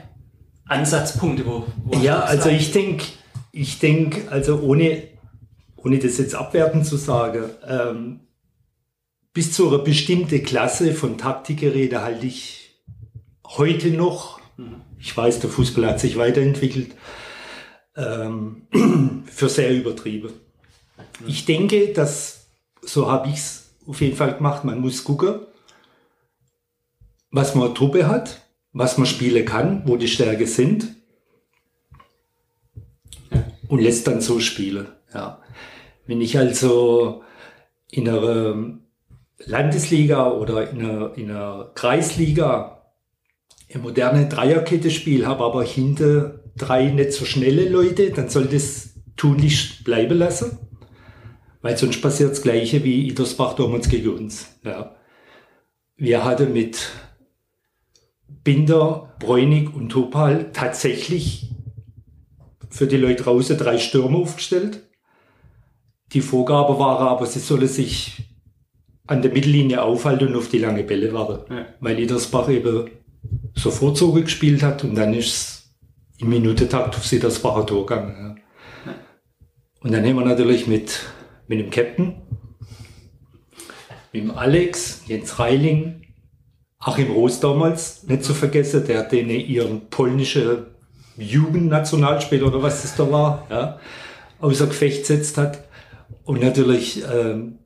Ansatzpunkte? 0.66 1.46
Wo, 1.46 1.66
wo 1.85 1.98
Ja, 1.98 2.20
also 2.20 2.48
gesagt, 2.48 2.61
ich 2.61 2.72
denke, 2.72 3.05
ich 3.52 3.78
denke, 3.78 4.31
also 4.31 4.61
ohne, 4.61 5.02
ohne 5.76 5.98
das 5.98 6.18
jetzt 6.18 6.35
abwertend 6.35 6.87
zu 6.87 6.96
sagen, 6.96 7.44
ähm, 7.66 8.20
bis 9.33 9.52
zu 9.52 9.68
einer 9.68 9.78
bestimmten 9.78 10.42
Klasse 10.42 10.92
von 10.94 11.18
Taktikgeräten 11.18 12.00
halte 12.00 12.26
ich 12.26 12.62
heute 13.46 13.90
noch, 13.90 14.40
ich 14.98 15.16
weiß, 15.16 15.40
der 15.40 15.50
Fußball 15.50 15.87
hat 15.87 16.00
sich 16.00 16.16
weiterentwickelt, 16.16 16.94
ähm, 17.96 18.66
für 19.26 19.48
sehr 19.48 19.72
übertrieben. 19.72 20.33
Ich 21.26 21.44
denke, 21.44 21.92
dass, 21.92 22.46
so 22.81 23.11
habe 23.11 23.28
ich 23.28 23.35
es 23.35 23.70
auf 23.87 24.00
jeden 24.00 24.16
Fall 24.16 24.35
gemacht, 24.35 24.64
man 24.64 24.81
muss 24.81 25.05
gucken, 25.05 25.40
was 27.31 27.55
man 27.55 27.74
Truppe 27.74 28.07
hat, 28.07 28.42
was 28.72 28.98
man 28.98 29.07
spielen 29.07 29.44
kann, 29.44 29.83
wo 29.87 29.96
die 29.96 30.09
Stärke 30.09 30.46
sind 30.46 30.94
und 33.68 33.81
lässt 33.81 34.07
dann 34.07 34.20
so 34.20 34.38
spielen. 34.40 34.88
Ja. 35.12 35.40
Wenn 36.07 36.20
ich 36.20 36.38
also 36.38 37.22
in 37.90 38.09
einer 38.09 38.78
Landesliga 39.38 40.31
oder 40.31 40.70
in 40.70 40.85
einer, 40.85 41.16
in 41.16 41.31
einer 41.31 41.70
Kreisliga 41.74 42.82
moderne 43.79 44.29
Dreierkette 44.29 44.91
spiele, 44.91 45.27
habe 45.27 45.45
aber 45.45 45.65
hinter 45.65 46.41
drei 46.57 46.91
nicht 46.91 47.13
so 47.13 47.25
schnelle 47.25 47.69
Leute, 47.69 48.11
dann 48.11 48.29
soll 48.29 48.47
das 48.47 48.95
tunlichst 49.17 49.85
bleiben 49.85 50.19
lassen. 50.19 50.59
Weil 51.61 51.77
sonst 51.77 52.01
passiert 52.01 52.33
das 52.33 52.43
Gleiche 52.43 52.83
wie 52.83 53.09
Idersbach 53.09 53.55
damals 53.55 53.89
gegen 53.89 54.11
uns. 54.11 54.49
Ja. 54.65 54.97
Wir 55.97 56.25
hatten 56.25 56.53
mit 56.53 56.91
Binder, 58.43 59.15
Bräunig 59.21 59.73
und 59.73 59.91
Topal 59.91 60.51
tatsächlich 60.53 61.51
für 62.69 62.87
die 62.87 62.97
Leute 62.97 63.23
draußen 63.23 63.57
drei 63.57 63.79
Stürme 63.79 64.19
aufgestellt. 64.19 64.83
Die 66.13 66.21
Vorgabe 66.21 66.79
war 66.79 66.99
aber, 66.99 67.27
sie 67.27 67.39
sollen 67.39 67.69
sich 67.69 68.25
an 69.07 69.23
der 69.23 69.33
Mittellinie 69.33 69.83
aufhalten 69.83 70.29
und 70.29 70.37
auf 70.37 70.49
die 70.49 70.59
lange 70.59 70.83
Bälle 70.83 71.13
warten. 71.13 71.53
Ja. 71.53 71.67
Weil 71.81 71.99
Edersbach 71.99 72.49
eben 72.49 72.91
so 73.55 73.71
Vorzoge 73.71 74.23
gespielt 74.23 74.62
hat 74.62 74.85
und 74.85 74.95
dann 74.95 75.15
ist 75.15 75.27
es 75.27 75.62
im 76.19 76.29
Minutentakt 76.31 76.97
auf 76.97 77.12
Edersbacher 77.12 77.67
Tor 77.67 77.87
gegangen. 77.87 78.38
Ja. 78.87 78.95
Und 79.81 79.93
dann 79.93 80.05
haben 80.05 80.17
wir 80.17 80.25
natürlich 80.25 80.67
mit, 80.67 81.01
mit 81.49 81.59
dem 81.59 81.71
Captain, 81.71 82.23
mit 84.12 84.23
dem 84.23 84.31
Alex, 84.31 85.03
Jens 85.07 85.38
Reiling, 85.38 86.03
Achim 86.79 87.11
Roos 87.12 87.41
damals, 87.41 88.05
nicht 88.05 88.25
zu 88.25 88.35
vergessen, 88.35 88.85
der 88.87 89.01
hat 89.01 89.12
denen 89.12 89.31
ihren 89.31 89.88
polnische 89.88 90.75
Jugendnationalspieler 91.17 92.47
oder 92.47 92.62
was 92.62 92.83
das 92.83 92.97
da 92.97 93.11
war, 93.11 93.47
ja, 93.51 93.79
außer 94.41 94.67
Gefecht 94.67 95.01
gesetzt 95.01 95.38
hat. 95.38 95.65
Und 96.25 96.41
natürlich 96.41 97.03
ähm, 97.12 97.59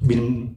mit 0.00 0.16
dem 0.16 0.56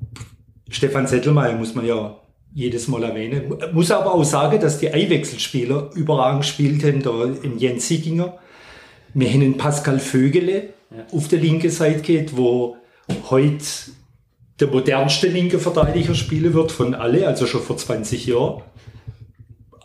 Stefan 0.70 1.08
Settelmeier 1.08 1.56
muss 1.56 1.76
man 1.76 1.86
ja 1.86 2.20
jedes 2.56 2.88
Mal 2.88 3.04
erwähnen. 3.04 3.54
Muss 3.74 3.92
aber 3.92 4.14
auch 4.14 4.24
sagen, 4.24 4.60
dass 4.62 4.80
die 4.80 4.92
Eiwechselspieler 4.92 5.92
überragend 5.94 6.42
gespielt 6.42 6.84
haben, 6.86 7.04
da 7.04 7.26
im 7.44 7.58
Jens 7.58 7.88
Sieginger. 7.90 8.38
Wir 9.14 9.30
haben 9.30 9.42
einen 9.42 9.58
Pascal 9.58 10.00
Vögele, 10.00 10.70
ja. 10.90 11.06
auf 11.12 11.28
der 11.28 11.40
linken 11.40 11.70
Seite 11.70 12.00
geht, 12.00 12.38
wo 12.38 12.78
heute 13.30 13.66
der 14.62 14.68
modernste 14.70 15.28
linke 15.28 15.60
Verteidiger 15.60 16.16
spielen 16.16 16.54
wird 16.54 16.72
von 16.72 16.96
alle, 16.96 17.28
also 17.28 17.46
schon 17.46 17.62
vor 17.62 17.76
20 17.76 18.26
Jahren. 18.26 18.64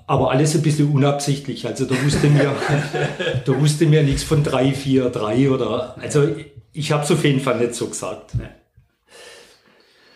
Aber 0.07 0.31
alles 0.31 0.55
ein 0.55 0.63
bisschen 0.63 0.93
unabsichtlich. 0.93 1.67
Also 1.67 1.87
da 1.87 1.95
wusste 2.05 2.29
mir, 2.29 2.53
da 3.45 3.61
wusste 3.61 3.87
mir 3.87 4.05
nichts 4.05 4.23
von 4.23 4.45
3, 4.45 4.73
4, 4.73 5.11
3 5.11 5.51
oder, 5.51 5.97
also 6.01 6.29
ich 6.73 6.93
habe 6.93 7.03
es 7.03 7.11
auf 7.11 7.25
jeden 7.25 7.41
Fall 7.41 7.59
nicht 7.59 7.75
so 7.75 7.89
gesagt. 7.89 8.35
Ja. 8.39 8.49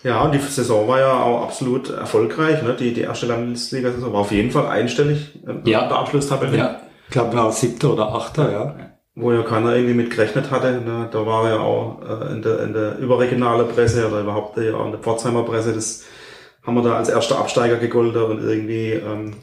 Ja, 0.04 0.22
und 0.22 0.32
die 0.32 0.38
Saison 0.38 0.86
war 0.86 1.00
ja 1.00 1.12
auch 1.14 1.42
absolut 1.42 1.88
erfolgreich. 1.88 2.62
Ne? 2.62 2.76
Die, 2.78 2.92
die 2.92 3.00
erste 3.00 3.24
Landesliga-Saison 3.24 4.12
war 4.12 4.20
auf 4.20 4.32
jeden 4.32 4.50
Fall 4.50 4.66
einstellig. 4.66 5.30
Äh, 5.46 5.70
ja. 5.70 5.88
Der 5.88 5.96
Abschlusstabelle. 5.96 6.56
Ja, 6.56 6.80
ich 7.06 7.12
glaube 7.12 7.34
nach 7.34 7.50
siebter 7.50 7.94
oder 7.94 8.14
achter, 8.14 8.52
ja. 8.52 8.76
Wo 9.14 9.32
ja 9.32 9.42
keiner 9.42 9.74
irgendwie 9.74 9.94
mit 9.94 10.10
gerechnet 10.10 10.50
hatte. 10.50 10.72
Ne? 10.72 11.08
Da 11.10 11.24
war 11.24 11.48
ja 11.48 11.58
auch 11.58 12.02
äh, 12.02 12.32
in, 12.32 12.42
der, 12.42 12.60
in 12.64 12.74
der 12.74 12.98
überregionalen 12.98 13.66
Presse 13.68 14.06
oder 14.06 14.20
überhaupt 14.20 14.58
ja 14.58 14.74
auch 14.74 14.84
in 14.84 14.92
der 14.92 15.00
Pforzheimer 15.00 15.42
Presse, 15.42 15.72
das 15.72 16.04
haben 16.62 16.74
wir 16.74 16.82
da 16.82 16.96
als 16.96 17.08
erster 17.08 17.38
Absteiger 17.38 17.76
gegolten 17.76 18.22
und 18.22 18.42
irgendwie 18.42 18.92
ähm, 18.92 19.36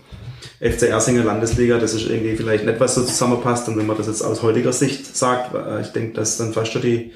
FC 0.60 0.84
Ersinger 0.89 1.24
Landesliga, 1.24 1.80
das 1.80 1.95
ist 1.95 2.08
irgendwie 2.08 2.36
vielleicht 2.36 2.65
nicht, 2.65 2.80
was 2.80 2.93
so 2.93 3.04
zusammenpasst. 3.04 3.67
Und 3.67 3.78
wenn 3.78 3.88
man 3.88 3.97
das 3.97 4.08
jetzt 4.08 4.21
aus 4.21 4.43
heutiger 4.43 4.74
Sicht 4.74 5.15
sagt, 5.15 5.56
äh, 5.56 5.82
ich 5.82 5.88
denke, 5.88 6.13
dass 6.13 6.38
dann 6.38 6.54
fast 6.54 6.71
schon 6.71 6.84
die 6.84 7.13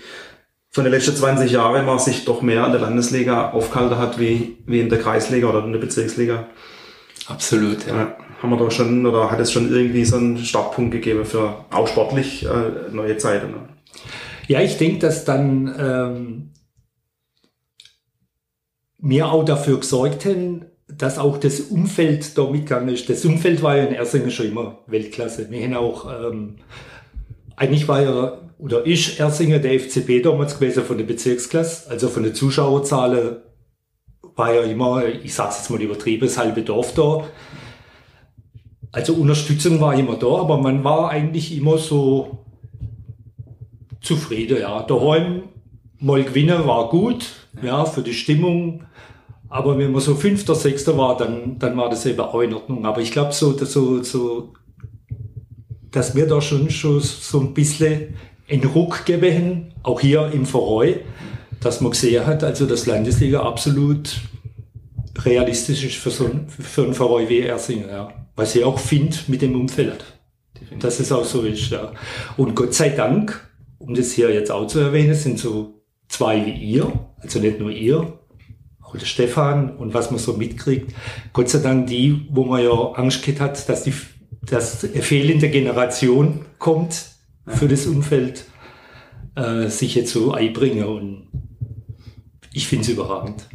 von 0.76 0.84
den 0.84 0.92
letzten 0.92 1.16
20 1.16 1.54
Jahren 1.54 1.86
man 1.86 2.00
sich 2.00 2.26
doch 2.26 2.42
mehr 2.42 2.66
an 2.66 2.74
der 2.74 2.82
Landesliga 2.82 3.52
aufgehalten 3.52 3.98
hat 3.98 4.20
wie, 4.20 4.58
wie 4.66 4.82
in 4.82 4.90
der 4.90 5.00
Kreisliga 5.00 5.48
oder 5.48 5.64
in 5.64 5.72
der 5.72 5.80
Bezirksliga. 5.80 6.48
Absolut, 7.28 7.88
ja. 7.88 7.96
ja. 7.96 8.18
Haben 8.42 8.50
wir 8.50 8.58
da 8.58 8.70
schon, 8.70 9.06
oder 9.06 9.32
hat 9.32 9.40
es 9.40 9.54
schon 9.54 9.74
irgendwie 9.74 10.04
so 10.04 10.18
einen 10.18 10.38
Startpunkt 10.38 10.92
gegeben 10.92 11.24
für 11.24 11.64
auch 11.72 11.88
sportlich 11.88 12.46
äh, 12.46 12.92
neue 12.92 13.18
Zeiten? 13.18 13.52
Ne? 13.52 13.70
Ja, 14.50 14.60
ich 14.60 14.78
denke, 14.78 15.00
dass 15.00 15.24
dann 15.24 15.74
ähm, 15.80 16.52
wir 18.98 19.32
auch 19.32 19.46
dafür 19.46 19.80
gesorgt 19.80 20.26
haben, 20.26 20.66
dass 20.90 21.18
auch 21.18 21.38
das 21.38 21.62
Umfeld 21.62 22.38
da 22.38 22.50
mitgegangen 22.50 22.94
ist. 22.94 23.10
Das 23.10 23.24
Umfeld 23.24 23.64
war 23.64 23.78
ja 23.78 23.86
in 23.86 23.96
Ersingen 23.96 24.30
schon 24.30 24.48
immer 24.48 24.80
Weltklasse. 24.88 25.50
Wir 25.50 25.64
haben 25.64 25.76
auch, 25.76 26.12
ähm, 26.12 26.58
eigentlich 27.56 27.88
war 27.88 28.02
ja 28.02 28.40
oder 28.58 28.86
ist 28.86 29.20
Ersinger 29.20 29.60
der 29.60 29.80
FCB 29.80 30.24
damals 30.24 30.58
gewesen 30.58 30.84
von 30.84 30.98
der 30.98 31.06
Bezirksklasse, 31.06 31.90
also 31.90 32.08
von 32.08 32.24
den 32.24 32.34
Zuschauerzahlen 32.34 33.38
war 34.36 34.54
ja 34.54 34.62
immer, 34.64 35.06
ich 35.06 35.34
sag's 35.34 35.58
jetzt 35.60 35.70
mal 35.70 35.82
übertrieben, 35.82 36.28
das 36.28 36.38
halbe 36.38 36.62
Dorf 36.62 36.94
da. 36.94 37.24
Also 38.92 39.14
Unterstützung 39.14 39.80
war 39.82 39.94
immer 39.94 40.16
da, 40.16 40.28
aber 40.28 40.58
man 40.58 40.84
war 40.84 41.10
eigentlich 41.10 41.56
immer 41.56 41.78
so 41.78 42.46
zufrieden, 44.02 44.60
ja. 44.62 44.84
Daheim 44.84 45.44
mal 46.00 46.24
gewinnen 46.24 46.66
war 46.66 46.90
gut, 46.90 47.32
ja, 47.62 47.86
für 47.86 48.02
die 48.02 48.14
Stimmung. 48.14 48.84
Aber 49.50 49.78
wenn 49.78 49.92
man 49.92 50.02
so 50.02 50.16
Fünfter, 50.16 50.56
Sechster 50.56 50.98
war, 50.98 51.18
dann, 51.18 51.60
dann 51.60 51.78
war 51.78 51.90
das 51.90 52.06
eben 52.06 52.20
auch 52.20 52.42
in 52.42 52.54
Ordnung. 52.54 52.86
Aber 52.86 53.02
ich 53.02 53.12
glaube, 53.12 53.32
so, 53.32 53.58
so, 53.58 54.04
so, 54.04 54.54
dass 55.96 56.14
wir 56.14 56.28
da 56.28 56.42
schon, 56.42 56.70
schon 56.70 57.00
so 57.00 57.40
ein 57.40 57.54
bisschen 57.54 58.16
einen 58.50 58.66
Ruck 58.66 59.06
gewesen, 59.06 59.74
auch 59.82 60.02
hier 60.02 60.30
im 60.34 60.46
Verein, 60.46 61.00
dass 61.62 61.80
man 61.80 61.92
gesehen 61.92 62.26
hat, 62.26 62.44
also 62.44 62.66
das 62.66 62.86
Landesliga 62.86 63.42
absolut 63.42 64.18
realistisch 65.20 65.86
ist 65.86 65.96
für 65.96 66.12
so 66.12 66.26
ein, 66.26 66.48
für 66.50 66.84
einen 66.84 66.94
Verein 66.94 67.30
wie 67.30 67.40
Ersingen, 67.40 67.90
ja. 67.90 68.12
Was 68.36 68.54
ich 68.56 68.66
auch 68.66 68.78
finde 68.78 69.16
mit 69.28 69.42
dem 69.42 69.56
Umfeld. 69.56 70.04
Dass 70.80 71.00
es 71.00 71.14
auch 71.14 71.24
so 71.24 71.44
ist, 71.44 71.70
ja. 71.72 71.94
Und 72.36 72.56
Gott 72.56 72.74
sei 72.74 72.90
Dank, 72.90 73.50
um 73.78 73.96
das 73.96 74.12
hier 74.12 74.34
jetzt 74.34 74.52
auch 74.52 74.68
zu 74.68 74.80
erwähnen, 74.80 75.16
sind 75.16 75.40
so 75.40 75.82
zwei 76.10 76.46
wie 76.46 76.52
ihr, 76.52 76.92
also 77.22 77.40
nicht 77.40 77.60
nur 77.60 77.72
ihr, 77.72 78.20
auch 78.82 78.98
der 78.98 79.06
Stefan 79.06 79.78
und 79.78 79.94
was 79.94 80.12
man 80.12 80.20
so 80.20 80.34
mitkriegt. 80.34 80.94
Gott 81.32 81.50
sei 81.50 81.60
Dank 81.60 81.88
die, 81.88 82.28
wo 82.30 82.44
man 82.44 82.62
ja 82.62 82.72
Angst 82.96 83.24
gehabt 83.24 83.40
hat, 83.40 83.70
dass 83.70 83.84
die, 83.84 83.94
dass 84.42 84.88
fehlende 85.02 85.50
Generation 85.50 86.46
kommt, 86.60 87.16
für 87.48 87.68
das 87.68 87.86
Umfeld 87.86 88.46
äh, 89.36 89.68
sich 89.68 89.96
jetzt 89.96 90.12
so 90.12 90.34
einbringen 90.34 90.86
und 90.86 91.28
ich 92.54 92.68
finde 92.68 92.84
es 92.84 92.90
überragend. 92.90 93.48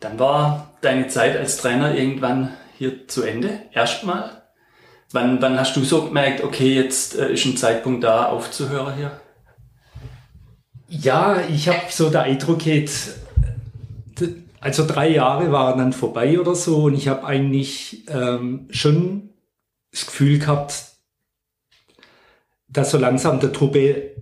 Dann 0.00 0.18
war 0.18 0.78
deine 0.80 1.08
Zeit 1.08 1.36
als 1.36 1.56
Trainer 1.56 1.94
irgendwann 1.94 2.54
hier 2.78 3.08
zu 3.08 3.22
Ende, 3.22 3.60
erstmal. 3.72 4.42
Wann, 5.12 5.40
wann 5.40 5.58
hast 5.58 5.76
du 5.76 5.84
so 5.84 6.06
gemerkt, 6.06 6.42
okay, 6.42 6.74
jetzt 6.74 7.16
äh, 7.18 7.32
ist 7.32 7.44
ein 7.44 7.56
Zeitpunkt 7.56 8.04
da, 8.04 8.26
aufzuhören 8.26 8.94
hier? 8.96 9.20
Ja, 10.88 11.40
ich 11.48 11.68
habe 11.68 11.80
so 11.90 12.10
der 12.10 12.22
Eindruck, 12.22 12.64
also 14.60 14.86
drei 14.86 15.10
Jahre 15.10 15.52
waren 15.52 15.78
dann 15.78 15.92
vorbei 15.92 16.40
oder 16.40 16.54
so 16.54 16.84
und 16.84 16.94
ich 16.94 17.08
habe 17.08 17.24
eigentlich 17.24 18.04
ähm, 18.08 18.68
schon 18.70 19.30
das 19.90 20.06
Gefühl 20.06 20.38
gehabt, 20.38 20.84
dass 22.68 22.90
so 22.90 22.98
langsam 22.98 23.40
der 23.40 23.52
Truppe 23.52 24.16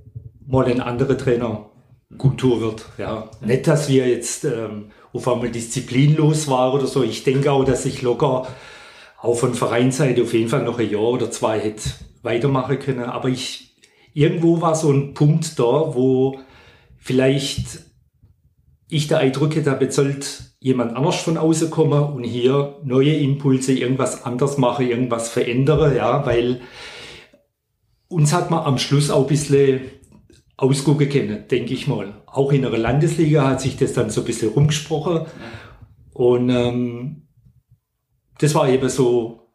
mal 0.46 0.66
ein 0.66 0.80
anderer 0.80 1.16
Trainer 1.16 1.70
gut 2.18 2.38
tun 2.38 2.60
wird. 2.60 2.86
Ja. 2.98 3.30
Nicht, 3.40 3.66
dass 3.66 3.88
wir 3.88 4.08
jetzt 4.08 4.44
ähm, 4.44 4.90
auf 5.12 5.26
einmal 5.28 5.50
disziplinlos 5.50 6.48
waren 6.48 6.74
oder 6.74 6.86
so. 6.86 7.02
Ich 7.02 7.24
denke 7.24 7.50
auch, 7.50 7.64
dass 7.64 7.84
ich 7.86 8.02
locker 8.02 8.46
auch 9.20 9.34
von 9.34 9.54
Vereinsseite 9.54 10.22
auf 10.22 10.34
jeden 10.34 10.48
Fall 10.48 10.64
noch 10.64 10.78
ein 10.78 10.90
Jahr 10.90 11.02
oder 11.02 11.30
zwei 11.30 11.58
hätte 11.58 11.90
weitermachen 12.22 12.78
können. 12.78 13.04
Aber 13.04 13.28
ich, 13.28 13.76
irgendwo 14.12 14.60
war 14.60 14.74
so 14.74 14.92
ein 14.92 15.14
Punkt 15.14 15.58
da, 15.58 15.94
wo 15.94 16.38
vielleicht 16.98 17.80
ich 18.94 19.08
der 19.08 19.18
Eindruck 19.18 19.56
hätte, 19.56 19.76
jetzt 19.80 19.96
sollte 19.96 20.26
jemand 20.60 20.96
anders 20.96 21.16
von 21.16 21.36
außen 21.36 21.70
kommen 21.70 22.02
und 22.02 22.24
hier 22.24 22.78
neue 22.84 23.14
Impulse, 23.14 23.72
irgendwas 23.72 24.24
anders 24.24 24.56
machen, 24.56 24.88
irgendwas 24.88 25.28
verändern, 25.28 25.94
ja, 25.96 26.24
weil 26.24 26.60
uns 28.08 28.32
hat 28.32 28.50
man 28.50 28.64
am 28.64 28.78
Schluss 28.78 29.10
auch 29.10 29.22
ein 29.22 29.28
bisschen 29.28 29.80
ausgucken 30.56 31.08
können, 31.08 31.48
denke 31.48 31.74
ich 31.74 31.88
mal. 31.88 32.22
Auch 32.26 32.52
in 32.52 32.62
der 32.62 32.78
Landesliga 32.78 33.46
hat 33.46 33.60
sich 33.60 33.76
das 33.76 33.92
dann 33.92 34.10
so 34.10 34.20
ein 34.20 34.26
bisschen 34.26 34.52
rumgesprochen. 34.52 35.26
Und 36.12 36.48
ähm, 36.50 37.26
das 38.38 38.54
war 38.54 38.68
eben 38.68 38.88
so 38.88 39.50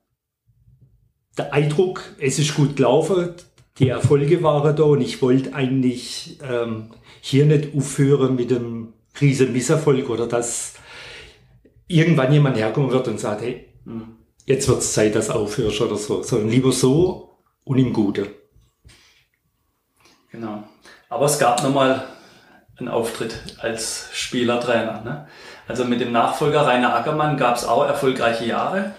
der 1.37 1.53
Eindruck, 1.53 2.03
es 2.19 2.37
ist 2.37 2.55
gut 2.55 2.75
gelaufen, 2.75 3.29
die 3.77 3.87
Erfolge 3.87 4.43
waren 4.43 4.75
da 4.75 4.83
und 4.83 4.99
ich 4.99 5.21
wollte 5.21 5.53
eigentlich 5.53 6.37
ähm, 6.43 6.91
hier 7.21 7.45
nicht 7.45 7.73
aufhören 7.73 8.35
mit 8.35 8.51
einem 8.51 8.93
riesen 9.19 9.53
Misserfolg 9.53 10.09
oder 10.09 10.27
dass 10.27 10.73
irgendwann 11.87 12.31
jemand 12.31 12.57
herkommen 12.57 12.91
wird 12.91 13.07
und 13.07 13.19
sagt, 13.19 13.41
hey, 13.41 13.67
mhm. 13.85 14.17
jetzt 14.45 14.67
wird 14.67 14.79
es 14.79 14.93
Zeit, 14.93 15.15
dass 15.15 15.27
du 15.27 15.33
aufhörst 15.33 15.81
oder 15.81 15.95
so, 15.95 16.23
sondern 16.23 16.49
lieber 16.49 16.71
so 16.71 17.37
und 17.63 17.77
im 17.77 17.93
Gute. 17.93 18.27
Genau. 20.31 20.63
Aber 21.09 21.25
es 21.25 21.39
gab 21.39 21.63
nochmal 21.63 22.05
einen 22.77 22.87
Auftritt 22.87 23.35
als 23.59 24.09
Spielertrainer. 24.13 25.01
Ne? 25.01 25.27
Also 25.67 25.85
mit 25.85 26.01
dem 26.01 26.11
Nachfolger 26.11 26.65
Rainer 26.65 26.95
Ackermann 26.95 27.37
gab 27.37 27.55
es 27.55 27.65
auch 27.65 27.85
erfolgreiche 27.85 28.45
Jahre, 28.45 28.93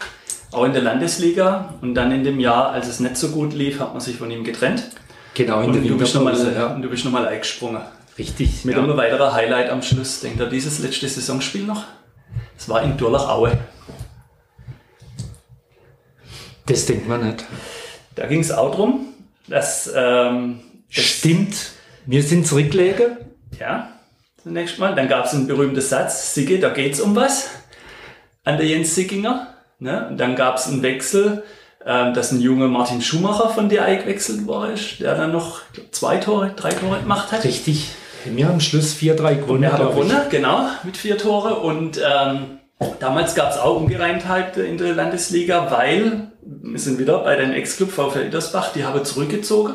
auch 0.53 0.65
in 0.65 0.73
der 0.73 0.83
Landesliga. 0.83 1.75
Und 1.81 1.95
dann 1.95 2.13
in 2.13 2.25
dem 2.25 2.41
Jahr, 2.41 2.71
als 2.71 2.89
es 2.89 3.01
nicht 3.01 3.17
so 3.17 3.29
gut 3.29 3.55
lief, 3.55 3.81
hat 3.81 3.93
man 3.93 4.01
sich 4.01 4.17
von 4.17 4.31
ihm 4.31 4.45
getrennt. 4.45 4.91
Genau, 5.35 5.61
in 5.61 5.71
und 5.71 5.75
der 5.75 5.83
du 5.83 5.97
bist 5.97 6.15
nochmal 6.15 6.37
ja. 6.55 6.69
du 6.75 6.89
bist 6.89 7.05
nochmal 7.05 7.27
eingesprungen. 7.27 7.83
Richtig. 8.19 8.65
Mit 8.65 8.77
ja. 8.77 8.83
einem 8.83 8.97
weiteren 8.97 9.33
Highlight 9.33 9.71
am 9.71 9.83
Schluss. 9.83 10.21
Denkt 10.21 10.41
ihr 10.41 10.47
dieses 10.47 10.79
letzte 10.79 11.09
Saisonspiel 11.09 11.65
noch? 11.65 11.85
Es 12.57 12.69
war 12.69 12.83
in 12.83 12.97
Durlach-Aue. 12.97 13.59
Das 16.67 16.87
denkt 16.87 17.09
man 17.09 17.27
nicht. 17.27 17.45
Da 18.15 18.27
ging 18.27 18.41
es 18.41 18.53
auch 18.53 18.71
darum, 18.71 19.15
dass 19.49 19.91
ähm, 19.95 20.61
Stimmt. 20.91 21.55
Wir 22.05 22.23
sind 22.23 22.47
zurückgelegen. 22.47 23.19
Ja, 23.59 23.93
zunächst 24.43 24.79
mal. 24.79 24.95
Dann 24.95 25.09
gab 25.09 25.27
es 25.27 25.35
einen 25.35 25.47
berühmten 25.47 25.81
Satz, 25.81 26.35
Sigge, 26.35 26.59
da 26.59 26.71
geht's 26.71 27.01
um 27.01 27.15
was. 27.15 27.51
An 28.45 28.57
der 28.57 28.67
Jens 28.67 28.95
Sickinger. 28.95 29.55
Ne? 29.79 30.09
Und 30.09 30.19
dann 30.19 30.35
gab 30.35 30.57
es 30.57 30.67
einen 30.67 30.83
Wechsel, 30.83 31.45
ähm, 31.87 32.13
dass 32.13 32.33
ein 32.33 32.41
junger 32.41 32.67
Martin 32.67 33.01
Schumacher 33.01 33.51
von 33.51 33.69
der 33.69 33.85
eingewechselt 33.85 34.47
war, 34.47 34.69
der 34.99 35.15
dann 35.15 35.33
noch 35.33 35.61
zwei 35.93 36.17
Tore, 36.17 36.53
drei 36.57 36.71
Tore 36.71 37.01
gemacht 37.01 37.31
hat. 37.31 37.45
Richtig. 37.45 37.91
Wir 38.25 38.47
haben 38.47 38.55
am 38.55 38.61
Schluss 38.61 38.95
4-3 38.95 39.37
gewonnen. 39.37 39.63
Er 39.65 39.73
hat 39.73 39.91
gewonnen, 39.91 40.21
genau, 40.31 40.69
mit 40.85 40.97
vier 40.97 41.17
Tore. 41.17 41.57
Und 41.61 41.99
ähm, 41.99 42.59
damals 42.99 43.35
gab 43.35 43.51
es 43.51 43.59
auch 43.59 43.81
Ungereimtheit 43.81 44.57
in 44.57 44.79
der 44.79 44.95
Landesliga, 44.95 45.71
weil 45.71 46.33
wir 46.43 46.79
sind 46.79 46.99
wieder 46.99 47.21
bei 47.25 47.37
den 47.37 47.53
Ex-Club 47.53 47.91
VfL 47.91 48.27
Edersbach, 48.27 48.73
die 48.73 48.85
haben 48.85 49.05
zurückgezogen. 49.05 49.75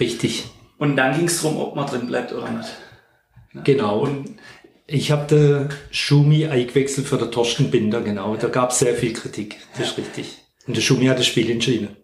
Richtig. 0.00 0.44
Und 0.78 0.96
dann 0.96 1.16
ging 1.16 1.26
es 1.26 1.42
darum, 1.42 1.58
ob 1.58 1.74
man 1.74 1.86
drin 1.86 2.06
bleibt 2.06 2.32
oder 2.32 2.50
nicht. 2.50 2.68
Ja. 3.52 3.62
Genau. 3.62 4.00
Und 4.00 4.36
ich 4.86 5.10
habe 5.10 5.26
den 5.26 5.68
Schumi 5.90 6.46
eingewechselt 6.46 7.06
für 7.06 7.18
den 7.18 7.30
Torsten 7.30 7.70
Binder, 7.70 8.00
genau. 8.00 8.34
Ja. 8.34 8.40
Da 8.40 8.48
gab 8.48 8.70
es 8.70 8.78
sehr 8.78 8.94
viel 8.94 9.12
Kritik. 9.12 9.56
Das 9.72 9.80
ja. 9.80 9.84
ist 9.86 9.98
richtig. 9.98 10.38
Und 10.66 10.76
der 10.76 10.82
Schumi 10.82 11.06
hat 11.06 11.18
das 11.18 11.26
Spiel 11.26 11.50
entschieden. 11.50 11.96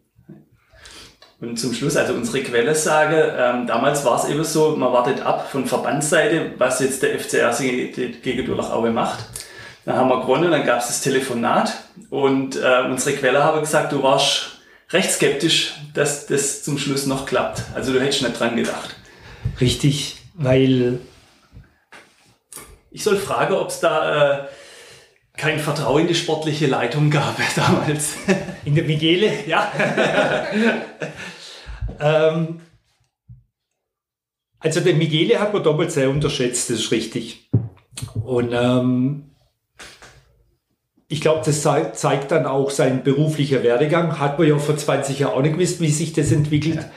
Und 1.49 1.59
zum 1.59 1.75
Schluss, 1.75 1.97
also 1.97 2.15
unsere 2.15 2.43
Quelle 2.43 2.75
sage, 2.75 3.35
ähm, 3.39 3.67
damals 3.67 4.05
war 4.05 4.23
es 4.23 4.31
eben 4.31 4.45
so, 4.45 4.77
man 4.77 4.93
wartet 4.93 5.21
ab 5.21 5.51
von 5.51 5.67
Verbandsseite, 5.67 6.53
was 6.59 6.81
jetzt 6.81 7.03
der 7.03 7.19
FCR 7.19 7.55
gegen 7.59 8.47
Durlachaue 8.47 8.91
macht. 8.91 9.27
Dann 9.85 9.97
haben 9.97 10.09
wir 10.09 10.23
gewonnen, 10.23 10.51
dann 10.51 10.65
gab 10.65 10.81
es 10.81 10.87
das 10.87 11.03
Telefonat 11.03 11.75
und 12.09 12.57
äh, 12.57 12.83
unsere 12.89 13.15
Quelle 13.17 13.45
habe 13.45 13.61
gesagt, 13.61 13.93
du 13.93 14.03
warst 14.03 14.59
recht 14.91 15.11
skeptisch, 15.11 15.75
dass 15.93 16.27
das 16.27 16.63
zum 16.63 16.79
Schluss 16.79 17.07
noch 17.07 17.27
klappt. 17.27 17.63
Also 17.75 17.93
du 17.93 18.01
hättest 18.01 18.23
nicht 18.23 18.41
dran 18.41 18.57
gedacht. 18.57 18.97
Richtig, 19.61 20.17
weil... 20.35 21.01
Ich 22.91 23.05
soll 23.05 23.19
fragen, 23.19 23.55
ob 23.55 23.69
es 23.69 23.81
da... 23.81 24.39
Äh, 24.41 24.45
kein 25.37 25.59
Vertrauen 25.59 26.03
in 26.03 26.09
die 26.09 26.15
sportliche 26.15 26.67
Leitung 26.67 27.11
gab 27.11 27.37
damals. 27.57 28.15
In 28.65 28.75
der 28.75 28.85
Michele? 28.85 29.31
Ja. 29.47 29.71
ähm, 32.01 32.61
also 34.59 34.81
der 34.81 34.95
Michele 34.95 35.41
hat 35.41 35.53
man 35.53 35.63
doppelt 35.63 35.93
sehr 35.93 36.09
unterschätzt, 36.09 36.71
das 36.71 36.79
ist 36.79 36.91
richtig. 36.91 37.51
Und 38.25 38.51
ähm, 38.53 39.31
ich 41.09 41.21
glaube, 41.21 41.43
das 41.45 41.63
zeigt, 41.63 42.31
dann 42.31 42.47
auch 42.47 42.71
sein 42.71 43.05
beruflicher 43.05 43.63
Werdegang. 43.63 44.19
Hat 44.19 44.39
man 44.39 44.49
ja 44.49 44.59
vor 44.59 44.77
20 44.77 45.19
Jahren 45.19 45.35
auch 45.35 45.43
nicht 45.43 45.55
gewusst, 45.55 45.81
wie 45.81 45.91
sich 45.91 46.13
das 46.13 46.33
entwickelt, 46.33 46.77
ja. 46.77 46.91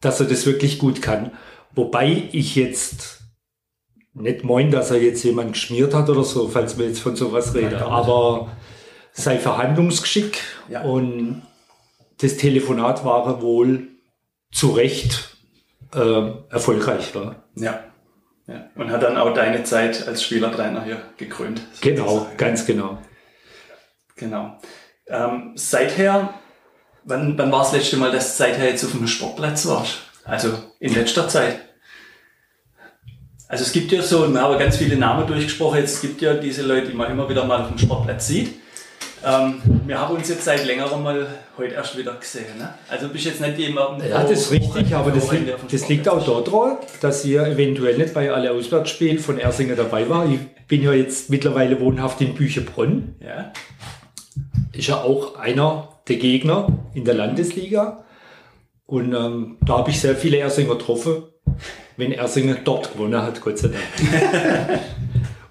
dass 0.00 0.20
er 0.20 0.26
das 0.26 0.44
wirklich 0.44 0.78
gut 0.78 1.00
kann. 1.00 1.32
Wobei 1.74 2.28
ich 2.32 2.56
jetzt 2.56 3.20
nicht 4.14 4.44
meinen, 4.44 4.70
dass 4.70 4.90
er 4.90 5.02
jetzt 5.02 5.24
jemand 5.24 5.54
geschmiert 5.54 5.94
hat 5.94 6.10
oder 6.10 6.22
so, 6.24 6.48
falls 6.48 6.78
wir 6.78 6.86
jetzt 6.86 7.00
von 7.00 7.16
sowas 7.16 7.54
reden, 7.54 7.72
ja, 7.72 7.86
aber 7.86 8.54
sein 9.12 9.40
Verhandlungsgeschick 9.40 10.38
ja. 10.68 10.82
und 10.82 11.42
das 12.20 12.36
Telefonat 12.36 13.04
war 13.04 13.40
wohl 13.40 13.88
zu 14.52 14.70
Recht 14.70 15.36
äh, 15.94 16.30
erfolgreich. 16.50 17.14
War. 17.14 17.36
Ja. 17.56 17.80
ja. 18.46 18.70
Und 18.76 18.90
hat 18.90 19.02
dann 19.02 19.16
auch 19.16 19.34
deine 19.34 19.64
Zeit 19.64 20.06
als 20.06 20.22
Spielertrainer 20.22 20.84
hier 20.84 21.02
gekrönt. 21.16 21.62
Genau, 21.80 22.28
ganz 22.36 22.64
genau. 22.66 22.98
Genau. 24.16 24.58
Ähm, 25.08 25.52
seither, 25.56 26.34
wann, 27.04 27.36
wann 27.36 27.50
war 27.50 27.60
das 27.60 27.72
letzte 27.72 27.96
Mal, 27.96 28.12
dass 28.12 28.36
du 28.36 28.44
seither 28.44 28.68
jetzt 28.68 28.84
auf 28.84 28.92
dem 28.92 29.08
Sportplatz 29.08 29.66
warst? 29.66 29.98
Also 30.24 30.56
in 30.78 30.94
letzter 30.94 31.28
Zeit? 31.28 31.60
Also 33.48 33.64
es 33.64 33.72
gibt 33.72 33.92
ja 33.92 34.00
so, 34.00 34.32
wir 34.32 34.40
haben 34.40 34.58
ganz 34.58 34.76
viele 34.76 34.96
Namen 34.96 35.26
durchgesprochen, 35.26 35.80
jetzt 35.80 36.00
gibt 36.00 36.22
ja 36.22 36.34
diese 36.34 36.62
Leute, 36.62 36.88
die 36.88 36.94
man 36.94 37.10
immer 37.10 37.28
wieder 37.28 37.44
mal 37.44 37.62
auf 37.62 37.68
dem 37.68 37.78
Sportplatz 37.78 38.26
sieht. 38.26 38.61
Ähm, 39.24 39.62
wir 39.86 39.98
haben 39.98 40.16
uns 40.16 40.28
jetzt 40.28 40.44
seit 40.44 40.64
längerem 40.66 41.02
mal 41.02 41.26
heute 41.56 41.74
erst 41.74 41.96
wieder 41.96 42.14
gesehen. 42.14 42.58
Ne? 42.58 42.74
Also 42.88 43.08
bist 43.08 43.24
jetzt 43.24 43.40
nicht 43.40 43.58
jemand. 43.58 44.04
Ja, 44.04 44.22
das 44.22 44.32
ist 44.32 44.50
richtig, 44.50 44.94
aber 44.94 45.10
das, 45.10 45.30
liegt, 45.30 45.72
das 45.72 45.88
liegt 45.88 46.08
auch 46.08 46.24
daran, 46.44 46.78
dass 47.00 47.24
ihr 47.24 47.46
eventuell 47.46 47.98
nicht 47.98 48.14
bei 48.14 48.32
alle 48.32 48.52
Auswärtsspielen 48.52 49.18
von 49.18 49.38
Ersinger 49.38 49.76
dabei 49.76 50.08
war. 50.08 50.26
Ich 50.28 50.40
bin 50.66 50.82
ja 50.82 50.92
jetzt 50.92 51.30
mittlerweile 51.30 51.80
wohnhaft 51.80 52.20
in 52.20 52.34
Büchebrunn. 52.34 53.16
Ja. 53.20 53.52
Ist 54.72 54.88
ja 54.88 55.02
auch 55.02 55.36
einer 55.36 55.88
der 56.08 56.16
Gegner 56.16 56.66
in 56.94 57.04
der 57.04 57.14
Landesliga. 57.14 58.04
Und 58.86 59.14
ähm, 59.14 59.58
da 59.64 59.78
habe 59.78 59.90
ich 59.90 60.00
sehr 60.00 60.16
viele 60.16 60.38
Ersinger 60.38 60.74
getroffen 60.74 61.24
wenn 61.96 62.12
Ersingen 62.12 62.58
dort 62.64 62.92
gewonnen 62.92 63.20
hat, 63.20 63.40
Gott 63.40 63.58
sei 63.58 63.68
Dank. 63.68 64.80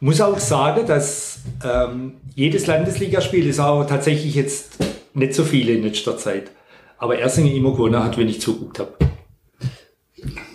Muss 0.04 0.20
auch 0.20 0.40
sagen, 0.40 0.88
dass 0.88 1.42
ähm, 1.64 2.14
jedes 2.34 2.66
Landesligaspiel 2.66 3.46
ist 3.46 3.60
auch 3.60 3.86
tatsächlich 3.86 4.34
jetzt 4.34 4.78
nicht 5.14 5.36
so 5.36 5.44
viele 5.44 5.74
in 5.74 5.84
letzter 5.84 6.18
Zeit. 6.18 6.50
Aber 6.98 7.20
Ersingen 7.20 7.56
immer 7.56 7.72
gewonnen 7.72 8.04
hat, 8.04 8.18
wenn 8.18 8.28
ich 8.28 8.42
zuguckt 8.42 8.80
habe. 8.80 8.94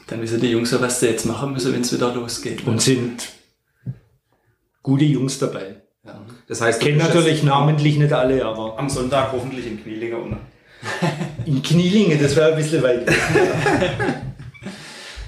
Dann 0.08 0.20
wissen 0.20 0.40
die 0.40 0.50
Jungs 0.50 0.72
ja, 0.72 0.80
was 0.80 0.98
sie 0.98 1.06
jetzt 1.06 1.26
machen 1.26 1.52
müssen, 1.52 1.72
wenn 1.72 1.82
es 1.82 1.92
wieder 1.92 2.12
losgeht. 2.12 2.66
Und 2.66 2.82
sind 2.82 3.28
gute 4.82 5.04
Jungs 5.04 5.38
dabei. 5.38 5.76
Ja. 6.04 6.20
Das 6.48 6.60
heißt, 6.60 6.80
kennen 6.80 6.98
natürlich 6.98 7.44
namentlich 7.44 7.98
nicht 7.98 8.12
alle, 8.12 8.44
aber. 8.44 8.76
Am 8.76 8.88
Sonntag 8.88 9.30
hoffentlich 9.30 9.68
in 9.68 9.80
Knielingen, 9.80 10.22
oder? 10.22 10.38
in 11.44 11.62
Knielingen, 11.62 12.20
das 12.20 12.34
wäre 12.34 12.50
ein 12.50 12.56
bisschen 12.56 12.82
weit. 12.82 13.06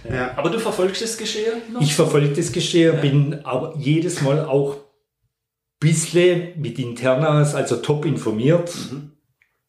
Ja. 0.08 0.37
Aber 0.37 0.50
du 0.50 0.58
verfolgst 0.58 1.02
das 1.02 1.16
Geschehen 1.16 1.62
noch? 1.72 1.80
Ich 1.80 1.94
verfolge 1.94 2.28
das 2.28 2.52
Geschehen, 2.52 2.94
ja. 2.94 3.00
bin 3.00 3.44
aber 3.44 3.74
jedes 3.78 4.22
Mal 4.22 4.44
auch 4.44 4.76
ein 4.76 4.80
bisschen 5.80 6.61
mit 6.61 6.78
Internas, 6.78 7.54
also 7.54 7.76
top 7.76 8.04
informiert. 8.04 8.74
Mhm. 8.90 9.12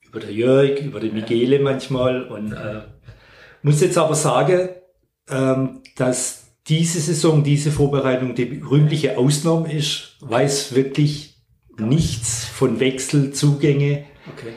Über 0.08 0.20
der 0.20 0.32
Jörg, 0.32 0.82
über 0.82 1.00
die 1.00 1.12
Michele 1.12 1.60
manchmal. 1.60 2.24
Und 2.24 2.52
äh, 2.52 2.82
muss 3.62 3.82
jetzt 3.82 3.98
aber 3.98 4.16
sagen, 4.16 4.70
ähm, 5.30 5.82
dass 5.96 6.48
diese 6.68 7.00
Saison, 7.00 7.44
diese 7.44 7.72
Vorbereitung 7.72 8.36
die 8.36 8.62
rühmliche 8.62 9.18
Ausnahme 9.18 9.72
ist, 9.74 10.18
weiß 10.22 10.76
wirklich 10.76 11.38
nichts 11.78 12.46
von 12.46 12.80
Wechselzugänge. 12.80 14.06
Okay. 14.34 14.54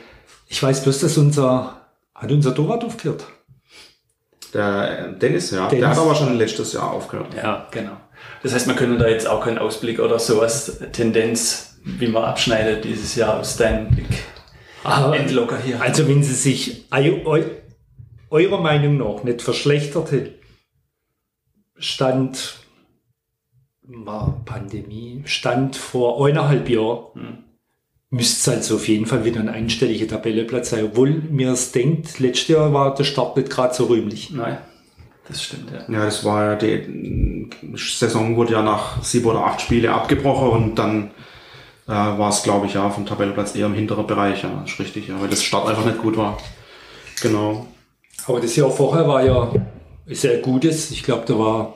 Ich 0.49 0.63
weiß 0.63 0.83
bloß, 0.83 1.01
dass 1.01 1.17
unser, 1.19 1.87
hat 2.15 2.31
unser 2.31 2.55
Torwart 2.55 2.85
aufgehört. 2.85 3.27
Der 4.55 5.13
Dennis, 5.13 5.51
ja. 5.51 5.69
Dennis. 5.69 5.81
Der 5.81 5.91
hat 5.91 5.99
aber 5.99 6.15
schon 6.15 6.37
letztes 6.37 6.73
Jahr 6.73 6.93
aufgehört. 6.93 7.35
Ja, 7.35 7.69
genau. 7.71 7.97
Das 8.43 8.55
heißt, 8.55 8.67
man 8.67 8.77
könnte 8.77 8.99
da 8.99 9.09
jetzt 9.09 9.27
auch 9.27 9.45
keinen 9.45 9.59
Ausblick 9.59 9.99
oder 9.99 10.19
sowas, 10.19 10.81
Tendenz, 10.93 11.79
wie 11.85 12.09
man 12.09 12.25
abschneidet 12.25 12.85
dieses 12.85 13.15
Jahr 13.15 13.41
aus 13.41 13.57
deinem 13.57 13.89
Blick. 13.89 14.25
Aber, 14.85 15.17
Endlocker 15.17 15.59
hier. 15.59 15.81
Also 15.81 16.09
wenn 16.09 16.23
sie 16.23 16.35
sich 16.35 16.87
eurer 16.93 18.61
Meinung 18.61 18.97
nach 18.99 19.25
nicht 19.25 19.43
verschlechterte, 19.43 20.35
stand 21.77 22.57
war 23.85 24.43
Pandemie, 24.45 25.23
stand 25.27 25.77
vor 25.77 26.27
eineinhalb 26.27 26.69
Jahren, 26.69 27.07
hm 27.15 27.52
müsste 28.13 28.51
es 28.51 28.57
also 28.57 28.75
auf 28.77 28.87
jeden 28.89 29.07
Fall 29.07 29.25
wieder 29.25 29.41
ein 29.41 29.49
einstelliger 29.49 30.07
Tabelleplatz 30.07 30.71
sein. 30.71 30.85
Obwohl 30.85 31.11
mir 31.31 31.51
es 31.53 31.73
denkt, 31.73 32.21
letztes 32.21 32.49
Jahr 32.49 32.73
war 32.73 32.95
der 32.95 33.05
Start 33.05 33.37
nicht 33.37 33.49
gerade 33.49 33.75
so 33.75 33.87
rühmlich. 33.87 34.31
Nein, 34.31 34.59
das 35.27 35.43
stimmt, 35.43 35.71
ja. 35.73 35.91
Ja, 35.93 36.05
das 36.05 36.23
war 36.23 36.45
ja, 36.45 36.57
die 36.57 37.49
Saison 37.75 38.37
wurde 38.37 38.53
ja 38.53 38.63
nach 38.63 39.03
sieben 39.03 39.25
oder 39.27 39.47
acht 39.47 39.63
Spiele 39.63 39.93
abgebrochen 39.93 40.51
und 40.51 40.75
dann 40.79 41.11
äh, 41.89 41.93
war 41.93 42.29
es, 42.29 42.43
glaube 42.43 42.67
ich, 42.67 42.75
ja, 42.75 42.91
vom 42.91 43.07
Tabellenplatz 43.07 43.57
eher 43.57 43.67
im 43.67 43.75
hinteren 43.75 44.07
Bereich, 44.07 44.43
ja, 44.43 44.61
das 44.61 44.73
ist 44.73 44.79
richtig, 44.79 45.09
ja, 45.09 45.19
weil 45.19 45.29
das 45.29 45.43
Start 45.43 45.67
einfach 45.67 45.87
nicht 45.87 45.99
gut 45.99 46.19
war. 46.19 46.37
Genau. 47.23 47.67
Aber 48.27 48.41
das 48.41 48.55
Jahr 48.55 48.71
vorher 48.71 49.09
war 49.09 49.25
ja 49.25 49.53
sehr 50.07 50.39
gutes. 50.39 50.91
Ich 50.91 51.03
glaube, 51.03 51.25
da 51.27 51.39
war 51.39 51.75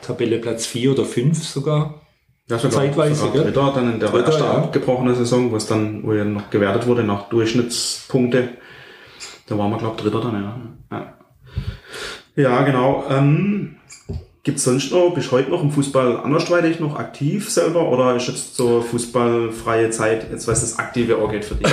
Tabelleplatz 0.00 0.66
4 0.66 0.90
oder 0.90 1.04
5 1.04 1.40
sogar. 1.40 2.01
Ja, 2.48 2.58
sogar, 2.58 2.70
zeitweise. 2.70 3.14
Sogar 3.14 3.44
Dritter, 3.44 3.72
dann 3.74 3.94
in 3.94 4.00
der 4.00 4.08
Dritter, 4.08 4.26
ersten 4.26 4.44
ja. 4.44 4.52
abgebrochenen 4.54 5.14
Saison, 5.14 5.50
wo 5.50 5.56
es 5.56 5.66
dann, 5.66 6.02
wo 6.04 6.12
ja 6.12 6.24
noch 6.24 6.50
gewertet 6.50 6.86
wurde 6.86 7.04
nach 7.04 7.28
Durchschnittspunkte. 7.28 8.50
Da 9.46 9.58
waren 9.58 9.70
wir, 9.70 9.78
glaube 9.78 9.96
ich, 9.96 10.02
Dritter 10.02 10.20
dann, 10.20 10.42
ja. 10.90 11.14
Ja, 12.36 12.42
ja 12.42 12.62
genau. 12.62 13.04
Ähm, 13.08 13.76
Gibt 14.44 14.58
es 14.58 14.64
sonst 14.64 14.90
noch, 14.90 15.14
bist 15.14 15.28
du 15.28 15.36
heute 15.36 15.50
noch 15.50 15.62
im 15.62 15.70
Fußball 15.70 16.16
andersweitig 16.16 16.80
noch 16.80 16.96
aktiv 16.96 17.48
selber 17.48 17.88
oder 17.88 18.16
ist 18.16 18.26
jetzt 18.26 18.56
so 18.56 18.80
fußballfreie 18.80 19.90
Zeit, 19.90 20.32
jetzt 20.32 20.48
was 20.48 20.62
das 20.62 20.80
aktive 20.80 21.20
Ohr 21.20 21.30
geht 21.30 21.44
für 21.44 21.54
dich? 21.54 21.72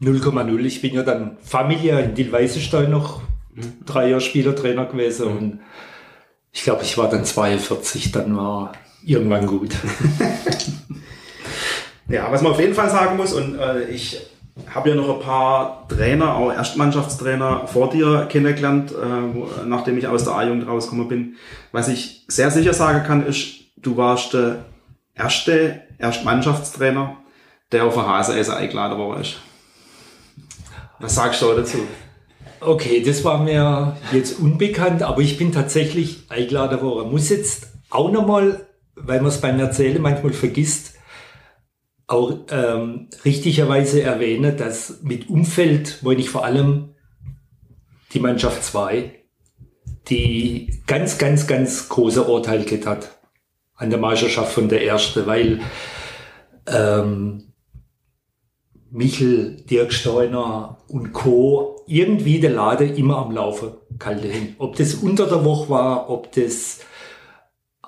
0,0. 0.00 0.64
Ich 0.64 0.80
bin 0.80 0.94
ja 0.94 1.02
dann 1.02 1.36
familiär 1.42 2.02
in 2.02 2.14
Dillweißestein 2.14 2.90
noch 2.90 3.20
drei 3.84 4.08
Jahre 4.08 4.20
Spielertrainer 4.20 4.86
gewesen 4.86 5.30
mhm. 5.30 5.36
und 5.36 5.60
ich 6.52 6.62
glaube, 6.62 6.82
ich 6.82 6.96
war 6.96 7.10
dann 7.10 7.24
42, 7.24 8.12
dann 8.12 8.36
war 8.36 8.72
irgendwann 9.06 9.46
gut. 9.46 9.70
ja, 12.08 12.30
was 12.30 12.42
man 12.42 12.52
auf 12.52 12.60
jeden 12.60 12.74
Fall 12.74 12.90
sagen 12.90 13.16
muss, 13.16 13.32
und 13.32 13.58
äh, 13.58 13.88
ich 13.88 14.20
habe 14.72 14.90
ja 14.90 14.94
noch 14.94 15.14
ein 15.14 15.20
paar 15.20 15.88
Trainer, 15.88 16.36
auch 16.36 16.52
Erstmannschaftstrainer 16.52 17.66
vor 17.66 17.90
dir 17.90 18.26
kennengelernt, 18.26 18.92
äh, 18.92 19.66
nachdem 19.66 19.98
ich 19.98 20.06
aus 20.06 20.24
der 20.24 20.34
A-Jugend 20.34 20.66
rausgekommen 20.66 21.08
bin. 21.08 21.36
Was 21.72 21.88
ich 21.88 22.24
sehr 22.28 22.50
sicher 22.50 22.72
sagen 22.72 23.04
kann, 23.04 23.26
ist, 23.26 23.64
du 23.76 23.96
warst 23.96 24.34
der 24.34 24.64
erste 25.14 25.82
Erstmannschaftstrainer, 25.98 27.16
der 27.72 27.84
auf 27.84 27.94
der 27.94 28.06
Hase 28.06 28.56
eingeladen 28.56 28.98
worden 28.98 29.22
ist. 29.22 29.36
Was 31.00 31.16
sagst 31.16 31.42
du 31.42 31.52
dazu? 31.54 31.78
Okay, 32.60 33.02
das 33.04 33.24
war 33.24 33.42
mir 33.42 33.96
jetzt 34.12 34.38
unbekannt, 34.38 35.02
aber 35.02 35.20
ich 35.20 35.36
bin 35.36 35.52
tatsächlich 35.52 36.30
eingeladen 36.30 36.80
worden. 36.80 37.10
Muss 37.10 37.28
jetzt 37.28 37.68
auch 37.90 38.10
nochmal 38.10 38.66
weil 38.96 39.20
man 39.20 39.28
es 39.28 39.40
beim 39.40 39.58
Erzählen 39.58 40.00
manchmal 40.00 40.32
vergisst, 40.32 40.94
auch 42.06 42.38
ähm, 42.50 43.08
richtigerweise 43.24 44.02
erwähne, 44.02 44.52
dass 44.52 45.02
mit 45.02 45.28
Umfeld 45.28 46.04
wollte 46.04 46.20
ich 46.20 46.30
vor 46.30 46.44
allem 46.44 46.94
die 48.12 48.20
Mannschaft 48.20 48.62
2, 48.62 49.12
die 50.08 50.82
ganz, 50.86 51.18
ganz, 51.18 51.46
ganz 51.46 51.88
große 51.88 52.24
Urteil 52.24 52.64
hat 52.84 53.18
an 53.74 53.90
der 53.90 53.98
Meisterschaft 53.98 54.52
von 54.52 54.68
der 54.68 54.82
Erste, 54.82 55.26
weil 55.26 55.60
ähm, 56.66 57.52
Michel, 58.90 59.56
Dirk 59.68 59.92
Steuner 59.92 60.78
und 60.88 61.12
Co. 61.12 61.82
irgendwie 61.86 62.38
der 62.38 62.50
Laden 62.50 62.94
immer 62.94 63.18
am 63.18 63.32
Laufen 63.32 63.72
gehalten. 63.98 64.54
Ob 64.58 64.76
das 64.76 64.94
unter 64.94 65.26
der 65.26 65.44
Woche 65.44 65.70
war, 65.70 66.10
ob 66.10 66.30
das 66.32 66.80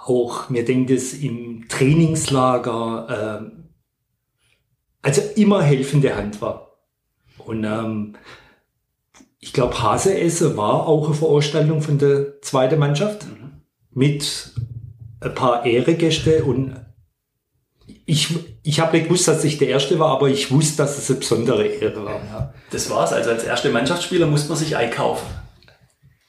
auch, 0.06 0.48
mir 0.48 0.64
denkt 0.64 0.90
es 0.90 1.14
im 1.14 1.68
Trainingslager, 1.68 3.42
äh, 3.42 3.56
also 5.02 5.22
immer 5.34 5.62
helfende 5.62 6.16
Hand 6.16 6.40
war. 6.40 6.78
Und 7.38 7.64
ähm, 7.64 8.16
ich 9.40 9.52
glaube, 9.52 9.80
Haseesse 9.82 10.56
war 10.56 10.86
auch 10.86 11.06
eine 11.06 11.14
Veranstaltung 11.14 11.82
von 11.82 11.98
der 11.98 12.40
zweiten 12.40 12.78
Mannschaft 12.78 13.26
mhm. 13.26 13.62
mit 13.92 14.52
ein 15.20 15.34
paar 15.34 15.66
Ehregäste 15.66 16.44
und 16.44 16.76
ich, 18.04 18.38
ich 18.62 18.80
habe 18.80 18.96
nicht 18.96 19.08
gewusst, 19.08 19.26
dass 19.26 19.42
ich 19.42 19.58
der 19.58 19.68
Erste 19.68 19.98
war, 19.98 20.10
aber 20.10 20.28
ich 20.28 20.52
wusste, 20.52 20.78
dass 20.78 20.98
es 20.98 21.10
eine 21.10 21.18
besondere 21.18 21.66
Ehre 21.66 22.04
war. 22.04 22.24
Ja. 22.24 22.54
Das 22.70 22.88
war's. 22.90 23.12
Also 23.12 23.30
als 23.30 23.42
erster 23.44 23.70
Mannschaftsspieler 23.70 24.26
musste 24.26 24.48
man 24.50 24.58
sich 24.58 24.76
einkaufen. 24.76 25.26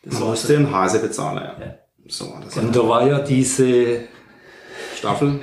Das 0.03 0.19
Man 0.19 0.29
musste 0.29 0.53
den 0.53 0.71
Hase 0.71 0.99
bezahlen, 0.99 1.37
ja. 1.37 1.65
ja. 1.65 1.75
So. 2.09 2.33
Und 2.55 2.75
da 2.75 2.87
war 2.87 3.07
ja 3.07 3.19
diese 3.19 4.01
Staffel. 4.97 5.39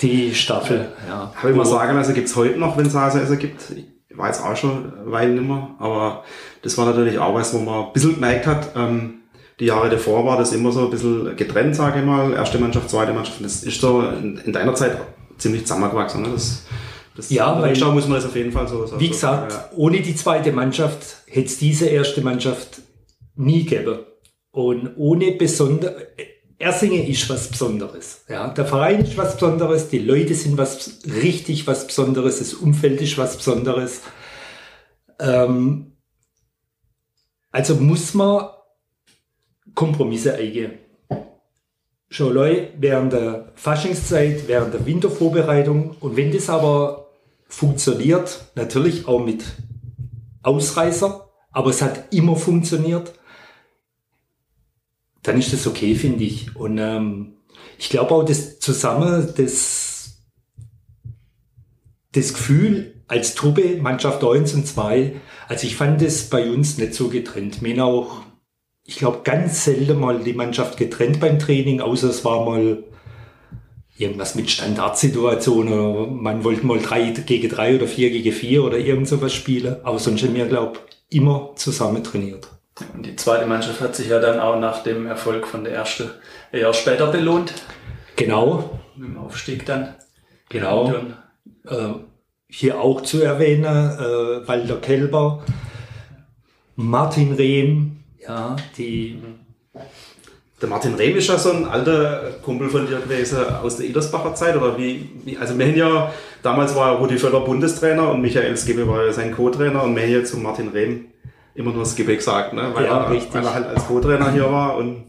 Die 0.00 0.34
Staffel, 0.34 0.92
ja. 1.08 1.32
Habe 1.34 1.50
ich 1.50 1.56
mal 1.56 1.64
sagen, 1.64 1.96
also 1.96 2.12
gibt 2.12 2.28
es 2.28 2.36
heute 2.36 2.58
noch, 2.58 2.76
wenn 2.76 2.86
es 2.86 2.94
Hase 2.94 3.20
also 3.20 3.36
gibt. 3.36 3.62
Ich 4.08 4.18
war 4.18 4.26
jetzt 4.28 4.42
auch 4.42 4.54
schon 4.54 4.92
nicht 5.06 5.42
mehr, 5.42 5.70
aber 5.78 6.24
das 6.62 6.76
war 6.76 6.86
natürlich 6.86 7.18
auch 7.18 7.34
was, 7.34 7.54
wo 7.54 7.58
man 7.58 7.86
ein 7.86 7.92
bisschen 7.94 8.14
gemerkt 8.14 8.46
hat, 8.46 8.72
ähm, 8.76 9.16
die 9.58 9.66
Jahre 9.66 9.88
davor 9.88 10.26
war 10.26 10.36
das 10.36 10.52
immer 10.52 10.70
so 10.70 10.84
ein 10.84 10.90
bisschen 10.90 11.34
getrennt, 11.36 11.74
sage 11.74 12.00
ich 12.00 12.04
mal. 12.04 12.32
Erste 12.34 12.58
Mannschaft, 12.58 12.90
zweite 12.90 13.12
Mannschaft. 13.12 13.42
Das 13.42 13.62
ist 13.62 13.80
so 13.80 14.02
in, 14.02 14.36
in 14.38 14.52
deiner 14.52 14.74
Zeit 14.74 14.98
ziemlich 15.38 15.62
zusammengewachsen. 15.62 16.22
Ne? 16.22 16.28
Das, 16.34 16.64
das 17.16 17.30
ja, 17.30 17.60
weil, 17.60 17.74
muss 17.92 18.06
man 18.06 18.16
das 18.16 18.26
auf 18.26 18.36
jeden 18.36 18.52
Fall 18.52 18.68
so 18.68 18.86
sagen. 18.86 19.00
Wie 19.00 19.08
gesagt, 19.08 19.52
ja. 19.52 19.70
ohne 19.74 20.02
die 20.02 20.14
zweite 20.14 20.52
Mannschaft 20.52 21.22
hätte 21.26 21.46
es 21.46 21.58
diese 21.58 21.86
erste 21.86 22.20
Mannschaft 22.20 22.82
nie 23.34 23.64
gegeben. 23.64 24.00
Und 24.56 24.96
ohne 24.96 25.32
besonder, 25.32 25.94
Ersingen 26.56 27.06
ist 27.06 27.28
was 27.28 27.48
Besonderes. 27.48 28.24
Ja, 28.26 28.48
der 28.48 28.64
Verein 28.64 29.02
ist 29.02 29.18
was 29.18 29.34
Besonderes, 29.34 29.90
die 29.90 29.98
Leute 29.98 30.34
sind 30.34 30.56
was 30.56 31.00
richtig 31.04 31.66
was 31.66 31.86
Besonderes, 31.86 32.38
das 32.38 32.54
Umfeld 32.54 33.02
ist 33.02 33.18
was 33.18 33.36
Besonderes. 33.36 34.00
Ähm, 35.18 35.92
also 37.50 37.74
muss 37.74 38.14
man 38.14 38.46
Kompromisse 39.74 40.32
eingehen. 40.36 40.78
Schon 42.08 42.32
Leute 42.32 42.70
während 42.78 43.12
der 43.12 43.52
Faschingszeit, 43.56 44.48
während 44.48 44.72
der 44.72 44.86
Wintervorbereitung. 44.86 45.96
Und 46.00 46.16
wenn 46.16 46.32
das 46.32 46.48
aber 46.48 47.10
funktioniert, 47.46 48.46
natürlich 48.54 49.06
auch 49.06 49.22
mit 49.22 49.44
Ausreißer, 50.42 51.28
aber 51.52 51.68
es 51.68 51.82
hat 51.82 52.14
immer 52.14 52.36
funktioniert, 52.36 53.12
dann 55.26 55.38
ist 55.38 55.52
das 55.52 55.66
okay, 55.66 55.94
finde 55.94 56.24
ich. 56.24 56.54
Und 56.56 56.78
ähm, 56.78 57.34
ich 57.78 57.90
glaube 57.90 58.12
auch, 58.12 58.24
das 58.24 58.58
zusammen, 58.58 59.32
das, 59.36 60.18
das 62.12 62.32
Gefühl 62.32 62.94
als 63.08 63.34
Truppe, 63.34 63.78
Mannschaft 63.80 64.24
1 64.24 64.54
und 64.54 64.66
2, 64.66 65.12
also 65.48 65.66
ich 65.66 65.76
fand 65.76 66.02
das 66.02 66.24
bei 66.24 66.50
uns 66.50 66.78
nicht 66.78 66.94
so 66.94 67.08
getrennt. 67.08 67.58
Haben 67.62 67.80
auch, 67.80 68.22
ich 68.84 68.96
glaube, 68.96 69.20
ganz 69.24 69.64
selten 69.64 70.00
mal 70.00 70.20
die 70.20 70.32
Mannschaft 70.32 70.76
getrennt 70.76 71.20
beim 71.20 71.38
Training, 71.38 71.80
außer 71.80 72.08
es 72.08 72.24
war 72.24 72.44
mal 72.44 72.84
irgendwas 73.98 74.34
mit 74.34 74.50
Standardsituationen 74.50 76.22
man 76.22 76.44
wollte 76.44 76.66
mal 76.66 76.78
drei 76.78 77.10
gegen 77.10 77.48
drei 77.48 77.76
oder 77.76 77.86
vier 77.86 78.10
gegen 78.10 78.32
vier 78.32 78.62
oder 78.62 78.78
irgend 78.78 79.08
sowas 79.08 79.32
spielen. 79.32 79.76
Aber 79.84 79.98
sonst 79.98 80.22
haben 80.22 80.34
wir, 80.34 80.46
glaube 80.46 80.78
ich, 81.08 81.18
immer 81.18 81.52
zusammen 81.56 82.04
trainiert. 82.04 82.48
Und 82.94 83.06
die 83.06 83.16
zweite 83.16 83.46
Mannschaft 83.46 83.80
hat 83.80 83.96
sich 83.96 84.08
ja 84.08 84.18
dann 84.20 84.38
auch 84.38 84.58
nach 84.58 84.82
dem 84.82 85.06
Erfolg 85.06 85.46
von 85.46 85.64
der 85.64 85.72
ersten 85.72 86.10
eher 86.52 86.72
später 86.74 87.06
belohnt. 87.06 87.54
Genau. 88.16 88.80
Mit 88.96 89.08
dem 89.08 89.18
Aufstieg 89.18 89.64
dann. 89.66 89.94
Genau. 90.48 90.94
Äh, 91.66 91.94
hier 92.48 92.80
auch 92.80 93.00
zu 93.00 93.22
erwähnen, 93.22 93.64
äh, 93.64 94.46
Walter 94.46 94.76
Kelber, 94.76 95.42
Martin 96.76 97.32
Rehm, 97.32 97.98
ja, 98.26 98.56
die. 98.76 99.20
Der 100.60 100.68
Martin 100.68 100.94
Rehm 100.94 101.16
ist 101.16 101.28
ja 101.28 101.36
so 101.36 101.50
ein 101.50 101.66
alter 101.66 102.34
Kumpel 102.42 102.70
von 102.70 102.86
dir 102.86 103.00
gewesen 103.00 103.38
aus 103.62 103.76
der 103.76 103.86
Idersbacher 103.86 104.34
Zeit, 104.34 104.56
oder 104.56 104.78
wie, 104.78 105.10
wie 105.24 105.36
also 105.36 105.58
wir 105.58 105.66
haben 105.66 105.76
ja, 105.76 106.12
damals 106.42 106.74
war 106.74 106.96
Rudi 106.96 107.18
Völler 107.18 107.40
Bundestrainer 107.40 108.10
und 108.10 108.22
Michael 108.22 108.56
Skibbe 108.56 108.88
war 108.88 109.04
ja 109.04 109.12
sein 109.12 109.34
Co-Trainer 109.34 109.82
und 109.82 109.94
wir 109.94 110.02
haben 110.02 110.10
jetzt 110.10 110.30
zu 110.30 110.38
Martin 110.38 110.68
Rehm 110.68 111.06
immer 111.56 111.72
nur 111.72 111.84
Skibbe 111.84 112.16
gesagt, 112.16 112.52
ne? 112.52 112.70
weil, 112.74 112.84
ja, 112.84 113.04
er, 113.04 113.10
weil 113.10 113.44
er 113.44 113.54
halt 113.54 113.66
als 113.66 113.86
Co-Trainer 113.86 114.32
hier 114.32 114.50
war 114.50 114.76
und 114.76 115.04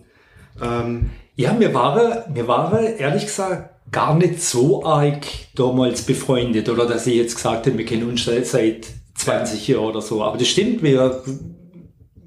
ähm, 0.61 1.11
ja, 1.35 1.53
mir 1.53 1.73
war, 1.73 2.25
mir 2.29 2.47
war 2.47 2.79
ehrlich 2.79 3.25
gesagt 3.25 3.91
gar 3.91 4.15
nicht 4.15 4.41
so 4.41 4.83
arg 4.83 5.25
damals 5.55 6.01
befreundet 6.01 6.67
oder 6.69 6.85
dass 6.85 7.07
ich 7.07 7.15
jetzt 7.15 7.35
gesagt 7.35 7.67
habe, 7.67 7.77
wir 7.77 7.85
kennen 7.85 8.09
uns 8.09 8.25
seit 8.25 8.87
20 9.15 9.67
Jahren 9.67 9.85
oder 9.85 10.01
so. 10.01 10.23
Aber 10.23 10.37
das 10.37 10.47
stimmt, 10.47 10.83
wir, 10.83 11.21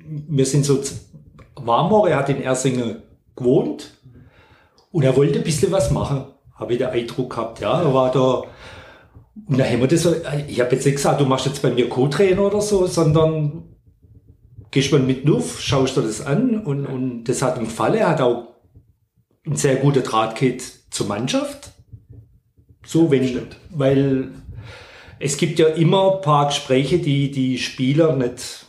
wir 0.07 0.47
sind 0.47 0.65
so 0.65 0.81
warm, 1.57 2.07
er 2.07 2.17
hat 2.17 2.29
in 2.29 2.43
Ersingen 2.43 3.03
gewohnt 3.37 3.99
und 4.93 5.03
er 5.03 5.17
wollte 5.17 5.39
ein 5.39 5.45
bisschen 5.45 5.73
was 5.73 5.91
machen, 5.91 6.25
habe 6.55 6.73
ich 6.73 6.79
den 6.79 6.89
Eindruck 6.89 7.31
gehabt. 7.31 7.61
Ja, 7.61 7.83
er 7.83 7.93
war 7.93 8.11
da 8.13 8.45
und 9.49 9.59
da 9.59 9.65
haben 9.65 9.81
wir 9.81 9.89
das 9.89 10.03
so, 10.03 10.15
ich 10.49 10.61
habe 10.61 10.75
jetzt 10.75 10.85
nicht 10.85 10.97
gesagt, 10.97 11.21
du 11.21 11.25
machst 11.25 11.47
jetzt 11.47 11.63
bei 11.63 11.71
mir 11.71 11.89
Co-Trainer 11.89 12.43
oder 12.43 12.61
so, 12.61 12.87
sondern 12.87 13.70
gehst 14.71 14.93
mal 14.93 15.01
mit 15.01 15.25
Nuff, 15.25 15.61
schaust 15.61 15.97
dir 15.97 16.03
das 16.03 16.25
an 16.25 16.61
und, 16.61 16.87
und 16.87 17.25
das 17.25 17.43
hat 17.43 17.59
ihm 17.59 17.65
gefallen. 17.65 17.95
Er 17.95 18.11
hat 18.11 18.21
auch 18.21 18.49
ein 19.47 19.57
sehr 19.57 19.77
guter 19.77 20.01
Drahtkit 20.01 20.63
zur 20.91 21.07
Mannschaft. 21.07 21.71
So, 22.85 23.11
wenn, 23.11 23.27
Stimmt. 23.27 23.57
weil 23.71 24.31
es 25.19 25.37
gibt 25.37 25.59
ja 25.59 25.67
immer 25.69 26.17
ein 26.17 26.21
paar 26.23 26.47
Gespräche, 26.47 26.99
die 26.99 27.31
die 27.31 27.59
Spieler 27.59 28.17
nicht 28.17 28.67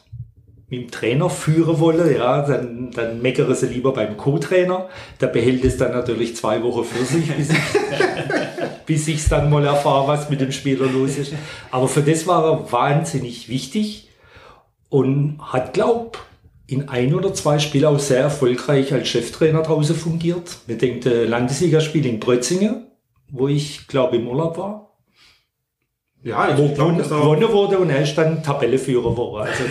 mit 0.70 0.84
dem 0.84 0.92
Trainer 0.92 1.30
führen 1.30 1.80
wollen, 1.80 2.16
ja, 2.16 2.42
dann, 2.44 2.92
dann 2.92 3.22
meckere 3.22 3.56
sie 3.56 3.68
lieber 3.68 3.94
beim 3.94 4.16
Co-Trainer. 4.16 4.90
Der 5.20 5.28
behält 5.28 5.66
es 5.66 5.78
dann 5.78 5.92
natürlich 5.92 6.36
zwei 6.36 6.64
Wochen 6.64 6.86
für 6.86 7.04
sich, 7.04 7.30
bis 7.36 7.50
ich, 7.50 7.58
bis 8.86 9.08
ich 9.08 9.18
es 9.18 9.30
dann 9.30 9.50
mal 9.50 9.66
erfahre, 9.66 10.08
was 10.08 10.30
mit 10.30 10.40
dem 10.40 10.52
Spieler 10.52 10.86
los 10.88 11.18
ist. 11.18 11.34
Aber 11.72 11.90
für 11.90 12.02
das 12.02 12.26
war 12.26 12.46
er 12.46 12.72
wahnsinnig 12.72 13.50
wichtig 13.50 14.11
und 14.92 15.40
hat, 15.40 15.74
glaub, 15.74 16.20
in 16.68 16.90
ein 16.90 17.16
oder 17.16 17.34
zwei 17.34 17.60
Spielen 17.60 17.86
auch 17.86 18.00
sehr 18.00 18.20
erfolgreich 18.20 18.94
als 18.94 19.08
Cheftrainer 19.08 19.64
draußen 19.64 19.96
fungiert. 19.96 20.58
Wir 20.68 20.78
denken, 20.78 21.28
Landesligaspiel 21.28 22.06
in 22.06 22.20
Brötzingen, 22.20 22.88
wo 23.30 23.48
ich, 23.48 23.88
glaube 23.88 24.18
im 24.18 24.28
Urlaub 24.28 24.58
war. 24.58 24.98
Ja, 26.24 26.50
ich 26.50 26.58
wo 26.58 26.68
glaub, 26.68 26.98
gewonnen 26.98 27.52
wurde 27.52 27.80
und 27.80 27.90
er 27.90 28.04
ist 28.04 28.16
dann 28.18 28.44
Tabelleführer 28.44 29.10
geworden. 29.12 29.48
Also, 29.48 29.64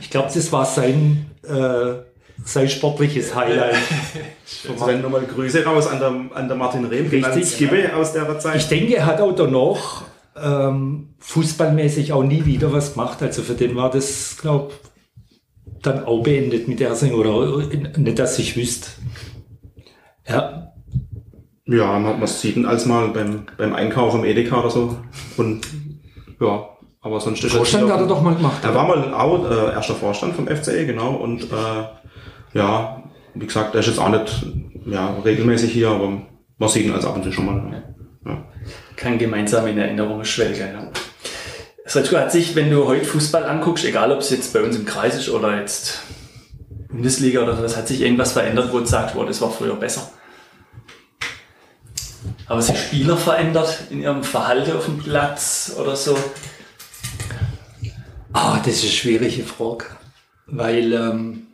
ich 0.00 0.10
glaube, 0.10 0.28
das 0.34 0.52
war 0.52 0.66
sein, 0.66 1.30
äh, 1.44 2.02
sein 2.44 2.68
sportliches 2.68 3.34
Highlight. 3.34 3.76
also 4.68 4.86
dann 4.86 5.00
nochmal 5.00 5.22
Grüße 5.22 5.64
raus 5.64 5.86
an 5.86 6.00
der, 6.00 6.36
an 6.36 6.48
der 6.48 6.56
Martin 6.56 6.84
Rehm, 6.86 7.06
Richtig, 7.08 7.60
ja. 7.60 7.94
aus 7.94 8.12
der 8.12 8.38
Zeit. 8.40 8.56
Ich 8.56 8.68
denke, 8.68 8.96
er 8.96 9.06
hat 9.06 9.20
auch 9.20 9.34
danach 9.34 10.02
ähm, 10.42 11.14
fußballmäßig 11.18 12.12
auch 12.12 12.22
nie 12.22 12.44
wieder 12.44 12.72
was 12.72 12.94
gemacht. 12.94 13.22
Also 13.22 13.42
für 13.42 13.54
den 13.54 13.76
war 13.76 13.90
das, 13.90 14.36
glaube 14.40 14.72
dann 15.82 16.04
auch 16.04 16.22
beendet 16.22 16.68
mit 16.68 16.80
Ersing 16.80 17.14
oder 17.14 17.58
nicht, 17.96 18.18
dass 18.18 18.38
ich 18.38 18.56
wüsste. 18.56 18.88
Ja. 20.28 20.72
Ja, 21.66 21.98
man, 21.98 22.18
man 22.18 22.26
sieht 22.26 22.56
ihn 22.56 22.66
als 22.66 22.86
mal 22.86 23.08
beim, 23.08 23.46
beim 23.56 23.74
Einkauf 23.74 24.14
im 24.14 24.24
Edeka 24.24 24.60
oder 24.60 24.70
so. 24.70 24.96
Und 25.36 25.66
ja, 26.40 26.68
aber 27.00 27.20
sonst 27.20 27.44
ist 27.44 27.54
Vorstand 27.54 27.88
er 27.88 27.94
hat 27.94 28.00
er 28.00 28.06
doch 28.06 28.22
mal 28.22 28.34
gemacht. 28.34 28.62
Er 28.62 28.74
war 28.74 28.86
mal 28.86 29.14
auch 29.14 29.48
äh, 29.50 29.72
erster 29.72 29.94
Vorstand 29.94 30.34
vom 30.34 30.48
FCE, 30.48 30.84
genau. 30.84 31.14
Und 31.14 31.44
äh, 31.44 32.58
ja, 32.58 33.04
wie 33.34 33.46
gesagt, 33.46 33.74
er 33.74 33.80
ist 33.80 33.86
jetzt 33.86 33.98
auch 33.98 34.08
nicht 34.08 34.46
ja, 34.86 35.16
regelmäßig 35.24 35.72
hier, 35.72 35.90
aber 35.90 36.22
man 36.58 36.68
sieht 36.68 36.84
ihn 36.84 36.92
als 36.92 37.04
ab 37.04 37.16
und 37.16 37.22
zu 37.22 37.32
schon 37.32 37.46
mal. 37.46 37.84
Ja. 38.26 38.44
Kann 39.00 39.16
gemeinsam 39.16 39.66
in 39.66 39.78
Erinnerung 39.78 40.24
schwelgen. 40.24 40.68
Ja. 40.74 42.20
Hat 42.20 42.30
sich, 42.30 42.54
wenn 42.54 42.70
du 42.70 42.86
heute 42.86 43.06
Fußball 43.06 43.44
anguckst, 43.44 43.86
egal 43.86 44.12
ob 44.12 44.20
es 44.20 44.28
jetzt 44.28 44.52
bei 44.52 44.62
uns 44.62 44.76
im 44.76 44.84
Kreis 44.84 45.16
ist 45.16 45.30
oder 45.30 45.58
jetzt 45.58 46.02
Bundesliga 46.88 47.42
oder 47.42 47.60
was, 47.62 47.78
hat 47.78 47.88
sich 47.88 48.02
irgendwas 48.02 48.32
verändert, 48.32 48.72
wo 48.72 48.84
sagst, 48.84 49.16
wow, 49.16 49.24
das 49.26 49.40
war 49.40 49.50
früher 49.50 49.74
besser? 49.74 50.12
Aber 52.44 52.60
sich 52.60 52.78
Spieler 52.78 53.16
verändert 53.16 53.84
in 53.88 54.02
ihrem 54.02 54.22
Verhalten 54.22 54.76
auf 54.76 54.84
dem 54.84 54.98
Platz 54.98 55.74
oder 55.80 55.96
so? 55.96 56.18
Ah, 58.34 58.58
das 58.58 58.74
ist 58.74 58.82
eine 58.82 58.92
schwierige 58.92 59.44
Frage. 59.44 59.86
Weil, 60.46 60.92
ähm, 60.92 61.46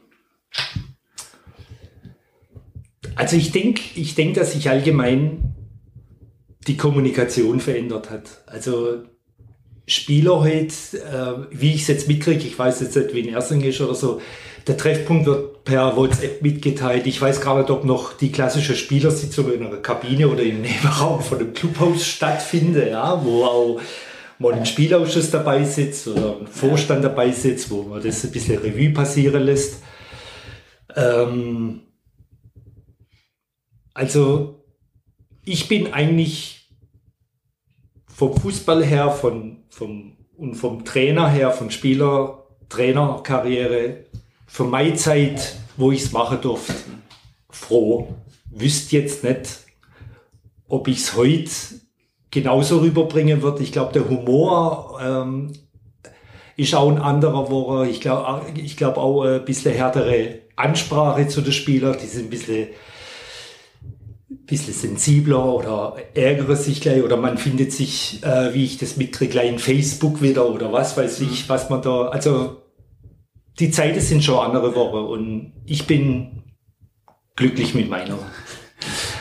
also 3.15 3.37
ich 3.37 3.53
denke, 3.53 3.83
ich 3.95 4.17
denk, 4.17 4.35
dass 4.35 4.53
sich 4.53 4.69
allgemein 4.69 5.56
die 6.67 6.77
Kommunikation 6.77 7.61
verändert 7.61 8.11
hat. 8.11 8.43
Also 8.47 9.03
Spieler 9.87 10.41
heute, 10.41 10.75
äh, 10.95 11.47
wie 11.51 11.75
ich 11.75 11.83
es 11.83 11.89
jetzt 11.89 12.09
mitkriege, 12.09 12.45
ich 12.45 12.59
weiß 12.59 12.81
jetzt 12.81 12.97
nicht, 12.97 13.15
wie 13.15 13.21
in 13.21 13.29
Ersing 13.29 13.63
ist 13.63 13.81
oder 13.81 13.95
so, 13.95 14.21
der 14.67 14.77
Treffpunkt 14.77 15.27
wird 15.27 15.63
per 15.65 15.97
WhatsApp 15.97 16.43
mitgeteilt. 16.43 17.07
Ich 17.07 17.21
weiß 17.21 17.41
gar 17.41 17.57
nicht, 17.59 17.71
ob 17.71 17.85
noch 17.85 18.15
die 18.15 18.33
klassische 18.33 18.75
Spielersitzung 18.75 19.53
in 19.53 19.65
einer 19.65 19.77
Kabine 19.77 20.29
oder 20.29 20.43
im 20.43 20.61
Nebenraum 20.61 21.21
von 21.21 21.39
einem 21.39 21.55
Clubhaus 21.55 22.05
stattfindet, 22.05 22.91
ja, 22.91 23.25
wo 23.25 23.45
auch 23.45 23.81
mal 24.41 24.55
ein 24.55 24.67
Spielausschuss 24.67 25.31
dabei 25.31 25.63
sitzt 25.63 26.09
oder 26.09 26.41
ein 26.41 26.49
Vorstand 26.49 27.05
dabei 27.05 27.31
sitzt, 27.31 27.71
wo 27.71 27.83
man 27.83 28.03
das 28.03 28.25
ein 28.25 28.33
bisschen 28.33 28.59
Revue 28.59 28.91
passieren 28.91 29.45
lässt. 29.45 29.83
Ähm, 30.97 31.83
also 33.95 34.56
ich 35.47 35.69
bin 35.69 35.95
eigentlich 35.95 36.69
vom 38.07 38.37
Fußball 38.37 38.85
her, 38.85 39.11
von, 39.11 39.59
vom, 39.71 40.17
und 40.37 40.57
vom 40.57 40.85
Trainer 40.85 41.31
her, 41.31 41.53
von 41.53 41.71
Spieler, 41.71 42.45
Trainerkarriere 42.69 44.05
für 44.47 44.65
meine 44.65 44.95
Zeit, 44.95 45.57
wo 45.77 45.93
ich 45.93 46.03
es 46.03 46.13
machen 46.13 46.41
durfte, 46.43 46.75
froh. 47.49 48.15
Wüsste 48.51 48.97
jetzt 48.97 49.23
nicht, 49.23 49.61
ob 50.67 50.89
ich 50.89 50.99
es 50.99 51.17
heute 51.17 51.51
genauso 52.31 52.79
rüberbringen 52.79 53.43
würde. 53.43 53.63
Ich 53.63 53.73
glaube, 53.73 53.93
der 53.93 54.09
Humor 54.09 54.99
ähm, 55.01 55.53
ist 56.57 56.75
auch 56.75 56.91
ein 56.91 56.99
anderer, 56.99 57.51
wo 57.51 57.83
ich 57.83 58.01
glaube 58.01 58.47
ich 58.59 58.77
glaub 58.77 58.97
auch 58.97 59.23
ein 59.23 59.45
bisschen 59.45 59.75
härtere 59.75 60.41
Ansprache 60.57 61.29
zu 61.29 61.43
den 61.43 61.53
Spielern, 61.53 61.97
die 62.03 62.07
sind 62.07 62.25
ein 62.25 62.31
bisschen, 62.31 62.69
bisschen 64.29 64.75
sensibler 64.75 65.45
oder 65.45 65.97
ärgere 66.15 66.57
sich 66.57 66.81
gleich 66.81 67.03
oder 67.03 67.17
man 67.17 67.39
findet 67.39 67.73
sich, 67.73 68.23
äh, 68.25 68.53
wie 68.55 68.65
ich 68.65 68.79
das 68.79 68.97
mitkriege, 68.97 69.33
gleich 69.33 69.49
in 69.49 69.59
Facebook 69.59 70.21
wieder 70.21 70.49
oder 70.49 70.73
was 70.73 70.97
weiß 70.97 71.21
ich, 71.21 71.49
was 71.49 71.71
man 71.71 71.83
da, 71.83 72.09
also 72.09 72.63
die 73.59 73.71
Zeiten 73.71 74.01
sind 74.01 74.25
schon 74.25 74.39
andere 74.39 74.75
Woche 74.75 75.01
und 75.01 75.53
ich 75.65 75.87
bin 75.87 76.43
glücklich 77.37 77.75
mit 77.75 77.89
meiner. 77.89 78.19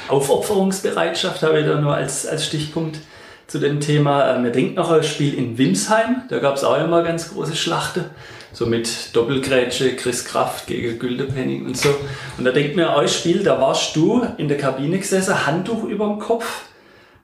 Aufopferungsbereitschaft 0.07 1.41
habe 1.43 1.59
ich 1.59 1.65
da 1.65 1.79
nur 1.79 1.95
als, 1.95 2.25
als 2.25 2.45
Stichpunkt 2.45 2.99
zu 3.47 3.59
dem 3.59 3.79
Thema. 3.79 4.37
Mir 4.39 4.51
denkt 4.51 4.75
noch 4.75 4.91
ein 4.91 5.03
Spiel 5.03 5.33
in 5.33 5.57
Wimsheim, 5.57 6.23
da 6.29 6.39
gab 6.39 6.55
es 6.55 6.63
auch 6.63 6.77
immer 6.83 7.03
ganz 7.03 7.33
große 7.33 7.55
Schlachten, 7.55 8.05
so 8.51 8.65
mit 8.65 9.15
Doppelgrätsche, 9.15 9.95
Chris 9.95 10.25
Kraft 10.25 10.67
gegen 10.67 10.97
Güldepenning 10.97 11.65
und 11.65 11.77
so. 11.77 11.89
Und 12.37 12.45
da 12.45 12.51
denkt 12.51 12.75
mir, 12.75 12.93
euer 12.95 13.07
Spiel, 13.07 13.43
da 13.43 13.59
warst 13.59 13.95
du 13.95 14.25
in 14.37 14.47
der 14.47 14.57
Kabine 14.57 14.97
gesessen, 14.97 15.45
Handtuch 15.45 15.83
über 15.83 16.07
dem 16.07 16.19
Kopf, 16.19 16.65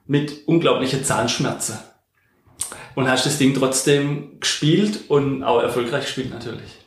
mit 0.06 0.46
unglaublichen 0.46 1.04
Zahnschmerzen. 1.04 1.78
Und 2.94 3.08
hast 3.08 3.24
das 3.24 3.38
Ding 3.38 3.54
trotzdem 3.54 4.38
gespielt 4.40 5.08
und 5.08 5.42
auch 5.44 5.62
erfolgreich 5.62 6.04
gespielt 6.04 6.30
natürlich. 6.30 6.82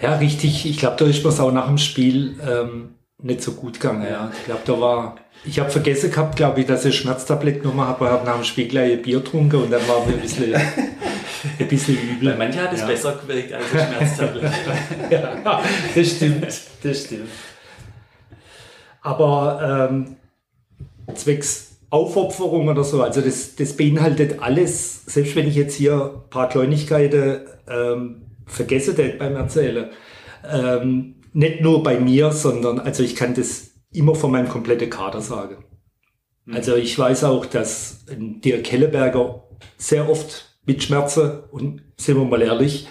Ja, 0.00 0.16
richtig. 0.16 0.64
Ich 0.64 0.78
glaube, 0.78 0.96
da 0.98 1.04
ist 1.04 1.22
mir 1.22 1.30
auch 1.30 1.52
nach 1.52 1.66
dem 1.66 1.78
Spiel 1.78 2.40
ähm, 2.48 2.94
nicht 3.22 3.42
so 3.42 3.52
gut 3.52 3.80
gegangen. 3.80 4.06
Ja. 4.08 4.30
Ich 4.36 4.44
glaube, 4.44 4.62
da 4.64 4.80
war. 4.80 5.16
Ich 5.44 5.58
habe 5.58 5.70
vergessen 5.70 6.10
gehabt, 6.10 6.36
glaube 6.36 6.60
ich, 6.60 6.66
dass 6.66 6.84
ich 6.84 6.96
Schmerztablett 6.96 7.62
genommen 7.62 7.80
habe, 7.80 8.08
habe 8.08 8.24
nach 8.24 8.36
dem 8.36 8.44
Spiel 8.44 8.68
gleich 8.68 8.92
ein 8.92 9.02
Bier 9.02 9.18
getrunken 9.18 9.62
und 9.62 9.70
dann 9.72 9.86
war 9.88 10.06
mir 10.06 10.14
ein 10.14 10.20
bisschen, 10.20 10.54
ein 11.58 11.68
bisschen 11.68 11.96
übel. 11.96 12.30
Weil 12.30 12.38
manche 12.38 12.60
hat 12.60 12.72
es 12.72 12.80
ja. 12.80 12.86
besser 12.86 13.20
gewirkt 13.20 13.52
als 13.52 13.64
ein 13.72 13.92
Schmerztablett. 13.92 14.52
ja, 15.10 15.62
das 15.94 16.08
stimmt. 16.08 16.46
Das 16.82 17.04
stimmt. 17.04 17.28
Aber 19.00 19.88
ähm, 19.90 20.16
zwecks 21.14 21.72
Aufopferung 21.90 22.68
oder 22.68 22.84
so, 22.84 23.02
also 23.02 23.20
das, 23.20 23.54
das 23.56 23.76
beinhaltet 23.76 24.40
alles, 24.40 25.04
selbst 25.04 25.36
wenn 25.36 25.46
ich 25.46 25.56
jetzt 25.56 25.74
hier 25.74 26.12
ein 26.24 26.30
paar 26.30 26.48
Kleinigkeiten 26.48 27.40
ähm, 27.68 28.22
vergesse 28.46 28.94
beim 28.94 29.36
Erzählen. 29.36 29.90
Ähm, 30.50 31.16
nicht 31.32 31.60
nur 31.60 31.82
bei 31.82 31.98
mir, 31.98 32.32
sondern 32.32 32.78
also 32.78 33.02
ich 33.02 33.16
kann 33.16 33.34
das 33.34 33.70
immer 33.92 34.14
von 34.14 34.30
meinem 34.32 34.48
kompletten 34.48 34.90
Kader 34.90 35.20
sagen. 35.20 35.64
Mhm. 36.44 36.54
Also 36.54 36.76
ich 36.76 36.98
weiß 36.98 37.24
auch, 37.24 37.46
dass 37.46 38.04
Dirk 38.08 38.70
Helleberger 38.70 39.44
sehr 39.76 40.08
oft 40.08 40.58
mit 40.64 40.82
Schmerzen 40.82 41.40
und 41.50 41.82
sind 41.96 42.16
wir 42.16 42.24
mal 42.24 42.42
ehrlich, 42.42 42.88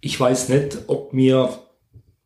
ich 0.00 0.18
weiß 0.18 0.48
nicht, 0.48 0.78
ob 0.88 1.12
mir 1.12 1.50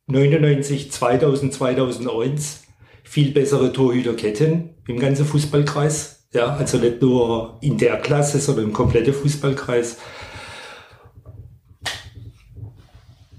99, 0.06 0.90
2000, 0.90 1.52
2001 1.52 2.62
viel 3.02 3.32
bessere 3.32 3.72
Torhüterketten 3.72 4.70
im 4.88 4.98
ganzen 4.98 5.26
Fußballkreis. 5.26 6.28
Ja, 6.32 6.56
also 6.56 6.78
nicht 6.78 7.02
nur 7.02 7.58
in 7.60 7.76
der 7.78 7.98
Klasse, 7.98 8.38
sondern 8.38 8.66
im 8.66 8.72
kompletten 8.72 9.12
Fußballkreis. 9.12 9.98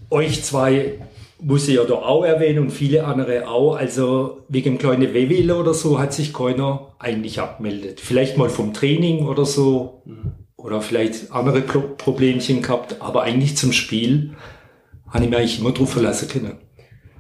euch 0.10 0.44
zwei 0.44 1.00
muss 1.40 1.68
ich 1.68 1.76
ja 1.76 1.84
doch 1.84 2.04
auch 2.04 2.24
erwähnen 2.24 2.60
und 2.60 2.72
viele 2.72 3.06
andere 3.06 3.48
auch. 3.48 3.76
Also 3.76 4.44
wegen 4.50 4.78
kleine 4.78 5.14
Wehwille 5.14 5.56
oder 5.56 5.74
so 5.74 6.00
hat 6.00 6.14
sich 6.14 6.34
keiner 6.34 6.94
eigentlich 7.00 7.40
abgemeldet. 7.40 8.00
Vielleicht 8.00 8.38
mal 8.38 8.50
vom 8.50 8.74
Training 8.74 9.28
oder 9.28 9.46
so 9.46 10.02
oder 10.56 10.82
vielleicht 10.82 11.32
andere 11.32 11.62
Problemchen 11.62 12.62
gehabt, 12.62 13.02
aber 13.02 13.24
eigentlich 13.24 13.56
zum 13.56 13.72
Spiel 13.72 14.32
habe 15.10 15.24
ich 15.24 15.30
mir 15.30 15.38
eigentlich 15.38 15.60
immer 15.60 15.72
drauf 15.72 15.92
verlassen 15.92 16.28
können. 16.28 16.58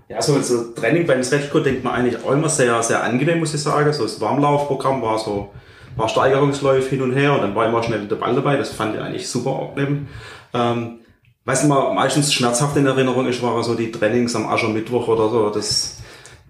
Ja, 0.09 0.22
so, 0.22 0.39
so 0.41 0.72
Training 0.72 1.05
beim 1.05 1.24
Stretchcode 1.24 1.65
denkt 1.65 1.84
man 1.84 1.93
eigentlich 1.93 2.24
auch 2.24 2.32
immer 2.32 2.49
sehr, 2.49 2.82
sehr 2.82 3.03
angenehm, 3.03 3.39
muss 3.39 3.53
ich 3.53 3.61
sagen. 3.61 3.91
So 3.91 4.03
das 4.03 4.22
Warmlaufprogramm 4.22 5.01
war 5.01 5.20
so 5.20 5.51
ein 5.89 5.97
paar 5.97 6.09
Steigerungsläufe 6.09 6.89
hin 6.89 7.01
und 7.01 7.13
her 7.13 7.34
und 7.34 7.41
dann 7.41 7.55
war 7.55 7.68
immer 7.68 7.84
schnell 7.84 8.07
der 8.07 8.15
Ball 8.15 8.34
dabei. 8.34 8.55
Das 8.55 8.70
fand 8.70 8.95
ich 8.95 9.01
eigentlich 9.01 9.28
super 9.28 9.70
angenehm. 9.70 10.07
Ähm, 10.53 10.99
was 11.48 11.64
immer 11.64 11.93
meistens 11.93 12.34
schmerzhaft 12.34 12.76
in 12.76 12.86
Erinnerung 12.86 13.26
ist, 13.26 13.41
war 13.41 13.64
so 13.64 13.74
die 13.74 13.89
Trainings 13.89 14.36
am 14.36 14.48
Aschermittwoch 14.48 15.08
oder 15.08 15.30
so. 15.30 15.50
Das, 15.50 15.95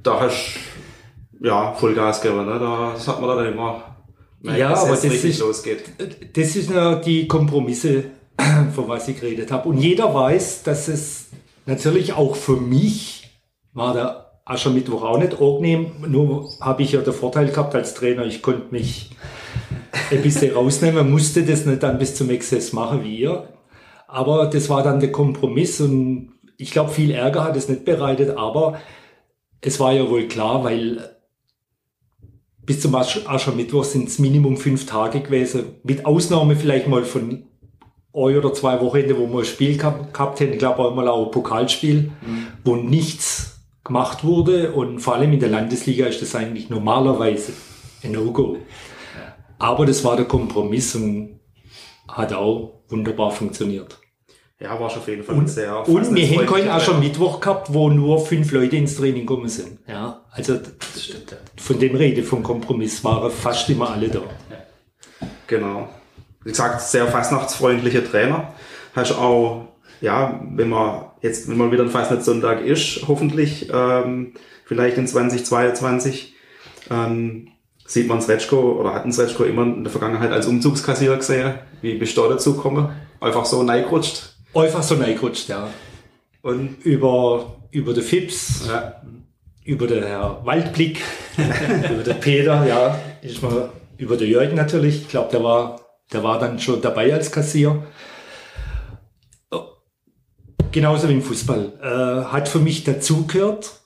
da 0.02 0.20
hast 0.20 0.56
ja 1.40 1.72
Vollgas 1.74 2.20
gegeben, 2.20 2.48
ne? 2.48 2.58
Da, 2.60 2.94
das 2.96 3.08
hat 3.08 3.22
man 3.22 3.38
dann 3.38 3.54
immer. 3.54 3.96
Ja, 4.42 4.74
aber 4.74 4.90
das 4.90 5.04
ist, 5.04 5.40
losgeht. 5.40 5.84
das 6.36 6.56
ist 6.56 6.72
ja 6.72 6.96
die 6.96 7.28
Kompromisse, 7.28 8.06
von 8.74 8.88
was 8.88 9.08
ich 9.08 9.20
geredet 9.20 9.52
habe. 9.52 9.70
Und 9.70 9.78
jeder 9.78 10.16
weiß, 10.16 10.64
dass 10.64 10.88
es 10.88 11.28
natürlich 11.68 12.14
auch 12.14 12.36
für 12.36 12.56
mich 12.56 13.40
war 13.74 13.94
der 13.94 14.32
Aschermittwoch 14.46 15.04
auch 15.04 15.20
nicht 15.20 15.40
angenehm. 15.40 15.92
Nur 16.08 16.50
habe 16.60 16.82
ich 16.82 16.94
ja 16.94 17.02
den 17.02 17.14
Vorteil 17.14 17.50
gehabt 17.50 17.76
als 17.76 17.94
Trainer, 17.94 18.26
ich 18.26 18.42
konnte 18.42 18.74
mich 18.74 19.12
ein 20.10 20.24
bisschen 20.24 20.56
rausnehmen, 20.56 21.12
musste 21.12 21.44
das 21.44 21.68
nicht 21.68 21.84
dann 21.84 22.00
bis 22.00 22.16
zum 22.16 22.32
Exzess 22.32 22.74
machen 22.74 23.04
wie 23.04 23.18
ihr. 23.18 23.48
Aber 24.08 24.48
das 24.48 24.70
war 24.70 24.84
dann 24.84 25.00
der 25.00 25.12
Kompromiss 25.12 25.82
und 25.82 26.34
ich 26.58 26.72
glaube, 26.72 26.92
viel 26.92 27.12
Ärger 27.12 27.44
hat 27.44 27.56
es 27.56 27.70
nicht 27.70 27.86
bereitet, 27.86 28.36
aber 28.38 28.80
es 29.62 29.80
war 29.80 29.92
ja 29.92 30.10
wohl 30.10 30.28
klar, 30.28 30.64
weil 30.64 31.18
bis 32.66 32.82
zum 32.82 32.96
Aschermittwoch 32.96 33.84
sind 33.84 34.08
es 34.08 34.20
Minimum 34.20 34.58
fünf 34.58 34.86
Tage 34.86 35.22
gewesen, 35.22 35.76
mit 35.84 36.06
Ausnahme 36.06 36.56
vielleicht 36.56 36.88
mal 36.88 37.04
von 37.04 37.44
ein 38.14 38.38
oder 38.38 38.54
zwei 38.54 38.82
Wochenende, 38.82 39.18
wo 39.18 39.28
wir 39.28 39.40
ein 39.40 39.46
Spiel 39.46 39.78
gehabt 39.78 40.40
hätten, 40.40 40.54
ich 40.54 40.60
glaube 40.60 40.80
auch 40.80 40.96
mal 40.96 41.08
auch 41.08 41.26
ein 41.26 41.32
Pokalspiel, 41.32 42.12
mhm. 42.26 42.48
wo 42.64 42.76
nichts 42.76 43.62
gemacht 43.84 44.24
wurde 44.24 44.72
und 44.74 45.00
vor 45.00 45.16
allem 45.16 45.32
in 45.34 45.40
der 45.40 45.50
Landesliga 45.50 46.08
ist 46.08 46.22
das 46.22 46.36
eigentlich 46.36 46.70
normalerweise 46.70 47.54
ein 48.04 48.12
No-Go. 48.12 48.58
Aber 49.60 49.86
das 49.86 50.04
war 50.04 50.16
der 50.16 50.26
Kompromiss 50.26 50.94
und 50.96 51.40
hat 52.08 52.34
auch 52.34 52.77
wunderbar 52.90 53.32
funktioniert. 53.32 54.00
Ja, 54.60 54.80
war 54.80 54.90
schon 54.90 55.02
auf 55.02 55.08
jeden 55.08 55.24
Fall 55.24 55.36
und, 55.36 55.48
sehr 55.48 55.88
Und 55.88 56.16
wir 56.16 56.28
haben 56.28 56.50
heute 56.50 56.74
auch 56.74 56.82
schon 56.82 57.00
Mittwoch 57.00 57.40
gehabt, 57.40 57.72
wo 57.72 57.90
nur 57.90 58.26
fünf 58.26 58.52
Leute 58.52 58.76
ins 58.76 58.96
Training 58.96 59.28
gekommen 59.28 59.50
sind. 59.50 59.80
Ja, 59.88 60.22
also 60.32 60.58
stimmt, 60.98 61.36
von 61.58 61.80
dem 61.80 61.96
Rede 61.96 62.24
vom 62.24 62.42
Kompromiss 62.42 63.04
waren 63.04 63.30
fast 63.30 63.70
immer 63.70 63.92
alle 63.92 64.10
da. 64.10 64.22
Genau. 65.46 65.90
Wie 66.44 66.50
gesagt, 66.50 66.82
sehr 66.82 67.08
fastnachtsfreundliche 67.08 68.04
Trainer. 68.04 68.54
Hast 68.96 69.12
auch, 69.12 69.68
ja, 70.02 70.42
wenn 70.54 70.70
man 70.70 71.06
jetzt, 71.22 71.48
wenn 71.48 71.58
man 71.58 71.72
wieder 71.72 71.84
ein 71.84 71.90
Fastnachtssonntag 71.90 72.62
ist, 72.62 73.08
hoffentlich, 73.08 73.70
ähm, 73.72 74.34
vielleicht 74.66 74.98
in 74.98 75.08
2022, 75.08 76.34
ähm, 76.90 77.50
sieht 77.88 78.08
man 78.08 78.22
Sretschko 78.22 78.74
oder 78.74 78.94
hat 78.94 79.06
ein 79.06 79.12
Sretschko 79.14 79.46
immer 79.46 79.64
in 79.64 79.84
der 79.84 79.92
Vergangenheit 79.92 80.32
als 80.32 80.46
Umzugskassierer 80.46 81.16
gesehen. 81.16 81.56
Wie 81.82 81.96
bist 81.96 82.16
du 82.18 82.22
da 82.22 82.30
dazu 82.30 82.56
gekommen? 82.56 82.90
Einfach 83.22 83.46
so 83.46 83.62
reingerutscht? 83.62 84.36
Einfach 84.54 84.84
so 84.84 84.96
reingerutscht, 84.96 85.48
ja. 85.48 85.70
Und 86.42 86.84
über, 86.84 87.56
über 87.72 87.94
den 87.94 88.04
Fips, 88.04 88.68
ja. 88.68 89.02
über 89.64 89.88
den 89.88 90.04
Herr 90.04 90.42
Waldblick, 90.44 91.02
über 91.92 92.04
den 92.04 92.20
Peter, 92.20 92.66
ja, 92.68 93.00
ist 93.22 93.42
mal 93.42 93.72
über 93.98 94.18
den 94.18 94.30
Jürgen 94.30 94.56
natürlich. 94.56 95.04
Ich 95.04 95.08
glaube, 95.08 95.32
der 95.32 95.44
war, 95.44 95.80
der 96.12 96.24
war 96.24 96.40
dann 96.40 96.60
schon 96.60 96.82
dabei 96.82 97.14
als 97.14 97.32
Kassier. 97.32 97.84
Genauso 100.74 101.08
wie 101.08 101.14
im 101.14 101.22
Fußball. 101.22 101.74
Äh, 101.82 102.32
hat 102.32 102.50
für 102.50 102.60
mich 102.60 102.84
dazugehört 102.84 103.80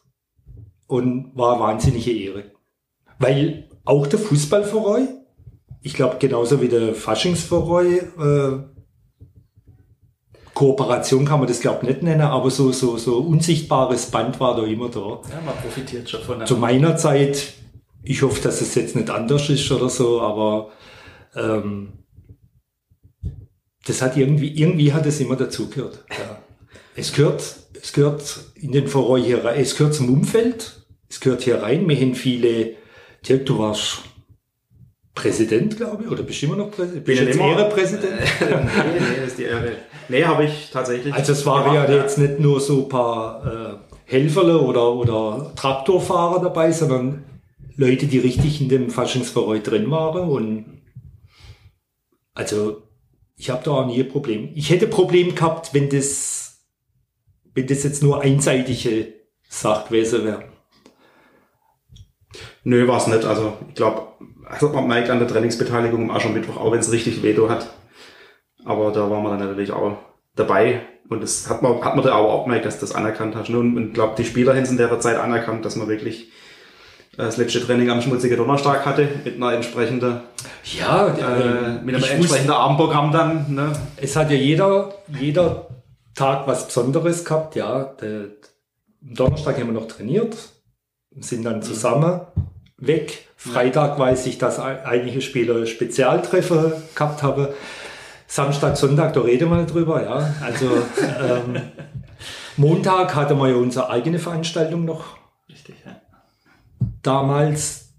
und 0.88 1.32
war 1.36 1.60
wahnsinnige 1.60 2.12
Ehre. 2.12 2.52
Weil 3.20 3.70
auch 3.86 4.08
der 4.08 4.20
Fußballverein 4.20 5.22
ich 5.82 5.94
glaube, 5.94 6.18
genauso 6.20 6.62
wie 6.62 6.68
der 6.68 6.94
Faschingsverreu, 6.94 7.86
äh, 7.88 8.60
Kooperation 10.54 11.26
kann 11.26 11.40
man 11.40 11.48
das 11.48 11.60
glaube 11.60 11.80
ich 11.82 11.90
nicht 11.90 12.04
nennen, 12.04 12.22
aber 12.22 12.52
so, 12.52 12.72
so, 12.72 12.98
so 12.98 13.18
unsichtbares 13.18 14.08
Band 14.08 14.40
war 14.40 14.56
da 14.56 14.64
immer 14.64 14.90
da. 14.90 15.00
Ja, 15.00 15.42
man 15.44 15.56
profitiert 15.56 16.10
schon 16.10 16.22
von 16.22 16.46
Zu 16.46 16.58
meiner 16.58 16.98
Zeit, 16.98 17.54
ich 18.04 18.22
hoffe, 18.22 18.42
dass 18.42 18.62
es 18.62 18.76
jetzt 18.76 18.96
nicht 18.96 19.10
anders 19.10 19.50
ist 19.50 19.72
oder 19.72 19.90
so, 19.90 20.22
aber 20.22 20.70
ähm, 21.36 21.94
das 23.86 24.04
hat 24.04 24.18
irgendwie, 24.18 24.50
irgendwie 24.50 24.94
hat 24.94 25.08
es 25.08 25.20
immer 25.20 25.36
dazugehört. 25.36 26.06
Ja. 26.10 26.42
Es 26.96 27.14
gehört, 27.14 27.42
es 27.82 27.94
gehört 27.94 28.42
in 28.56 28.72
den 28.72 28.88
Verreu 28.88 29.20
hier 29.20 29.44
rein, 29.44 29.60
es 29.60 29.76
gehört 29.76 29.96
zum 29.96 30.14
Umfeld, 30.14 30.86
es 31.10 31.20
gehört 31.20 31.42
hier 31.42 31.64
rein. 31.64 31.88
Wir 31.90 31.96
haben 31.96 32.14
viele, 32.14 32.76
Dirk, 33.28 33.46
du 33.46 33.60
warst 33.60 34.00
Präsident, 35.14 35.78
glaube 35.78 36.04
ich, 36.04 36.10
oder 36.10 36.24
bist 36.24 36.42
du 36.42 36.48
immer 36.48 36.56
noch 36.56 36.72
Präsident? 36.72 37.06
Bin 37.06 37.18
jetzt 37.18 37.36
immer- 37.36 37.50
Ehrenpräsident? 37.50 38.14
nee, 38.42 39.00
nee, 39.00 39.16
das 39.18 39.28
ist 39.28 39.38
die 39.38 39.44
Ehre. 39.44 39.74
Nee, 40.10 40.24
habe 40.24 40.46
ich 40.46 40.70
tatsächlich. 40.72 41.14
Also 41.14 41.34
es 41.34 41.46
waren 41.46 41.74
ja 41.76 41.90
jetzt 41.90 42.18
nicht 42.18 42.40
nur 42.40 42.60
so 42.60 42.84
ein 42.84 42.90
paar 42.90 43.46
äh, 43.46 43.96
Helferle 44.06 44.60
oder, 44.60 44.94
oder 44.94 45.54
Traktorfahrer 45.56 46.42
dabei, 46.42 46.72
sondern 46.72 47.24
Leute, 47.76 48.08
die 48.08 48.20
richtig 48.20 48.62
in 48.62 48.70
dem 48.70 48.90
Faschingsverreu 48.90 49.60
drin 49.60 49.92
waren. 49.92 50.28
Und 50.30 50.82
also 52.34 52.82
ich 53.36 53.50
habe 53.50 53.64
da 53.64 53.72
auch 53.72 53.86
nie 53.86 54.02
ein 54.02 54.10
Problem. 54.10 54.50
Ich 54.56 54.70
hätte 54.70 54.86
ein 54.86 54.92
Problem 54.92 55.36
gehabt, 55.36 55.74
wenn 55.74 55.90
das, 55.90 56.62
wenn 57.54 57.68
das 57.68 57.84
jetzt 57.84 58.02
nur 58.02 58.22
einseitige 58.22 59.14
Sache 59.48 59.90
gewesen 59.90 60.26
wäre. 60.26 60.51
Nö, 62.64 62.88
war 62.88 62.98
es 62.98 63.08
nicht. 63.08 63.26
Also 63.26 63.54
ich 63.68 63.76
glaube, 63.76 64.08
also 64.46 64.70
man 64.70 64.88
merkt 64.88 65.10
an 65.10 65.20
der 65.20 65.28
Trainingsbeteiligung 65.28 66.10
am 66.10 66.16
Aschermittwoch, 66.16 66.58
auch 66.58 66.72
wenn 66.72 66.80
es 66.80 66.92
richtig 66.92 67.24
Veto 67.24 67.50
hat. 67.50 67.68
Aber 68.66 68.92
da 68.92 69.10
waren 69.10 69.24
wir 69.24 69.30
dann 69.30 69.40
natürlich 69.40 69.72
auch 69.72 69.98
dabei. 70.36 70.82
Und 71.10 71.22
das 71.22 71.50
hat 71.50 71.62
man, 71.62 71.84
hat 71.84 71.96
man 71.96 72.06
da 72.06 72.16
auch 72.16 72.46
gemerkt, 72.46 72.66
dass 72.66 72.80
das 72.80 72.94
anerkannt 72.94 73.36
hast. 73.36 73.50
Und 73.50 73.88
ich 73.88 73.94
glaube, 73.94 74.14
die 74.18 74.24
Spieler 74.24 74.54
haben 74.54 74.64
es 74.64 74.72
in 74.72 74.78
der 74.78 75.00
Zeit 75.00 75.18
anerkannt, 75.18 75.66
dass 75.66 75.76
man 75.76 75.88
wirklich 75.88 76.32
äh, 77.14 77.18
das 77.18 77.38
letzte 77.38 77.62
Training 77.62 77.90
am 77.90 78.02
schmutzigen 78.02 78.38
Donnerstag 78.38 78.86
hatte, 78.86 79.10
mit 79.26 79.36
einer 79.36 79.54
entsprechenden, 79.54 80.22
Ja, 80.64 81.08
äh, 81.08 81.84
mit 81.84 81.96
einem 81.96 82.04
entsprechenden 82.04 82.52
Abendprogramm 82.52 83.12
dann. 83.12 83.54
Ne? 83.54 83.74
es 83.98 84.16
hat 84.16 84.30
ja 84.30 84.38
jeder, 84.38 84.94
jeder 85.20 85.68
Tag 86.16 86.48
was 86.48 86.68
Besonderes 86.68 87.26
gehabt, 87.26 87.56
ja. 87.56 87.84
Der, 88.02 88.28
am 89.02 89.16
Donnerstag 89.16 89.60
haben 89.60 89.68
wir 89.68 89.74
noch 89.74 89.88
trainiert, 89.88 90.38
sind 91.20 91.44
dann 91.44 91.62
zusammen 91.62 92.22
weg. 92.82 93.28
Freitag 93.38 93.98
weiß 93.98 94.26
ich, 94.28 94.38
dass 94.38 94.60
ein- 94.60 94.84
einige 94.86 95.22
Spieler 95.22 95.66
Spezialtreffer 95.66 96.74
gehabt 96.94 97.24
haben. 97.24 97.48
Samstag, 98.28 98.78
Sonntag, 98.78 99.14
da 99.14 99.22
reden 99.22 99.50
wir 99.50 99.64
drüber, 99.66 100.04
ja. 100.04 100.34
Also 100.42 100.66
ähm, 101.22 101.62
Montag 102.58 103.16
hatten 103.16 103.38
wir 103.40 103.50
ja 103.50 103.56
unsere 103.56 103.90
eigene 103.90 104.20
Veranstaltung 104.20 104.86
noch 104.86 105.18
Richtig, 105.50 105.76
ja. 105.86 105.96
damals 107.02 107.94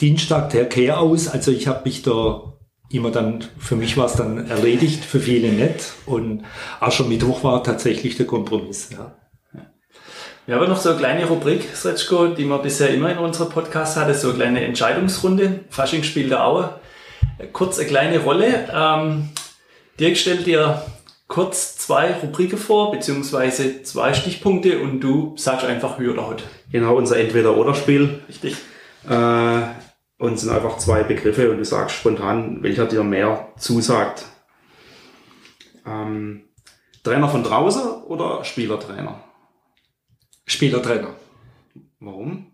Dienstag 0.00 0.50
der 0.50 0.68
Kehr 0.68 1.00
aus. 1.00 1.28
Also 1.28 1.50
ich 1.50 1.66
habe 1.68 1.82
mich 1.84 2.02
da 2.02 2.42
immer 2.90 3.10
dann, 3.10 3.44
für 3.58 3.76
mich 3.76 3.96
war 3.96 4.06
es 4.06 4.14
dann 4.14 4.48
erledigt, 4.50 5.04
für 5.04 5.20
viele 5.20 5.50
nicht. 5.52 5.92
Und 6.06 6.44
Aschermittwoch 6.80 7.42
war 7.44 7.64
tatsächlich 7.64 8.16
der 8.16 8.26
Kompromiss. 8.26 8.90
Ja. 8.90 9.14
Wir 10.44 10.56
haben 10.56 10.68
noch 10.68 10.76
so 10.76 10.88
eine 10.88 10.98
kleine 10.98 11.26
Rubrik, 11.26 11.68
Sretschko, 11.72 12.28
die 12.28 12.44
wir 12.44 12.58
bisher 12.58 12.92
immer 12.92 13.12
in 13.12 13.18
unserem 13.18 13.48
Podcast 13.48 13.96
hatte, 13.96 14.12
so 14.12 14.30
eine 14.30 14.38
kleine 14.38 14.64
Entscheidungsrunde. 14.64 15.60
Fasching 15.70 16.02
spielt 16.02 16.32
der 16.32 16.44
Aue. 16.44 16.80
Kurz 17.52 17.78
eine 17.78 17.86
kleine 17.86 18.18
Rolle. 18.18 18.68
Ähm, 18.74 19.28
Dirk 20.00 20.16
stellt 20.16 20.44
dir 20.44 20.82
kurz 21.28 21.76
zwei 21.76 22.14
Rubriken 22.14 22.58
vor, 22.58 22.90
beziehungsweise 22.90 23.84
zwei 23.84 24.14
Stichpunkte 24.14 24.80
und 24.80 24.98
du 24.98 25.34
sagst 25.36 25.64
einfach 25.64 25.98
Hü 25.98 26.10
oder 26.10 26.26
Hot. 26.26 26.42
Genau, 26.72 26.96
unser 26.96 27.18
Entweder-Oder-Spiel. 27.18 28.22
Richtig? 28.28 28.56
Äh, 29.08 29.62
und 30.18 30.34
es 30.34 30.40
sind 30.40 30.50
einfach 30.50 30.78
zwei 30.78 31.04
Begriffe 31.04 31.52
und 31.52 31.58
du 31.58 31.64
sagst 31.64 31.94
spontan, 31.94 32.64
welcher 32.64 32.86
dir 32.86 33.04
mehr 33.04 33.52
zusagt. 33.58 34.24
Ähm, 35.86 36.48
Trainer 37.04 37.28
von 37.28 37.44
draußen 37.44 38.02
oder 38.08 38.42
Spielertrainer? 38.42 39.22
Spielertrainer. 40.46 41.14
Warum? 42.00 42.52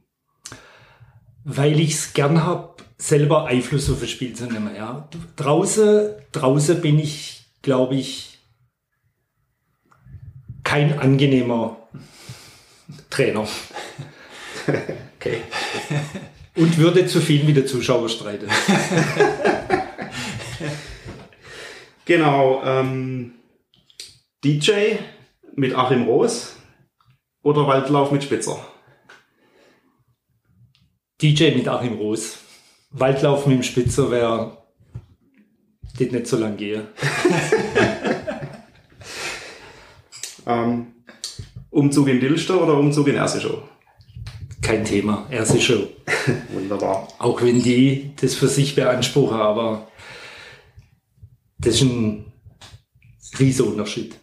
Weil 1.45 1.81
ich 1.81 1.93
es 1.93 2.13
gern 2.13 2.45
habe, 2.45 2.75
selber 2.99 3.47
Einfluss 3.47 3.91
auf 3.91 4.01
das 4.01 4.11
Spiel 4.11 4.35
zu 4.35 4.47
nehmen. 4.47 4.75
Ja. 4.77 5.09
Draußen, 5.37 6.11
draußen 6.33 6.81
bin 6.81 6.99
ich, 6.99 7.47
glaube 7.63 7.95
ich, 7.95 8.39
kein 10.65 10.99
angenehmer 10.99 11.77
Trainer. 13.11 13.47
Okay. 15.21 15.41
Und 16.55 16.79
würde 16.79 17.07
zu 17.07 17.21
viel 17.21 17.43
mit 17.43 17.57
den 17.57 17.67
Zuschauern 17.67 18.09
streiten. 18.09 18.49
Genau. 22.09 22.63
Ähm, 22.65 23.33
DJ 24.43 24.97
mit 25.55 25.75
Achim 25.75 26.05
Roos 26.05 26.57
oder 27.49 27.67
Waldlauf 27.67 28.13
mit 28.13 28.23
Spitzer? 28.23 28.59
DJ 31.21 31.57
mit 31.57 31.67
Achim 31.67 31.95
Roos. 31.95 32.39
Waldlauf 32.91 33.47
mit 33.47 33.57
dem 33.57 33.63
Spitzer 33.63 34.11
wäre 34.11 34.59
das 35.99 36.11
nicht 36.11 36.27
so 36.27 36.37
lang 36.37 36.57
gehe. 36.57 36.89
Ähm, 40.49 40.95
Umzug 41.69 42.09
in 42.09 42.21
Dilster 42.21 42.63
oder 42.63 42.79
Umzug 42.79 43.09
in 43.09 43.17
Ersischau? 43.17 43.69
Kein 44.63 44.83
Thema. 44.83 45.27
Erste 45.31 45.61
Show. 45.61 45.89
Wunderbar. 46.55 47.07
Auch 47.19 47.43
wenn 47.43 47.63
die 47.63 48.13
das 48.19 48.35
für 48.35 48.49
sich 48.49 48.75
beanspruchen, 48.75 49.39
aber 49.39 49.89
das 51.59 51.75
ist 51.75 51.83
ein 51.83 52.33
riesiger 53.39 53.69
Unterschied. 53.69 54.19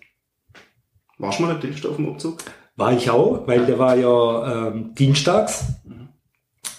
Warst 1.20 1.38
du 1.38 1.44
mal 1.44 1.54
in 1.54 1.62
Dilster 1.62 1.90
auf 1.90 1.98
dem 1.98 2.08
Umzug? 2.08 2.40
War 2.76 2.92
ich 2.94 3.10
auch, 3.10 3.48
weil 3.48 3.66
der 3.66 3.80
war 3.80 3.96
ja 3.96 4.68
ähm, 4.68 4.94
dienstags. 4.96 5.66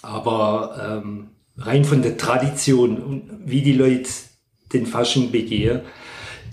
Aber 0.03 1.03
ähm, 1.05 1.31
rein 1.57 1.85
von 1.85 2.03
der 2.03 2.17
Tradition 2.17 3.03
und 3.03 3.41
wie 3.45 3.63
die 3.63 3.73
Leute 3.73 4.11
den 4.73 4.87
Fasching 4.87 5.31
begehen, 5.31 5.81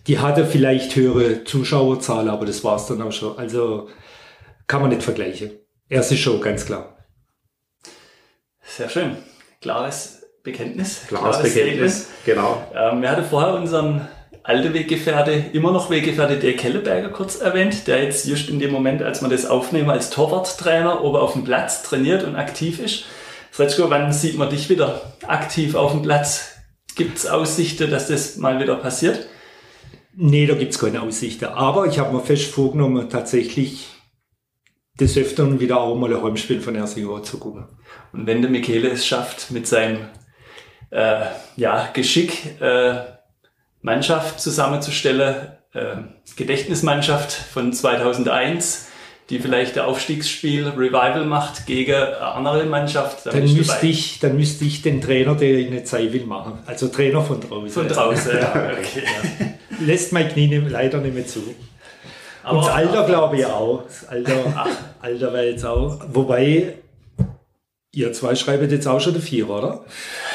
die 0.07 0.19
hatte 0.19 0.45
vielleicht 0.45 0.95
höhere 0.95 1.43
Zuschauerzahl, 1.43 2.29
aber 2.29 2.45
das 2.45 2.63
war's 2.63 2.87
dann 2.87 3.01
auch 3.01 3.11
schon. 3.11 3.37
Also 3.37 3.89
kann 4.67 4.81
man 4.81 4.89
nicht 4.89 5.03
vergleichen. 5.03 5.51
Erste 5.89 6.17
Show, 6.17 6.39
ganz 6.39 6.65
klar. 6.65 6.97
Sehr 8.61 8.89
schön. 8.89 9.17
Klares 9.61 10.25
Bekenntnis. 10.43 11.01
Klares 11.07 11.41
Bekenntnis. 11.41 12.07
Genau. 12.25 12.65
Ähm, 12.73 13.01
wir 13.01 13.11
hatten 13.11 13.25
vorher 13.25 13.53
unseren 13.53 14.07
alten 14.43 14.73
Weggefährte, 14.73 15.31
immer 15.53 15.71
noch 15.71 15.89
Weggefährte 15.89 16.37
Dirk 16.37 16.57
Kelleberger 16.57 17.09
kurz 17.09 17.39
erwähnt, 17.39 17.87
der 17.87 18.03
jetzt 18.03 18.27
just 18.27 18.49
in 18.49 18.59
dem 18.59 18.71
Moment, 18.71 19.01
als 19.01 19.21
wir 19.21 19.29
das 19.29 19.45
aufnehmen, 19.45 19.89
als 19.89 20.09
Torwarttrainer 20.09 21.03
oben 21.03 21.17
auf 21.17 21.33
dem 21.33 21.45
Platz 21.45 21.83
trainiert 21.83 22.23
und 22.23 22.35
aktiv 22.35 22.79
ist. 22.79 23.05
Fretschko, 23.51 23.89
wann 23.89 24.11
sieht 24.11 24.37
man 24.37 24.49
dich 24.49 24.69
wieder 24.69 25.13
aktiv 25.27 25.75
auf 25.75 25.91
dem 25.91 26.01
Platz? 26.01 26.57
Gibt 26.95 27.17
es 27.17 27.27
Aussichten, 27.27 27.89
dass 27.89 28.07
das 28.07 28.37
mal 28.37 28.59
wieder 28.59 28.75
passiert? 28.75 29.27
Nee, 30.15 30.45
da 30.45 30.53
gibt's 30.55 30.77
keine 30.77 31.01
Aussichten. 31.01 31.45
Aber 31.45 31.87
ich 31.87 31.97
habe 31.97 32.13
mir 32.13 32.21
fest 32.21 32.45
vorgenommen, 32.51 33.09
tatsächlich 33.09 33.87
des 34.99 35.17
Öfteren 35.17 35.59
wieder 35.59 35.79
auch 35.79 35.95
mal 35.95 36.13
ein 36.13 36.21
Heimspiel 36.21 36.61
von 36.61 36.75
Ersinger 36.75 37.23
zu 37.23 37.39
gucken. 37.39 37.65
Und 38.11 38.27
wenn 38.27 38.41
der 38.41 38.51
Michele 38.51 38.89
es 38.89 39.07
schafft, 39.07 39.49
mit 39.49 39.65
seinem 39.65 40.09
äh, 40.91 41.25
ja, 41.55 41.89
Geschick 41.93 42.61
äh, 42.61 43.12
Mannschaft 43.83 44.39
zusammenzustellen, 44.39 45.35
äh, 45.73 45.95
Gedächtnismannschaft 46.35 47.31
von 47.31 47.71
2001, 47.73 48.87
die 49.29 49.39
vielleicht 49.39 49.77
ein 49.77 49.85
Aufstiegsspiel 49.85 50.67
Revival 50.69 51.25
macht 51.25 51.65
gegen 51.65 51.93
eine 51.95 52.17
andere 52.19 52.65
Mannschaft, 52.65 53.25
Dann 53.25 53.45
du 53.45 53.53
müsste, 53.53 53.73
dabei. 53.75 53.87
ich, 53.87 54.19
dann 54.19 54.35
müsste 54.37 54.65
ich 54.65 54.81
den 54.81 54.99
Trainer, 55.01 55.35
der 55.35 55.49
ich 55.59 55.69
nicht 55.69 55.87
sein 55.87 56.11
will, 56.11 56.25
machen. 56.25 56.59
Also 56.65 56.87
Trainer 56.87 57.21
von 57.21 57.39
draußen. 57.39 57.69
von 57.69 57.87
draußen. 57.87 58.37
ja, 58.37 58.71
okay. 58.77 59.03
Lässt 59.79 60.11
mein 60.11 60.27
Knie 60.29 60.47
nicht- 60.47 60.69
leider 60.69 60.97
nicht 60.99 61.13
mehr 61.15 61.27
zu. 61.27 61.39
Und 62.49 62.57
das 62.57 62.67
Alter 62.67 63.05
glaube 63.05 63.37
ich 63.37 63.45
auch. 63.45 63.83
Das 63.85 64.05
Alter, 64.07 64.65
Alter 65.01 65.33
wäre 65.33 65.49
jetzt 65.49 65.65
auch. 65.65 65.99
Wobei, 66.09 66.73
ihr 67.93 68.11
zwei 68.13 68.35
schreibt 68.35 68.69
jetzt 68.71 68.87
auch 68.87 68.99
schon 68.99 69.13
der 69.13 69.21
Vier, 69.21 69.49
oder? 69.49 69.85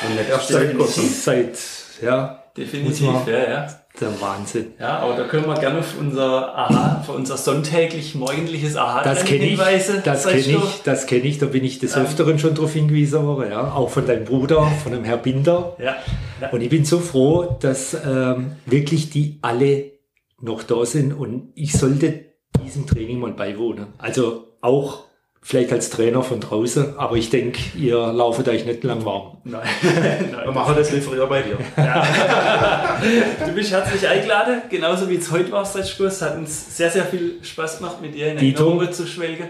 Und 0.06 0.16
nicht 0.16 0.28
erst 0.30 0.48
seit. 0.48 0.86
Seit, 0.86 1.58
ja, 2.02 2.42
Definitiv, 2.58 3.26
ja, 3.26 3.38
ja. 3.38 3.66
der 4.00 4.20
Wahnsinn. 4.20 4.72
Ja, 4.80 4.98
aber 4.98 5.16
da 5.16 5.24
können 5.24 5.46
wir 5.46 5.54
gerne 5.54 5.78
auf 5.78 5.94
unser 5.98 6.56
Aha, 6.56 7.02
für 7.06 7.12
unser 7.12 7.36
sonntäglich 7.36 8.14
morgendliches 8.14 8.76
Aha 8.76 9.02
Das 9.04 9.24
kenne 9.24 9.44
ich, 9.44 9.50
hinweisen. 9.50 10.02
das 10.04 10.26
kenne 10.26 10.40
ich, 10.40 10.82
das 10.82 11.06
kenne 11.06 11.22
ich, 11.22 11.38
da 11.38 11.46
bin 11.46 11.64
ich 11.64 11.78
des 11.78 11.96
Öfteren 11.96 12.38
schon 12.38 12.54
drauf 12.54 12.72
hingewiesen 12.72 13.24
worden, 13.24 13.52
ja. 13.52 13.72
Auch 13.72 13.90
von 13.90 14.06
deinem 14.06 14.24
Bruder, 14.24 14.66
von 14.82 14.92
dem 14.92 15.04
Herr 15.04 15.18
Binder. 15.18 15.76
Ja, 15.78 15.96
ja. 16.40 16.50
Und 16.50 16.60
ich 16.60 16.68
bin 16.68 16.84
so 16.84 16.98
froh, 16.98 17.56
dass 17.60 17.96
ähm, 18.04 18.56
wirklich 18.66 19.10
die 19.10 19.38
alle 19.42 19.92
noch 20.40 20.62
da 20.64 20.84
sind 20.84 21.12
und 21.12 21.52
ich 21.54 21.72
sollte 21.72 22.26
diesem 22.64 22.86
Training 22.86 23.20
mal 23.20 23.32
beiwohnen. 23.32 23.88
Also 23.98 24.56
auch 24.60 25.07
vielleicht 25.48 25.72
als 25.72 25.88
Trainer 25.88 26.22
von 26.22 26.40
draußen, 26.40 26.98
aber 26.98 27.16
ich 27.16 27.30
denke, 27.30 27.58
ihr 27.74 27.96
lauft 27.96 28.46
euch 28.46 28.66
nicht 28.66 28.84
lang 28.84 29.02
warm. 29.06 29.38
Nein. 29.44 29.66
Wir 29.80 30.44
Nein. 30.44 30.54
machen 30.54 30.74
das 30.76 30.90
viel 30.90 31.00
früher 31.00 31.26
bei 31.26 31.40
dir. 31.40 31.56
Du 33.46 33.52
bist 33.54 33.72
herzlich 33.72 34.06
eingeladen, 34.06 34.60
genauso 34.68 35.08
wie 35.08 35.16
es 35.16 35.30
heute 35.30 35.50
war, 35.50 35.64
Stretchko. 35.64 36.04
Es 36.04 36.20
hat 36.20 36.36
uns 36.36 36.76
sehr, 36.76 36.90
sehr 36.90 37.06
viel 37.06 37.38
Spaß 37.40 37.78
gemacht, 37.78 38.02
mit 38.02 38.14
dir 38.14 38.32
in 38.32 38.36
Dito. 38.36 38.64
Erinnerungen 38.64 38.92
zu 38.92 39.06
schwelgen. 39.06 39.48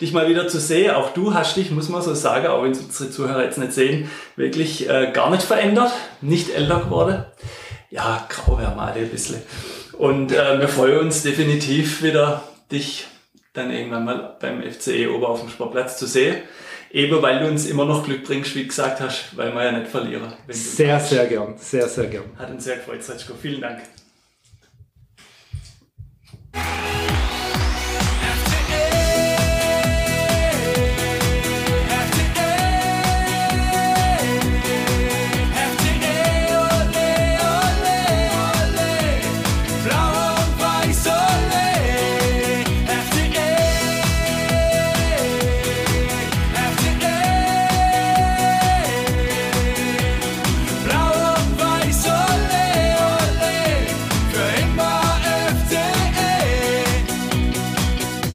Dich 0.00 0.14
mal 0.14 0.30
wieder 0.30 0.48
zu 0.48 0.58
sehen. 0.58 0.94
Auch 0.94 1.10
du 1.10 1.34
hast 1.34 1.58
dich, 1.58 1.70
muss 1.70 1.90
man 1.90 2.00
so 2.00 2.14
sagen, 2.14 2.46
auch 2.46 2.62
wenn 2.62 2.70
es 2.70 2.80
unsere 2.80 3.10
Zuhörer 3.10 3.44
jetzt 3.44 3.58
nicht 3.58 3.74
sehen, 3.74 4.10
wirklich 4.36 4.88
äh, 4.88 5.10
gar 5.12 5.30
nicht 5.30 5.42
verändert, 5.42 5.92
nicht 6.22 6.56
älter 6.56 6.80
geworden. 6.80 7.22
Ja, 7.90 8.26
grau 8.30 8.58
wäre 8.58 8.74
mal 8.74 8.94
ein 8.94 9.08
bisschen. 9.10 9.42
Und 9.98 10.32
äh, 10.32 10.58
wir 10.58 10.68
freuen 10.68 11.00
uns 11.00 11.22
definitiv 11.22 12.02
wieder, 12.02 12.44
dich 12.72 13.08
dann 13.54 13.70
irgendwann 13.70 14.04
mal 14.04 14.36
beim 14.40 14.62
FCE 14.62 15.10
Ober 15.14 15.30
auf 15.30 15.40
dem 15.40 15.48
Sportplatz 15.48 15.96
zu 15.96 16.06
sehen. 16.06 16.42
Eben 16.90 17.22
weil 17.22 17.40
du 17.40 17.48
uns 17.48 17.66
immer 17.66 17.86
noch 17.86 18.04
Glück 18.04 18.24
bringst, 18.24 18.54
wie 18.54 18.66
gesagt 18.66 19.00
hast, 19.00 19.36
weil 19.36 19.52
wir 19.52 19.64
ja 19.64 19.72
nicht 19.72 19.88
verlieren. 19.88 20.32
Sehr, 20.48 21.00
sehr 21.00 21.26
gern. 21.26 21.54
Sehr, 21.56 21.88
sehr 21.88 22.06
gern. 22.06 22.24
Hat 22.38 22.50
uns 22.50 22.64
sehr 22.64 22.76
gefreut, 22.76 23.02
Satschko. 23.02 23.34
Vielen 23.34 23.62
Dank. 23.62 23.80